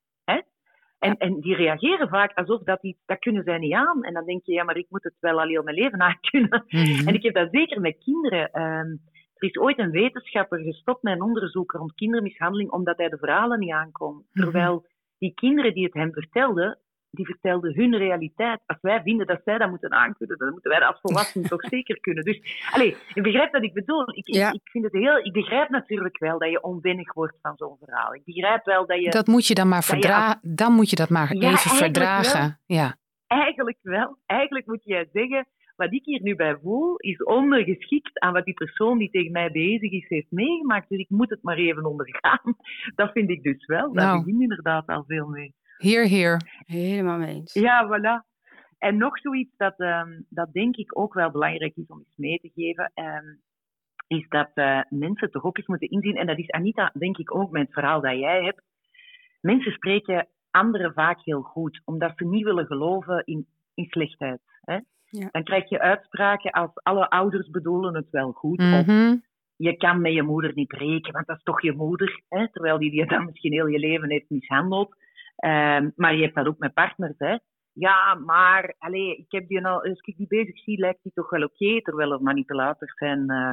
En, 1.01 1.17
en 1.17 1.39
die 1.39 1.55
reageren 1.55 2.09
vaak 2.09 2.33
alsof 2.33 2.63
dat 2.63 2.83
iets, 2.83 2.99
dat 3.05 3.19
kunnen 3.19 3.43
zij 3.43 3.57
niet 3.57 3.73
aan. 3.73 4.03
En 4.03 4.13
dan 4.13 4.25
denk 4.25 4.45
je, 4.45 4.51
ja, 4.51 4.63
maar 4.63 4.77
ik 4.77 4.85
moet 4.89 5.03
het 5.03 5.13
wel 5.19 5.39
al 5.41 5.47
heel 5.47 5.63
mijn 5.63 5.75
leven 5.75 6.01
aan 6.07 6.19
kunnen. 6.21 6.63
Mm 6.67 6.83
-hmm. 6.83 7.07
En 7.07 7.13
ik 7.13 7.23
heb 7.23 7.33
dat 7.33 7.47
zeker 7.51 7.81
met 7.81 8.03
kinderen. 8.03 8.61
Um, 8.61 9.01
er 9.35 9.49
is 9.49 9.57
ooit 9.57 9.79
een 9.79 9.91
wetenschapper 9.91 10.59
gestopt 10.59 11.03
met 11.03 11.13
een 11.13 11.21
onderzoek 11.21 11.71
rond 11.71 11.93
kindermishandeling, 11.93 12.71
omdat 12.71 12.97
hij 12.97 13.09
de 13.09 13.17
verhalen 13.17 13.59
niet 13.59 13.71
aankon. 13.71 14.13
Mm 14.13 14.25
-hmm. 14.31 14.43
Terwijl 14.43 14.85
die 15.17 15.33
kinderen 15.33 15.73
die 15.73 15.83
het 15.83 15.93
hem 15.93 16.13
vertelden, 16.13 16.77
die 17.11 17.25
vertelden 17.25 17.75
hun 17.75 17.97
realiteit. 17.97 18.59
Als 18.65 18.77
wij 18.81 19.01
vinden 19.01 19.27
dat 19.27 19.41
zij 19.45 19.57
dat 19.57 19.69
moeten 19.69 19.91
aankunnen, 19.91 20.37
dan 20.37 20.51
moeten 20.51 20.71
wij 20.71 20.79
dat 20.79 20.89
als 20.89 20.99
volwassenen 21.01 21.49
toch 21.49 21.65
zeker 21.75 21.99
kunnen. 21.99 22.23
Dus, 22.23 22.67
allez, 22.71 22.95
ik 23.13 23.23
begrijp 23.23 23.51
wat 23.51 23.63
ik 23.63 23.73
bedoel. 23.73 24.15
Ik, 24.15 24.27
ja. 24.35 24.47
ik, 24.47 24.53
ik, 24.53 24.69
vind 24.71 24.83
het 24.83 24.93
heel, 24.93 25.17
ik 25.17 25.33
begrijp 25.33 25.69
natuurlijk 25.69 26.17
wel 26.19 26.39
dat 26.39 26.49
je 26.49 26.63
onwennig 26.63 27.13
wordt 27.13 27.37
van 27.41 27.57
zo'n 27.57 27.77
verhaal. 27.83 28.15
Ik 28.15 28.25
begrijp 28.25 28.65
wel 28.65 28.85
dat 28.85 29.01
je... 29.01 29.09
Dat 29.09 29.27
moet 29.27 29.47
je 29.47 29.53
dan 29.53 29.67
maar 29.67 29.83
verdragen. 29.83 30.39
Dan 30.55 30.73
moet 30.73 30.89
je 30.89 30.95
dat 30.95 31.09
maar 31.09 31.35
ja, 31.35 31.51
even 31.51 31.71
verdragen. 31.71 32.59
Wel. 32.67 32.77
Ja. 32.77 32.95
Eigenlijk 33.27 33.77
wel. 33.81 34.17
Eigenlijk 34.25 34.65
moet 34.65 34.83
je 34.83 35.07
zeggen, 35.13 35.47
wat 35.75 35.93
ik 35.93 36.05
hier 36.05 36.21
nu 36.21 36.35
bij 36.35 36.57
voel, 36.61 36.95
is 36.97 37.23
ondergeschikt 37.23 38.19
aan 38.19 38.33
wat 38.33 38.45
die 38.45 38.53
persoon 38.53 38.97
die 38.97 39.09
tegen 39.09 39.31
mij 39.31 39.51
bezig 39.51 39.91
is 39.91 40.05
heeft 40.07 40.31
meegemaakt. 40.31 40.89
Dus 40.89 40.99
ik 40.99 41.09
moet 41.09 41.29
het 41.29 41.43
maar 41.43 41.57
even 41.57 41.85
ondergaan. 41.85 42.55
Dat 42.95 43.11
vind 43.11 43.29
ik 43.29 43.43
dus 43.43 43.65
wel. 43.65 43.93
Daar 43.93 44.05
Nou. 44.05 44.23
begint 44.23 44.41
inderdaad 44.41 44.87
al 44.87 45.03
veel 45.07 45.27
mee. 45.27 45.53
Heer, 45.81 46.05
heer. 46.07 46.41
Helemaal 46.65 47.17
mee 47.17 47.33
eens. 47.35 47.53
Ja, 47.53 47.87
voilà. 47.87 48.29
En 48.77 48.97
nog 48.97 49.19
zoiets 49.19 49.57
dat, 49.57 49.79
um, 49.79 50.25
dat 50.29 50.53
denk 50.53 50.75
ik 50.75 50.99
ook 50.99 51.13
wel 51.13 51.31
belangrijk 51.31 51.75
is 51.75 51.87
om 51.87 51.97
eens 51.97 52.15
mee 52.17 52.39
te 52.39 52.51
geven, 52.55 52.91
um, 52.95 53.41
is 54.07 54.25
dat 54.29 54.49
uh, 54.55 54.81
mensen 54.89 55.31
toch 55.31 55.43
ook 55.43 55.57
eens 55.57 55.67
moeten 55.67 55.89
inzien, 55.89 56.15
en 56.15 56.27
dat 56.27 56.37
is 56.37 56.51
Anita 56.51 56.91
denk 56.93 57.17
ik 57.17 57.35
ook 57.35 57.51
met 57.51 57.61
het 57.61 57.73
verhaal 57.73 58.01
dat 58.01 58.17
jij 58.17 58.43
hebt, 58.43 58.61
mensen 59.41 59.71
spreken 59.71 60.27
anderen 60.51 60.93
vaak 60.93 61.21
heel 61.23 61.41
goed, 61.41 61.81
omdat 61.85 62.13
ze 62.15 62.25
niet 62.25 62.43
willen 62.43 62.65
geloven 62.65 63.25
in, 63.25 63.47
in 63.73 63.85
slechtheid. 63.85 64.41
Hè? 64.61 64.79
Ja. 65.05 65.29
Dan 65.31 65.43
krijg 65.43 65.69
je 65.69 65.79
uitspraken 65.79 66.51
als 66.51 66.71
alle 66.73 67.09
ouders 67.09 67.49
bedoelen 67.49 67.95
het 67.95 68.09
wel 68.09 68.31
goed, 68.31 68.59
mm 68.59 68.73
of 68.73 68.85
-hmm. 68.85 69.23
je 69.55 69.77
kan 69.77 70.01
met 70.01 70.13
je 70.13 70.23
moeder 70.23 70.51
niet 70.53 70.67
breken, 70.67 71.13
want 71.13 71.27
dat 71.27 71.37
is 71.37 71.43
toch 71.43 71.61
je 71.61 71.73
moeder, 71.73 72.21
hè? 72.29 72.51
terwijl 72.51 72.77
die 72.77 72.95
je 72.95 73.05
dan 73.05 73.25
misschien 73.25 73.51
heel 73.51 73.67
je 73.67 73.79
leven 73.79 74.09
heeft 74.09 74.29
mishandeld. 74.29 74.95
Um, 75.45 75.91
maar 75.95 76.15
je 76.15 76.21
hebt 76.21 76.35
dat 76.35 76.47
ook 76.47 76.59
met 76.59 76.73
partners, 76.73 77.17
hè. 77.17 77.37
Ja, 77.73 78.15
maar 78.15 78.75
allee, 78.77 79.15
ik 79.17 79.31
heb 79.31 79.47
die 79.47 79.65
al, 79.65 79.83
als 79.83 79.99
ik 79.99 80.17
die 80.17 80.27
bezig 80.27 80.59
zie, 80.59 80.79
lijkt 80.79 81.03
die 81.03 81.11
toch 81.13 81.29
wel 81.29 81.43
oké, 81.43 81.63
okay, 81.63 81.81
terwijl 81.81 82.11
er 82.11 82.21
manipulators 82.21 82.93
zijn 82.97 83.31
uh, 83.31 83.51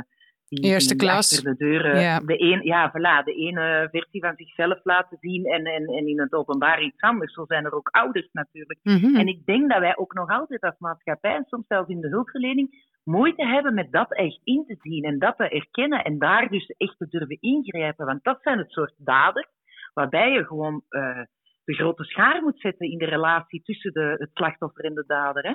die, 0.48 0.64
Eerste 0.64 0.96
die 0.96 1.06
klas. 1.06 1.32
achter 1.32 1.50
de 1.50 1.64
deuren 1.64 2.00
Ja. 2.00 2.20
de, 2.20 2.42
een, 2.42 2.62
ja, 2.62 2.90
voilà, 2.90 3.24
de 3.24 3.34
ene 3.34 3.88
versie 3.90 4.20
van 4.20 4.36
zichzelf 4.36 4.80
laten 4.82 5.18
zien 5.20 5.44
en, 5.46 5.64
en, 5.64 5.86
en 5.86 6.06
in 6.06 6.20
het 6.20 6.32
openbaar 6.32 6.82
iets 6.82 7.00
anders. 7.00 7.32
Zo 7.34 7.44
zijn 7.46 7.64
er 7.64 7.74
ook 7.74 7.88
ouders 7.88 8.28
natuurlijk. 8.32 8.78
Mm 8.82 8.96
-hmm. 8.96 9.16
En 9.16 9.26
ik 9.26 9.46
denk 9.46 9.70
dat 9.70 9.78
wij 9.78 9.96
ook 9.96 10.14
nog 10.14 10.30
altijd 10.30 10.60
als 10.60 10.78
maatschappij, 10.78 11.34
en 11.34 11.44
soms 11.44 11.66
zelfs 11.66 11.88
in 11.88 12.00
de 12.00 12.08
hulpverlening, 12.08 12.96
moeite 13.04 13.46
hebben 13.46 13.74
met 13.74 13.92
dat 13.92 14.14
echt 14.14 14.40
in 14.44 14.64
te 14.66 14.76
zien 14.78 15.04
en 15.04 15.18
dat 15.18 15.36
te 15.36 15.48
erkennen 15.48 16.04
en 16.04 16.18
daar 16.18 16.48
dus 16.48 16.66
echt 16.66 16.98
te 16.98 17.08
durven 17.08 17.40
ingrijpen. 17.40 18.06
Want 18.06 18.24
dat 18.24 18.38
zijn 18.42 18.58
het 18.58 18.70
soort 18.70 18.94
daders 18.96 19.48
waarbij 19.94 20.32
je 20.32 20.44
gewoon... 20.44 20.82
Uh, 20.90 21.20
de 21.68 21.74
grote 21.74 22.04
schaar 22.04 22.42
moet 22.42 22.60
zetten 22.60 22.90
in 22.90 22.98
de 22.98 23.04
relatie 23.04 23.62
tussen 23.62 23.92
de, 23.92 24.14
het 24.18 24.30
slachtoffer 24.32 24.84
en 24.84 24.94
de 24.94 25.04
dader. 25.06 25.42
Hè? 25.46 25.54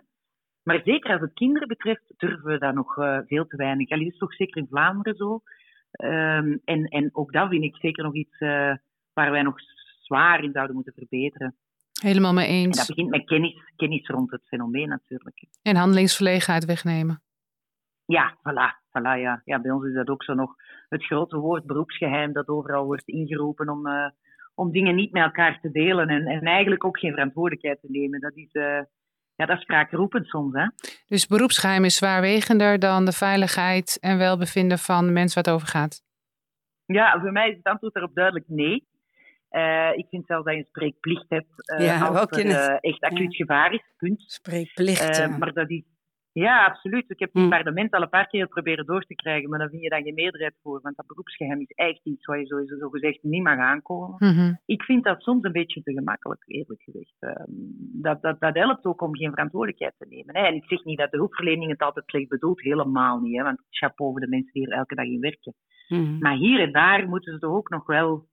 Maar 0.63 0.81
zeker 0.83 1.11
als 1.11 1.21
het 1.21 1.33
kinderen 1.33 1.67
betreft, 1.67 2.13
durven 2.17 2.51
we 2.51 2.57
dat 2.57 2.73
nog 2.73 2.97
uh, 2.97 3.19
veel 3.25 3.45
te 3.45 3.55
weinig. 3.55 3.89
Allee, 3.89 4.03
dat 4.03 4.13
is 4.13 4.19
toch 4.19 4.33
zeker 4.33 4.61
in 4.61 4.67
Vlaanderen 4.67 5.15
zo. 5.15 5.41
Um, 6.03 6.61
en, 6.65 6.85
en 6.85 7.09
ook 7.13 7.31
dat 7.31 7.49
vind 7.49 7.63
ik 7.63 7.75
zeker 7.75 8.03
nog 8.03 8.13
iets 8.13 8.39
uh, 8.39 8.75
waar 9.13 9.31
wij 9.31 9.41
nog 9.41 9.55
zwaar 10.01 10.43
in 10.43 10.51
zouden 10.51 10.75
moeten 10.75 10.93
verbeteren. 10.93 11.55
Helemaal 12.01 12.33
mee 12.33 12.47
eens. 12.47 12.77
En 12.77 12.85
dat 12.85 12.95
begint 12.95 13.09
met 13.09 13.25
kennis, 13.25 13.71
kennis 13.75 14.07
rond 14.07 14.31
het 14.31 14.47
fenomeen 14.47 14.89
natuurlijk. 14.89 15.47
En 15.61 15.75
handelingsverlegenheid 15.75 16.65
wegnemen. 16.65 17.21
Ja, 18.05 18.37
voilà. 18.37 18.87
voilà 18.87 19.19
ja. 19.19 19.41
ja, 19.45 19.61
bij 19.61 19.71
ons 19.71 19.85
is 19.85 19.93
dat 19.93 20.09
ook 20.09 20.23
zo 20.23 20.33
nog 20.33 20.55
het 20.89 21.03
grote 21.03 21.37
woord 21.37 21.65
beroepsgeheim 21.65 22.33
dat 22.33 22.47
overal 22.47 22.85
wordt 22.85 23.07
ingeroepen 23.07 23.69
om... 23.69 23.87
Uh, 23.87 24.09
om 24.53 24.71
dingen 24.71 24.95
niet 24.95 25.11
met 25.11 25.23
elkaar 25.23 25.59
te 25.61 25.71
delen 25.71 26.07
en, 26.07 26.25
en 26.25 26.41
eigenlijk 26.41 26.85
ook 26.85 26.99
geen 26.99 27.11
verantwoordelijkheid 27.11 27.81
te 27.81 27.87
nemen. 27.89 28.19
Dat 28.19 28.35
is, 28.35 28.53
uh, 28.53 28.81
ja, 29.35 29.45
dat 29.45 29.57
is 29.57 29.61
spraakroepend 29.61 30.27
soms. 30.27 30.53
Hè? 30.53 30.67
Dus 31.07 31.27
beroepsgeheim 31.27 31.85
is 31.85 31.95
zwaarwegender 31.95 32.79
dan 32.79 33.05
de 33.05 33.11
veiligheid 33.11 33.97
en 34.01 34.17
welbevinden 34.17 34.77
van 34.77 35.05
de 35.05 35.11
mensen 35.11 35.35
waar 35.35 35.53
het 35.53 35.61
over 35.61 35.79
gaat? 35.79 36.01
Ja, 36.85 37.19
voor 37.19 37.31
mij 37.31 37.49
is 37.49 37.55
het 37.55 37.65
antwoord 37.65 37.93
daarop 37.93 38.15
duidelijk 38.15 38.45
nee. 38.47 38.87
Uh, 39.51 39.91
ik 39.95 40.05
vind 40.09 40.25
zelfs 40.25 40.45
dat 40.45 40.53
je 40.53 40.59
een 40.59 40.65
spreekplicht 40.65 41.25
hebt 41.29 41.79
uh, 41.79 41.85
ja, 41.85 42.07
als 42.07 42.31
er 42.31 42.45
uh, 42.45 42.77
echt 42.81 43.01
acuut 43.01 43.37
ja. 43.37 43.45
gevaar 43.45 43.73
is. 43.73 43.83
Punt. 43.97 44.23
Spreekplicht. 44.27 45.37
Maar 45.37 45.53
dat 45.53 45.69
is 45.69 45.83
ja, 46.33 46.65
absoluut. 46.65 47.09
Ik 47.09 47.19
heb 47.19 47.33
het 47.33 47.43
mm. 47.43 47.49
parlement 47.49 47.91
al 47.91 48.01
een 48.01 48.09
paar 48.09 48.27
keer 48.27 48.47
proberen 48.47 48.85
door 48.85 49.01
te 49.01 49.15
krijgen, 49.15 49.49
maar 49.49 49.59
dan 49.59 49.69
vind 49.69 49.81
je 49.81 49.89
daar 49.89 50.01
geen 50.01 50.13
meerderheid 50.13 50.55
voor. 50.61 50.79
Want 50.81 50.95
dat 50.95 51.07
beroepsgeheim 51.07 51.59
is 51.59 51.71
echt 51.75 51.99
iets 52.03 52.25
waar 52.25 52.39
je 52.39 52.45
sowieso 52.45 52.77
zo 52.77 52.89
gezegd 52.89 53.23
niet 53.23 53.43
mag 53.43 53.57
aankomen. 53.57 54.15
Mm 54.17 54.37
-hmm. 54.37 54.59
Ik 54.65 54.83
vind 54.83 55.03
dat 55.03 55.21
soms 55.21 55.43
een 55.43 55.51
beetje 55.51 55.81
te 55.81 55.93
gemakkelijk, 55.93 56.43
eerlijk 56.47 56.81
gezegd. 56.81 57.15
Um, 57.19 57.45
dat, 58.01 58.21
dat, 58.21 58.39
dat 58.39 58.55
helpt 58.55 58.85
ook 58.85 59.01
om 59.01 59.15
geen 59.15 59.29
verantwoordelijkheid 59.29 59.93
te 59.97 60.05
nemen. 60.09 60.35
Hè. 60.35 60.45
En 60.45 60.55
ik 60.55 60.65
zeg 60.65 60.83
niet 60.83 60.97
dat 60.97 61.11
de 61.11 61.17
hulpverlening 61.17 61.71
het 61.71 61.81
altijd 61.81 62.05
slecht 62.09 62.27
bedoelt, 62.27 62.61
helemaal 62.61 63.19
niet. 63.19 63.37
Hè, 63.37 63.43
want 63.43 63.61
chapeau 63.69 64.11
voor 64.11 64.21
de 64.21 64.27
mensen 64.27 64.53
die 64.53 64.67
er 64.67 64.77
elke 64.77 64.95
dag 64.95 65.05
in 65.05 65.19
werken. 65.19 65.53
Mhm. 65.87 66.01
Mm 66.01 66.07
-hmm. 66.07 66.19
Maar 66.19 66.35
hier 66.35 66.59
en 66.59 66.71
daar 66.71 67.07
moeten 67.07 67.33
ze 67.33 67.39
toch 67.39 67.55
ook 67.55 67.69
nog 67.69 67.85
wel 67.85 68.27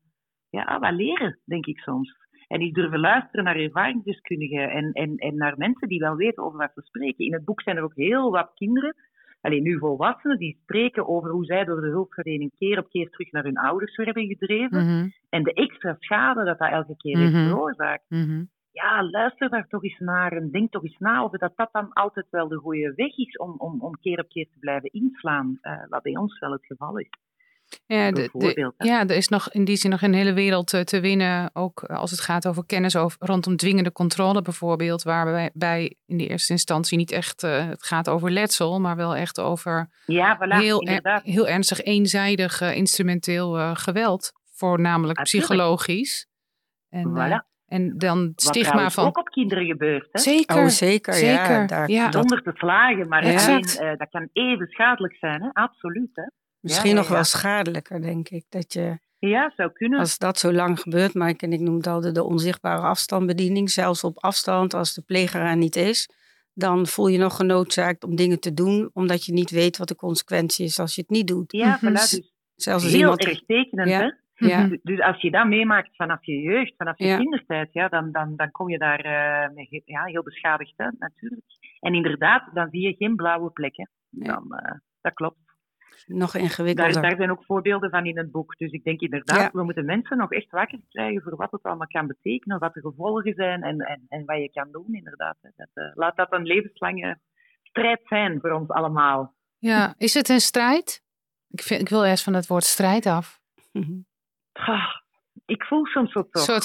ja, 0.50 0.78
wat 0.78 0.92
leren, 0.92 1.38
denk 1.44 1.66
ik 1.66 1.78
soms. 1.78 2.28
En 2.52 2.58
die 2.58 2.72
durven 2.72 3.00
luisteren 3.00 3.44
naar 3.44 3.56
ervaringsdeskundigen 3.56 4.70
en, 4.70 4.92
en, 4.92 5.16
en 5.16 5.36
naar 5.36 5.54
mensen 5.56 5.88
die 5.88 5.98
wel 5.98 6.16
weten 6.16 6.42
over 6.42 6.58
wat 6.58 6.70
ze 6.74 6.80
spreken. 6.84 7.24
In 7.24 7.32
het 7.32 7.44
boek 7.44 7.62
zijn 7.62 7.76
er 7.76 7.82
ook 7.82 7.94
heel 7.94 8.30
wat 8.30 8.50
kinderen, 8.54 8.94
alleen 9.40 9.62
nu 9.62 9.78
volwassenen, 9.78 10.38
die 10.38 10.58
spreken 10.62 11.08
over 11.08 11.30
hoe 11.30 11.44
zij 11.44 11.64
door 11.64 11.80
de 11.80 11.88
hulpverlening 11.88 12.50
keer 12.58 12.78
op 12.78 12.88
keer 12.88 13.10
terug 13.10 13.32
naar 13.32 13.44
hun 13.44 13.58
ouders 13.58 13.96
werden 13.96 14.26
gedreven. 14.26 14.82
Mm 14.82 14.88
-hmm. 14.88 15.12
En 15.28 15.42
de 15.42 15.52
extra 15.52 15.96
schade 15.98 16.44
dat 16.44 16.58
dat 16.58 16.70
elke 16.70 16.96
keer 16.96 17.18
heeft 17.18 17.32
Mhm. 17.32 17.48
veroorzaakt. 17.48 18.04
Mm 18.08 18.24
-hmm. 18.24 18.48
Ja, 18.72 19.10
luister 19.10 19.48
daar 19.48 19.66
toch 19.68 19.84
eens 19.84 19.98
naar 19.98 20.32
en 20.32 20.50
denk 20.50 20.70
toch 20.70 20.84
eens 20.84 20.98
na 20.98 21.24
of 21.24 21.30
dat 21.30 21.52
dat 21.56 21.68
dan 21.72 21.92
altijd 21.92 22.26
wel 22.30 22.48
de 22.48 22.56
goede 22.56 22.92
weg 22.96 23.16
is 23.16 23.36
om, 23.36 23.54
om, 23.58 23.80
om 23.80 24.00
keer 24.00 24.18
op 24.18 24.28
keer 24.28 24.46
te 24.52 24.58
blijven 24.58 24.90
inslaan, 24.90 25.58
uh, 25.62 25.82
wat 25.88 26.02
bij 26.02 26.16
ons 26.16 26.38
wel 26.38 26.52
het 26.52 26.66
geval 26.66 26.98
is. 26.98 27.08
Ja, 27.86 28.10
de, 28.10 28.72
ja, 28.78 29.00
er 29.00 29.16
is 29.16 29.28
nog 29.28 29.52
in 29.52 29.64
die 29.64 29.76
zin 29.76 29.90
nog 29.90 30.02
een 30.02 30.14
hele 30.14 30.32
wereld 30.32 30.66
te, 30.66 30.84
te 30.84 31.00
winnen. 31.00 31.50
Ook 31.52 31.82
als 31.84 32.10
het 32.10 32.20
gaat 32.20 32.46
over 32.46 32.66
kennis 32.66 32.96
over, 32.96 33.18
rondom 33.20 33.56
dwingende 33.56 33.92
controle 33.92 34.42
bijvoorbeeld. 34.42 35.02
Waarbij 35.02 35.50
bij 35.52 35.96
in 36.06 36.16
de 36.16 36.26
eerste 36.26 36.52
instantie 36.52 36.98
niet 36.98 37.12
echt 37.12 37.42
uh, 37.42 37.68
het 37.68 37.84
gaat 37.84 38.08
over 38.08 38.30
letsel. 38.30 38.80
Maar 38.80 38.96
wel 38.96 39.16
echt 39.16 39.40
over 39.40 39.90
ja, 40.06 40.36
voilà, 40.36 40.56
heel, 40.56 40.82
er, 40.82 41.20
heel 41.24 41.48
ernstig 41.48 41.82
eenzijdig 41.82 42.60
uh, 42.60 42.76
instrumenteel 42.76 43.58
uh, 43.58 43.70
geweld. 43.74 44.32
Voornamelijk 44.54 45.22
psychologisch. 45.22 46.26
En, 46.88 47.08
voilà. 47.08 47.48
En 47.66 47.98
dan 47.98 48.32
stigma 48.36 48.90
van. 48.90 49.06
ook 49.06 49.18
op 49.18 49.28
kinderen 49.28 49.66
gebeurt. 49.66 50.08
Hè? 50.12 50.20
Zeker. 50.20 50.56
Oh, 50.56 50.66
zeker. 50.66 51.14
zeker. 51.14 51.60
Ja, 51.60 51.66
daar, 51.66 51.90
ja. 51.90 52.12
Zonder 52.12 52.42
te 52.42 52.50
slagen, 52.54 53.08
maar 53.08 53.22
alleen, 53.22 53.96
dat 53.98 54.08
kan 54.10 54.28
even 54.32 54.66
schadelijk 54.66 55.14
zijn. 55.14 55.42
Hè? 55.42 55.48
Absoluut. 55.52 56.10
Hè? 56.12 56.24
Misschien 56.60 56.94
nog 56.94 57.08
wel 57.08 57.24
schadelijker, 57.24 58.00
denk 58.00 58.28
ik. 58.28 58.44
Dat 58.48 58.72
je, 58.72 58.98
ja, 59.18 59.52
zou 59.56 59.72
kunnen. 59.72 59.98
Als 59.98 60.18
dat 60.18 60.38
zo 60.38 60.52
lang 60.52 60.80
gebeurt, 60.80 61.14
maar 61.14 61.28
ik, 61.28 61.42
en 61.42 61.52
ik 61.52 61.60
noem 61.60 61.74
het 61.76 62.14
de 62.14 62.24
onzichtbare 62.24 62.82
afstandbediening, 62.82 63.70
zelfs 63.70 64.04
op 64.04 64.18
afstand, 64.18 64.74
als 64.74 64.94
de 64.94 65.02
pleger 65.02 65.40
er 65.40 65.56
niet 65.56 65.76
is, 65.76 66.08
dan 66.52 66.86
voel 66.86 67.08
je 67.08 67.18
nog 67.18 67.36
genoodzaakt 67.36 68.04
om 68.04 68.16
dingen 68.16 68.40
te 68.40 68.54
doen, 68.54 68.90
omdat 68.92 69.24
je 69.24 69.32
niet 69.32 69.50
weet 69.50 69.76
wat 69.76 69.88
de 69.88 69.96
consequentie 69.96 70.64
is 70.64 70.78
als 70.78 70.94
je 70.94 71.00
het 71.00 71.10
niet 71.10 71.26
doet. 71.26 71.52
Ja, 71.52 71.78
voilà, 71.78 71.80
dus 71.80 72.32
zelfs 72.54 72.84
als 72.84 72.92
heel 72.92 73.00
iemand... 73.00 73.24
erg 73.24 73.44
tekenend, 73.46 73.88
ja. 73.88 73.98
hè? 73.98 74.10
Ja. 74.46 74.66
Dus, 74.66 74.78
dus 74.82 75.00
als 75.00 75.20
je 75.20 75.30
dat 75.30 75.46
meemaakt 75.46 75.96
vanaf 75.96 76.24
je 76.26 76.40
jeugd, 76.40 76.74
vanaf 76.76 76.98
je 76.98 77.06
ja. 77.06 77.16
kindertijd, 77.16 77.68
ja, 77.72 77.88
dan, 77.88 78.12
dan, 78.12 78.36
dan 78.36 78.50
kom 78.50 78.70
je 78.70 78.78
daar 78.78 79.04
uh, 79.06 79.54
mee, 79.54 79.82
ja, 79.84 80.04
heel 80.04 80.22
beschadigd 80.22 80.72
uit, 80.76 80.98
natuurlijk. 80.98 81.44
En 81.80 81.94
inderdaad, 81.94 82.50
dan 82.54 82.68
zie 82.70 82.80
je 82.80 82.94
geen 82.94 83.16
blauwe 83.16 83.50
plekken. 83.50 83.90
Dan, 84.10 84.44
uh, 84.50 84.78
dat 85.00 85.14
klopt 85.14 85.49
nog 86.06 86.34
ingewikkelder. 86.34 86.92
Daar, 86.92 87.02
daar, 87.02 87.16
zijn 87.16 87.30
ook 87.30 87.44
voorbeelden 87.44 87.90
van 87.90 88.06
in 88.06 88.18
het 88.18 88.30
boek. 88.30 88.56
Dus 88.56 88.72
ik 88.72 88.84
denk 88.84 89.00
inderdaad, 89.00 89.52
we 89.52 89.62
moeten 89.62 89.84
mensen 89.84 90.16
nog 90.16 90.32
echt 90.32 90.50
wakker 90.50 90.78
krijgen 90.88 91.22
voor 91.22 91.36
wat 91.36 91.50
het 91.50 91.62
allemaal 91.62 91.86
kan 91.86 92.06
betekenen, 92.06 92.58
wat 92.58 92.74
de 92.74 92.80
gevolgen 92.80 93.34
zijn 93.34 93.62
en, 93.62 93.78
en, 93.78 94.06
en 94.08 94.24
wat 94.24 94.36
je 94.36 94.50
kan 94.50 94.68
doen, 94.72 94.88
inderdaad. 94.90 95.36
Dat, 95.40 95.68
uh, 95.74 95.90
laat 95.94 96.16
dat 96.16 96.32
een 96.32 96.46
levenslange 96.46 97.18
strijd 97.62 98.00
zijn 98.04 98.38
voor 98.40 98.50
ons 98.50 98.68
allemaal. 98.68 99.34
Ja, 99.58 99.94
is 99.98 100.14
het 100.14 100.28
een 100.28 100.40
strijd? 100.40 101.02
Ik, 101.48 101.62
vind, 101.62 101.80
ik 101.80 101.88
wil 101.88 102.04
eerst 102.04 102.24
van 102.24 102.34
het 102.34 102.46
woord 102.46 102.64
strijd 102.64 103.06
af. 103.06 103.40
Ah, 104.52 105.00
ik 105.46 105.64
voel 105.64 105.86
soms 105.86 106.14
ook 106.14 106.30
toch. 106.30 106.42
Soort 106.42 106.64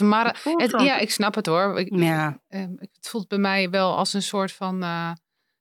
het, 0.57 0.81
ja, 0.81 0.97
ik 0.97 1.11
snap 1.11 1.35
het 1.35 1.45
hoor. 1.45 1.79
Ik, 1.79 1.95
ja. 1.95 2.39
Uh, 2.49 2.65
het 2.75 3.07
voelt 3.09 3.27
bij 3.27 3.37
mij 3.37 3.69
wel 3.69 3.97
als 3.97 4.13
een 4.13 4.21
soort 4.21 4.51
van... 4.51 4.83
Uh, 4.83 5.11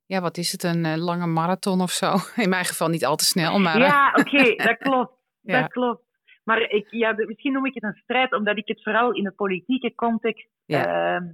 ja, 0.07 0.21
wat 0.21 0.37
is 0.37 0.53
het, 0.53 0.63
een 0.63 0.85
uh, 0.85 0.97
lange 0.97 1.27
marathon 1.27 1.81
of 1.81 1.91
zo? 1.91 2.13
In 2.45 2.49
mijn 2.49 2.65
geval 2.65 2.89
niet 2.89 3.05
al 3.05 3.17
te 3.17 3.25
snel, 3.25 3.59
maar... 3.59 3.79
Ja, 3.79 4.09
oké, 4.09 4.21
okay, 4.21 4.57
dat 4.57 4.77
klopt. 4.77 5.13
ja. 5.41 5.61
Dat 5.61 5.71
klopt. 5.71 6.03
Maar 6.45 6.61
ik, 6.61 6.87
ja, 6.91 7.15
misschien 7.17 7.53
noem 7.53 7.67
ik 7.67 7.75
het 7.75 7.83
een 7.83 8.01
strijd, 8.03 8.33
omdat 8.33 8.57
ik 8.57 8.69
het 8.69 8.83
vooral 8.83 9.13
in 9.13 9.25
de 9.25 9.31
politieke 9.31 9.95
context... 9.95 10.49
Ja, 10.67 11.17
uh, 11.21 11.27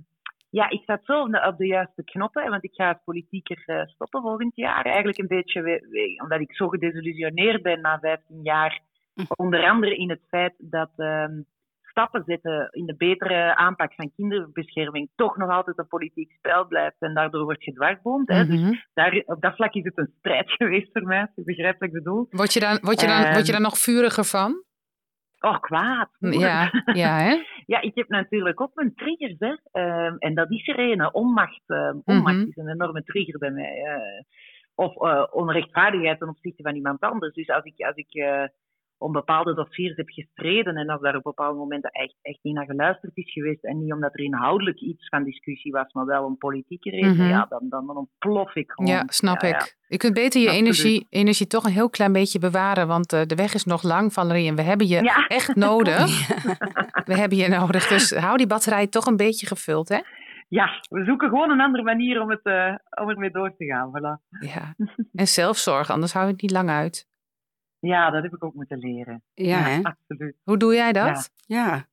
ja 0.50 0.70
ik 0.70 0.82
zat 0.84 1.00
zo 1.04 1.20
op 1.20 1.30
de, 1.30 1.46
op 1.46 1.56
de, 1.56 1.66
juiste 1.66 2.04
knoppen, 2.04 2.50
want 2.50 2.64
ik 2.64 2.74
ga 2.74 2.88
als 2.88 3.02
politieker 3.04 3.62
uh, 3.66 3.82
stoppen 3.86 4.20
volgend 4.22 4.56
jaar. 4.56 4.84
Eigenlijk 4.84 5.18
een 5.18 5.26
beetje, 5.26 5.62
we, 5.62 5.86
we, 5.90 6.22
omdat 6.22 6.40
ik 6.40 6.54
zo 6.54 6.68
gedesillusioneerd 6.68 7.62
ben 7.62 7.80
na 7.80 7.98
15 7.98 8.42
jaar. 8.42 8.80
Hm. 9.14 9.22
Onder 9.28 9.68
andere 9.68 9.96
in 9.96 10.10
het 10.10 10.22
feit 10.28 10.54
dat... 10.58 10.90
Um, 10.96 11.46
stappen 11.90 12.22
zetten 12.26 12.68
in 12.70 12.86
de 12.86 12.96
betere 12.96 13.56
aanpak 13.56 13.94
van 13.94 14.12
kinderbescherming 14.16 15.10
toch 15.16 15.36
nog 15.36 15.50
altijd 15.50 15.78
een 15.78 15.88
politiek 15.88 16.32
spel 16.32 16.66
blijft 16.66 16.96
en 16.98 17.14
daardoor 17.14 17.44
wordt 17.44 17.62
gedwarsboomd. 17.62 18.28
Mm 18.28 18.36
-hmm. 18.36 18.46
Dus 18.50 18.60
mhm. 18.60 18.74
daar, 18.94 19.22
op 19.26 19.40
dat 19.40 19.54
vlak 19.54 19.74
is 19.74 19.84
het 19.84 19.98
een 19.98 20.14
strijd 20.18 20.50
geweest 20.58 20.88
voor 20.92 21.02
mij, 21.02 21.20
als 21.20 21.30
je 21.34 21.42
begrijpt 21.44 21.78
wat 21.78 21.88
ik 21.88 21.94
bedoel. 21.94 22.26
Word 22.30 22.52
je 22.52 22.60
dan, 22.60 22.78
word 22.80 23.00
je 23.00 23.06
dan, 23.06 23.26
um, 23.26 23.32
word 23.32 23.46
je 23.46 23.52
dan 23.52 23.62
nog 23.62 23.78
vuriger 23.78 24.24
van? 24.24 24.64
Oh, 25.40 25.60
kwaad. 25.60 26.08
Ja, 26.18 26.70
ja, 26.84 27.18
hè? 27.18 27.42
ja, 27.72 27.80
ik 27.80 27.94
heb 27.94 28.08
natuurlijk 28.08 28.60
ook 28.60 28.74
mijn 28.74 28.94
triggers. 28.94 29.34
Hè. 29.38 29.82
Um, 30.06 30.18
en 30.18 30.34
dat 30.34 30.50
is 30.50 30.68
er 30.68 30.78
een. 30.78 31.14
Onmacht, 31.14 31.62
um, 31.66 32.02
onmacht 32.04 32.36
mm 32.36 32.40
-hmm. 32.40 32.48
is 32.48 32.56
een 32.56 32.68
enorme 32.68 33.02
trigger 33.02 33.38
bij 33.38 33.50
mij. 33.50 33.76
Uh, 33.76 34.22
of 34.74 35.02
uh, 35.02 35.26
onrechtvaardigheid 35.30 36.18
ten 36.18 36.28
opzichte 36.28 36.62
van 36.62 36.74
iemand 36.74 37.00
anders. 37.00 37.34
Dus 37.34 37.48
als 37.48 37.64
ik, 37.64 37.80
als 37.86 37.96
ik 37.96 38.14
uh, 38.14 38.44
om 39.00 39.12
bepaalde 39.12 39.54
dossiers 39.54 39.96
heb 39.96 40.08
gestreden 40.08 40.76
en 40.76 40.88
als 40.88 41.00
daar 41.00 41.16
op 41.16 41.22
bepaalde 41.22 41.58
momenten 41.58 41.90
echt, 41.90 42.14
echt 42.22 42.38
niet 42.42 42.54
naar 42.54 42.66
geluisterd 42.66 43.16
is 43.16 43.32
geweest 43.32 43.64
en 43.64 43.78
niet 43.78 43.92
omdat 43.92 44.12
er 44.12 44.20
inhoudelijk 44.20 44.80
iets 44.80 45.08
van 45.08 45.24
discussie 45.24 45.72
was, 45.72 45.92
maar 45.92 46.06
wel 46.06 46.24
om 46.24 46.38
politieke 46.38 46.90
reden, 46.90 47.12
mm 47.12 47.18
-hmm. 47.18 47.28
ja, 47.28 47.46
dan, 47.48 47.68
dan, 47.68 47.86
dan 47.86 47.96
ontplof 47.96 48.54
ik 48.54 48.70
gewoon. 48.70 48.90
Ja, 48.90 49.02
snap 49.06 49.40
ja, 49.40 49.48
ik. 49.48 49.54
Ja. 49.54 49.66
Je 49.88 49.96
kunt 49.96 50.14
beter 50.14 50.40
je 50.40 50.50
energie, 50.50 51.06
energie 51.10 51.46
toch 51.46 51.64
een 51.64 51.72
heel 51.72 51.90
klein 51.90 52.12
beetje 52.12 52.38
bewaren, 52.38 52.86
want 52.86 53.12
uh, 53.12 53.20
de 53.22 53.34
weg 53.34 53.54
is 53.54 53.64
nog 53.64 53.82
lang, 53.82 54.12
Valerie, 54.12 54.48
en 54.48 54.56
we 54.56 54.62
hebben 54.62 54.86
je 54.86 55.02
ja. 55.02 55.26
echt 55.26 55.54
nodig. 55.54 56.28
we 57.10 57.14
hebben 57.14 57.38
je 57.38 57.48
nodig, 57.48 57.86
dus 57.86 58.10
hou 58.10 58.36
die 58.36 58.46
batterij 58.46 58.86
toch 58.86 59.06
een 59.06 59.16
beetje 59.16 59.46
gevuld, 59.46 59.88
hè? 59.88 59.98
Ja, 60.48 60.80
we 60.88 61.04
zoeken 61.04 61.28
gewoon 61.28 61.50
een 61.50 61.60
andere 61.60 61.84
manier 61.84 62.20
om, 62.20 62.30
het, 62.30 62.40
uh, 62.42 62.74
om 63.02 63.08
ermee 63.08 63.30
door 63.30 63.56
te 63.56 63.64
gaan. 63.64 63.90
Voilà. 63.90 64.38
Ja, 64.40 64.74
en 65.12 65.26
zelfzorg, 65.26 65.90
anders 65.90 66.12
hou 66.12 66.26
je 66.26 66.32
het 66.32 66.42
niet 66.42 66.50
lang 66.50 66.68
uit. 66.68 67.09
Ja, 67.80 68.10
dat 68.10 68.22
heb 68.22 68.34
ik 68.34 68.44
ook 68.44 68.54
moeten 68.54 68.78
leren. 68.78 69.22
Ja, 69.34 69.68
ja 69.68 69.80
absoluut. 69.82 70.36
Hoe 70.44 70.56
doe 70.56 70.74
jij 70.74 70.92
dat? 70.92 71.30
Ja. 71.46 71.66
ja. 71.66 71.88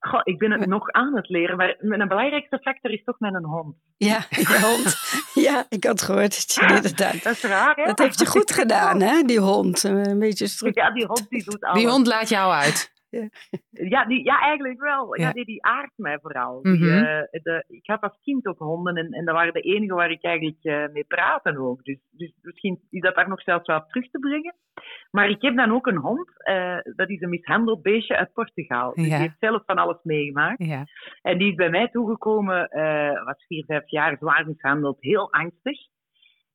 Goh, 0.00 0.20
ik 0.24 0.38
ben 0.38 0.50
het 0.50 0.66
nog 0.66 0.90
aan 0.90 1.16
het 1.16 1.28
leren, 1.28 1.56
maar 1.56 1.76
mijn 1.78 2.08
belangrijkste 2.08 2.58
factor 2.62 2.90
is 2.90 3.04
toch 3.04 3.18
met 3.18 3.34
een 3.34 3.44
hond. 3.44 3.76
Ja, 3.96 4.18
je 4.30 4.60
hond. 4.62 4.96
ja, 5.46 5.66
ik 5.68 5.84
had 5.84 6.02
gehoord 6.02 6.46
dat 6.46 6.54
je 6.54 6.80
dit 6.80 6.86
gedaan. 6.92 7.18
Dat 7.22 7.32
is 7.32 7.42
raar, 7.42 7.76
hè? 7.76 7.84
Dat 7.84 7.98
heeft 7.98 8.18
je 8.18 8.26
goed 8.26 8.52
gedaan, 8.52 9.00
hè, 9.00 9.22
die 9.22 9.40
hond. 9.40 9.82
Een 9.82 10.18
beetje 10.18 10.46
strak. 10.46 10.74
Ja, 10.74 10.90
die 10.90 11.06
hond 11.06 11.26
die 11.28 11.44
doet 11.44 11.60
alles. 11.64 11.78
Die 11.78 11.90
hond 11.90 12.06
laat 12.06 12.28
jou 12.28 12.52
uit. 12.52 12.92
Ja, 13.10 13.28
ja, 13.94 14.04
die, 14.04 14.24
ja 14.24 14.40
eigenlijk 14.40 14.80
wel. 14.80 15.16
Ja. 15.16 15.26
ja 15.26 15.32
die, 15.32 15.44
die 15.44 15.64
aardt 15.64 15.92
mij 15.96 16.18
vooral. 16.20 16.62
Die, 16.62 16.72
mm 16.72 16.78
-hmm. 16.78 16.90
uh, 16.90 17.22
de, 17.30 17.64
ik 17.68 17.86
had 17.86 18.00
als 18.00 18.18
kind 18.22 18.46
ook 18.46 18.58
honden 18.58 18.96
en, 18.96 19.12
en 19.12 19.24
dat 19.24 19.34
waren 19.34 19.52
de 19.52 19.60
enige 19.60 19.94
waar 19.94 20.10
ik 20.10 20.24
eigenlijk 20.24 20.58
uh, 20.62 20.86
mee 20.92 21.04
praten 21.04 21.56
ook. 21.56 21.84
Dus, 21.84 21.98
dus 22.10 22.32
misschien 22.42 22.80
is 22.90 23.00
dat 23.00 23.14
daar 23.14 23.28
nog 23.28 23.42
zelfs 23.42 23.66
wel 23.66 23.76
op 23.76 23.88
terug 23.88 24.10
te 24.10 24.18
brengen. 24.18 24.54
Maar 25.10 25.28
ik 25.28 25.42
heb 25.42 25.56
dan 25.56 25.72
ook 25.72 25.86
een 25.86 25.96
hond, 25.96 26.30
uh, 26.50 26.78
dat 26.96 27.08
is 27.08 27.20
een 27.20 27.28
mishandeld 27.28 27.82
beestje 27.82 28.16
uit 28.16 28.32
Portugal. 28.32 28.92
Dus 28.94 29.04
ja. 29.04 29.10
die 29.10 29.20
heeft 29.20 29.38
zelf 29.38 29.62
van 29.66 29.78
alles 29.78 29.98
meegemaakt. 30.02 30.64
Ja. 30.64 30.84
En 31.22 31.38
die 31.38 31.50
is 31.50 31.54
bij 31.54 31.70
mij 31.70 31.88
toegekomen, 31.88 32.68
was 33.24 33.44
vier, 33.46 33.64
vijf 33.64 33.90
jaar, 33.90 34.16
zwaar 34.16 34.46
mishandeld, 34.46 34.96
heel 35.00 35.32
angstig. 35.32 35.78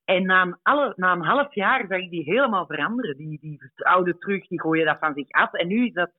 En 0.05 0.25
na 0.25 0.41
een, 0.41 0.57
alle, 0.61 0.93
na 0.95 1.11
een 1.11 1.23
half 1.23 1.53
jaar 1.53 1.85
zag 1.87 1.99
ik 1.99 2.09
die 2.09 2.23
helemaal 2.23 2.65
veranderen. 2.65 3.17
Die, 3.17 3.39
die 3.41 3.59
vertrouwde 3.59 4.17
terug, 4.17 4.47
die 4.47 4.61
gooide 4.61 4.85
dat 4.85 4.99
van 4.99 5.13
zich 5.13 5.29
af. 5.29 5.53
En 5.53 5.67
nu 5.67 5.85
is 5.85 5.93
dat 5.93 6.11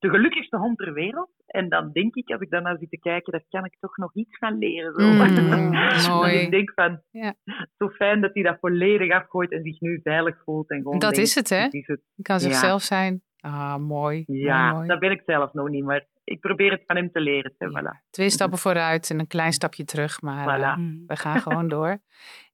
de 0.00 0.08
gelukkigste 0.08 0.56
hond 0.56 0.78
ter 0.78 0.92
wereld. 0.92 1.30
En 1.46 1.68
dan 1.68 1.92
denk 1.92 2.14
ik, 2.14 2.30
als 2.30 2.40
ik 2.40 2.50
daarna 2.50 2.76
zit 2.76 2.90
te 2.90 2.98
kijken, 2.98 3.32
daar 3.32 3.44
kan 3.48 3.64
ik 3.64 3.76
toch 3.80 3.96
nog 3.96 4.14
iets 4.14 4.38
van 4.38 4.58
leren. 4.58 4.92
Zo. 4.94 5.06
Mm, 5.06 6.16
mooi. 6.16 6.32
ik 6.32 6.50
denk 6.50 6.72
van, 6.74 7.02
ja. 7.10 7.34
zo 7.78 7.88
fijn 7.88 8.20
dat 8.20 8.34
hij 8.34 8.42
dat 8.42 8.58
volledig 8.60 9.12
afgooit 9.12 9.52
en 9.52 9.62
zich 9.62 9.80
nu 9.80 10.00
veilig 10.02 10.42
voelt. 10.44 10.70
En 10.70 10.76
gewoon 10.76 10.98
dat 10.98 11.14
denkt, 11.14 11.28
is 11.28 11.34
het, 11.34 11.48
hè? 11.48 11.66
Is 11.70 11.86
het. 11.86 12.00
Kan 12.22 12.40
zichzelf 12.40 12.80
ja. 12.80 12.86
zijn. 12.86 13.22
Ah, 13.40 13.76
mooi. 13.76 14.24
Ja, 14.26 14.72
mooi. 14.72 14.88
dat 14.88 14.98
ben 14.98 15.10
ik 15.10 15.22
zelf 15.26 15.52
nog 15.52 15.68
niet, 15.68 15.84
maar 15.84 16.06
ik 16.24 16.40
probeer 16.40 16.70
het 16.70 16.82
van 16.86 16.96
hem 16.96 17.10
te 17.12 17.20
leren. 17.20 17.54
Ja. 17.58 17.68
Voilà. 17.68 18.10
Twee 18.10 18.30
stappen 18.30 18.58
vooruit 18.58 19.10
en 19.10 19.18
een 19.18 19.26
klein 19.26 19.52
stapje 19.52 19.84
terug, 19.84 20.20
maar 20.20 20.58
voilà. 20.58 20.80
uh, 20.80 20.94
we 21.06 21.16
gaan 21.16 21.40
gewoon 21.40 21.68
door. 21.78 21.98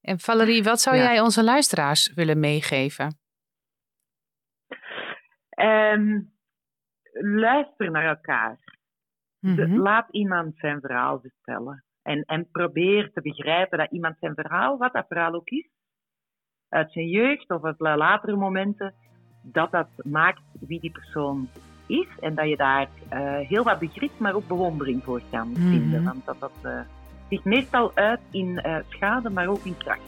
En 0.00 0.20
Valerie, 0.20 0.62
wat 0.62 0.80
zou 0.80 0.96
jij 0.96 1.20
onze 1.20 1.44
luisteraars 1.44 2.12
willen 2.14 2.40
meegeven? 2.40 3.18
Um, 5.60 6.35
luister 7.20 7.90
naar 7.90 8.04
elkaar. 8.04 8.58
Mm 9.40 9.56
-hmm. 9.56 9.78
Laat 9.78 10.08
iemand 10.10 10.56
zijn 10.56 10.80
verhaal 10.80 11.20
vertellen. 11.20 11.84
En, 12.02 12.22
en 12.22 12.50
probeer 12.50 13.12
te 13.12 13.20
begrijpen 13.20 13.78
dat 13.78 13.90
iemand 13.90 14.16
zijn 14.20 14.34
verhaal, 14.34 14.78
wat 14.78 14.92
dat 14.92 15.06
verhaal 15.08 15.34
ook 15.34 15.48
is, 15.48 15.68
uit 16.68 16.92
zijn 16.92 17.08
jeugd 17.08 17.50
of 17.50 17.64
uit 17.64 17.78
latere 17.78 18.36
momenten, 18.36 18.94
dat 19.42 19.70
dat 19.70 19.88
maakt 20.04 20.42
wie 20.60 20.80
die 20.80 20.90
persoon 20.90 21.48
is. 21.86 22.08
En 22.20 22.34
dat 22.34 22.48
je 22.48 22.56
daar 22.56 22.88
uh, 23.12 23.38
heel 23.48 23.64
wat 23.64 23.78
begrip, 23.78 24.18
maar 24.18 24.34
ook 24.34 24.48
bewondering 24.48 25.04
voor 25.04 25.22
kan 25.30 25.48
mm 25.48 25.54
-hmm. 25.54 25.70
vinden. 25.70 26.04
Want 26.04 26.24
dat 26.24 26.40
dat 26.40 26.58
uh, 26.64 26.80
zich 27.28 27.44
meestal 27.44 27.94
uit 27.94 28.20
in 28.30 28.60
uh, 28.66 28.78
schade, 28.88 29.30
maar 29.30 29.48
ook 29.48 29.64
in 29.64 29.76
kracht. 29.76 30.00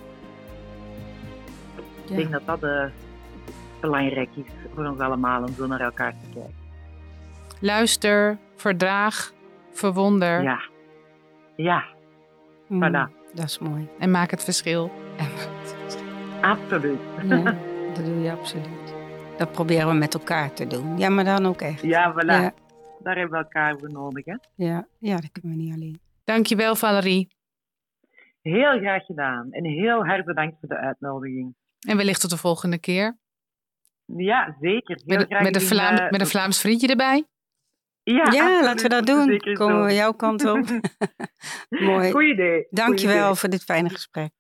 Ja. 2.06 2.16
Ik 2.16 2.16
denk 2.16 2.30
dat 2.30 2.60
dat 2.60 2.90
belangrijk 3.80 4.36
is 4.36 4.52
voor 4.74 4.86
ons 4.86 4.98
allemaal 4.98 5.42
om 5.42 5.52
zo 5.52 5.66
naar 5.66 5.80
elkaar 5.80 6.12
te 6.12 6.30
kijken. 6.32 6.57
Luister, 7.60 8.38
verdraag, 8.56 9.32
verwonder. 9.72 10.42
Ja. 10.42 10.62
Ja. 11.56 11.84
Mm, 12.68 12.82
voilà. 12.82 13.32
Dat 13.34 13.44
is 13.44 13.58
mooi. 13.58 13.88
En 13.98 14.10
maak 14.10 14.30
het 14.30 14.44
verschil. 14.44 14.90
Absoluut. 16.40 16.98
Ja, 17.28 17.42
dat 17.94 18.04
doe 18.04 18.20
je 18.20 18.30
absoluut. 18.30 18.94
Dat 19.36 19.52
proberen 19.52 19.88
we 19.88 19.94
met 19.94 20.14
elkaar 20.14 20.52
te 20.52 20.66
doen. 20.66 20.98
Ja, 20.98 21.08
maar 21.08 21.24
dan 21.24 21.46
ook 21.46 21.60
echt. 21.60 21.82
Ja, 21.82 22.12
voilà. 22.12 22.26
Ja. 22.26 22.52
Daar 23.02 23.16
hebben 23.16 23.38
we 23.38 23.44
elkaar 23.44 23.78
voor 23.78 23.90
nodig, 23.92 24.24
hè? 24.24 24.36
Ja, 24.54 24.86
ja 24.98 25.16
dat 25.16 25.30
kunnen 25.32 25.58
we 25.58 25.64
niet 25.64 25.74
alleen. 25.74 26.00
Dankjewel, 26.24 26.76
Valerie. 26.76 27.28
Heel 28.42 28.78
graag 28.78 29.04
gedaan. 29.04 29.52
En 29.52 29.64
heel 29.64 30.04
erg 30.04 30.24
bedankt 30.24 30.56
voor 30.60 30.68
de 30.68 30.76
uitnodiging. 30.76 31.54
En 31.88 31.96
wellicht 31.96 32.20
tot 32.20 32.30
de 32.30 32.36
volgende 32.36 32.78
keer. 32.78 33.16
Ja, 34.04 34.56
zeker. 34.60 35.00
Heel 35.04 35.16
Met, 35.16 35.26
graag 35.26 35.42
met, 35.42 35.54
een 35.54 35.62
Vlaam, 35.62 35.96
eh, 35.96 36.10
met 36.10 36.20
een 36.20 36.26
Vlaams 36.26 36.60
vriendje 36.60 36.88
erbij? 36.88 37.24
Ja, 38.14 38.62
laten 38.62 38.82
we 38.82 38.88
dat 38.88 39.06
doen. 39.06 39.40
Komen 39.54 39.84
we 39.84 39.94
jouw 39.94 40.12
kant 40.12 40.44
op. 40.44 40.66
Mooi. 41.68 42.10
Goed 42.10 42.22
idee. 42.22 42.66
Dankjewel 42.70 43.14
Goed 43.16 43.24
idee. 43.24 43.34
voor 43.34 43.48
dit 43.48 43.64
fijne 43.64 43.88
gesprek. 43.90 44.32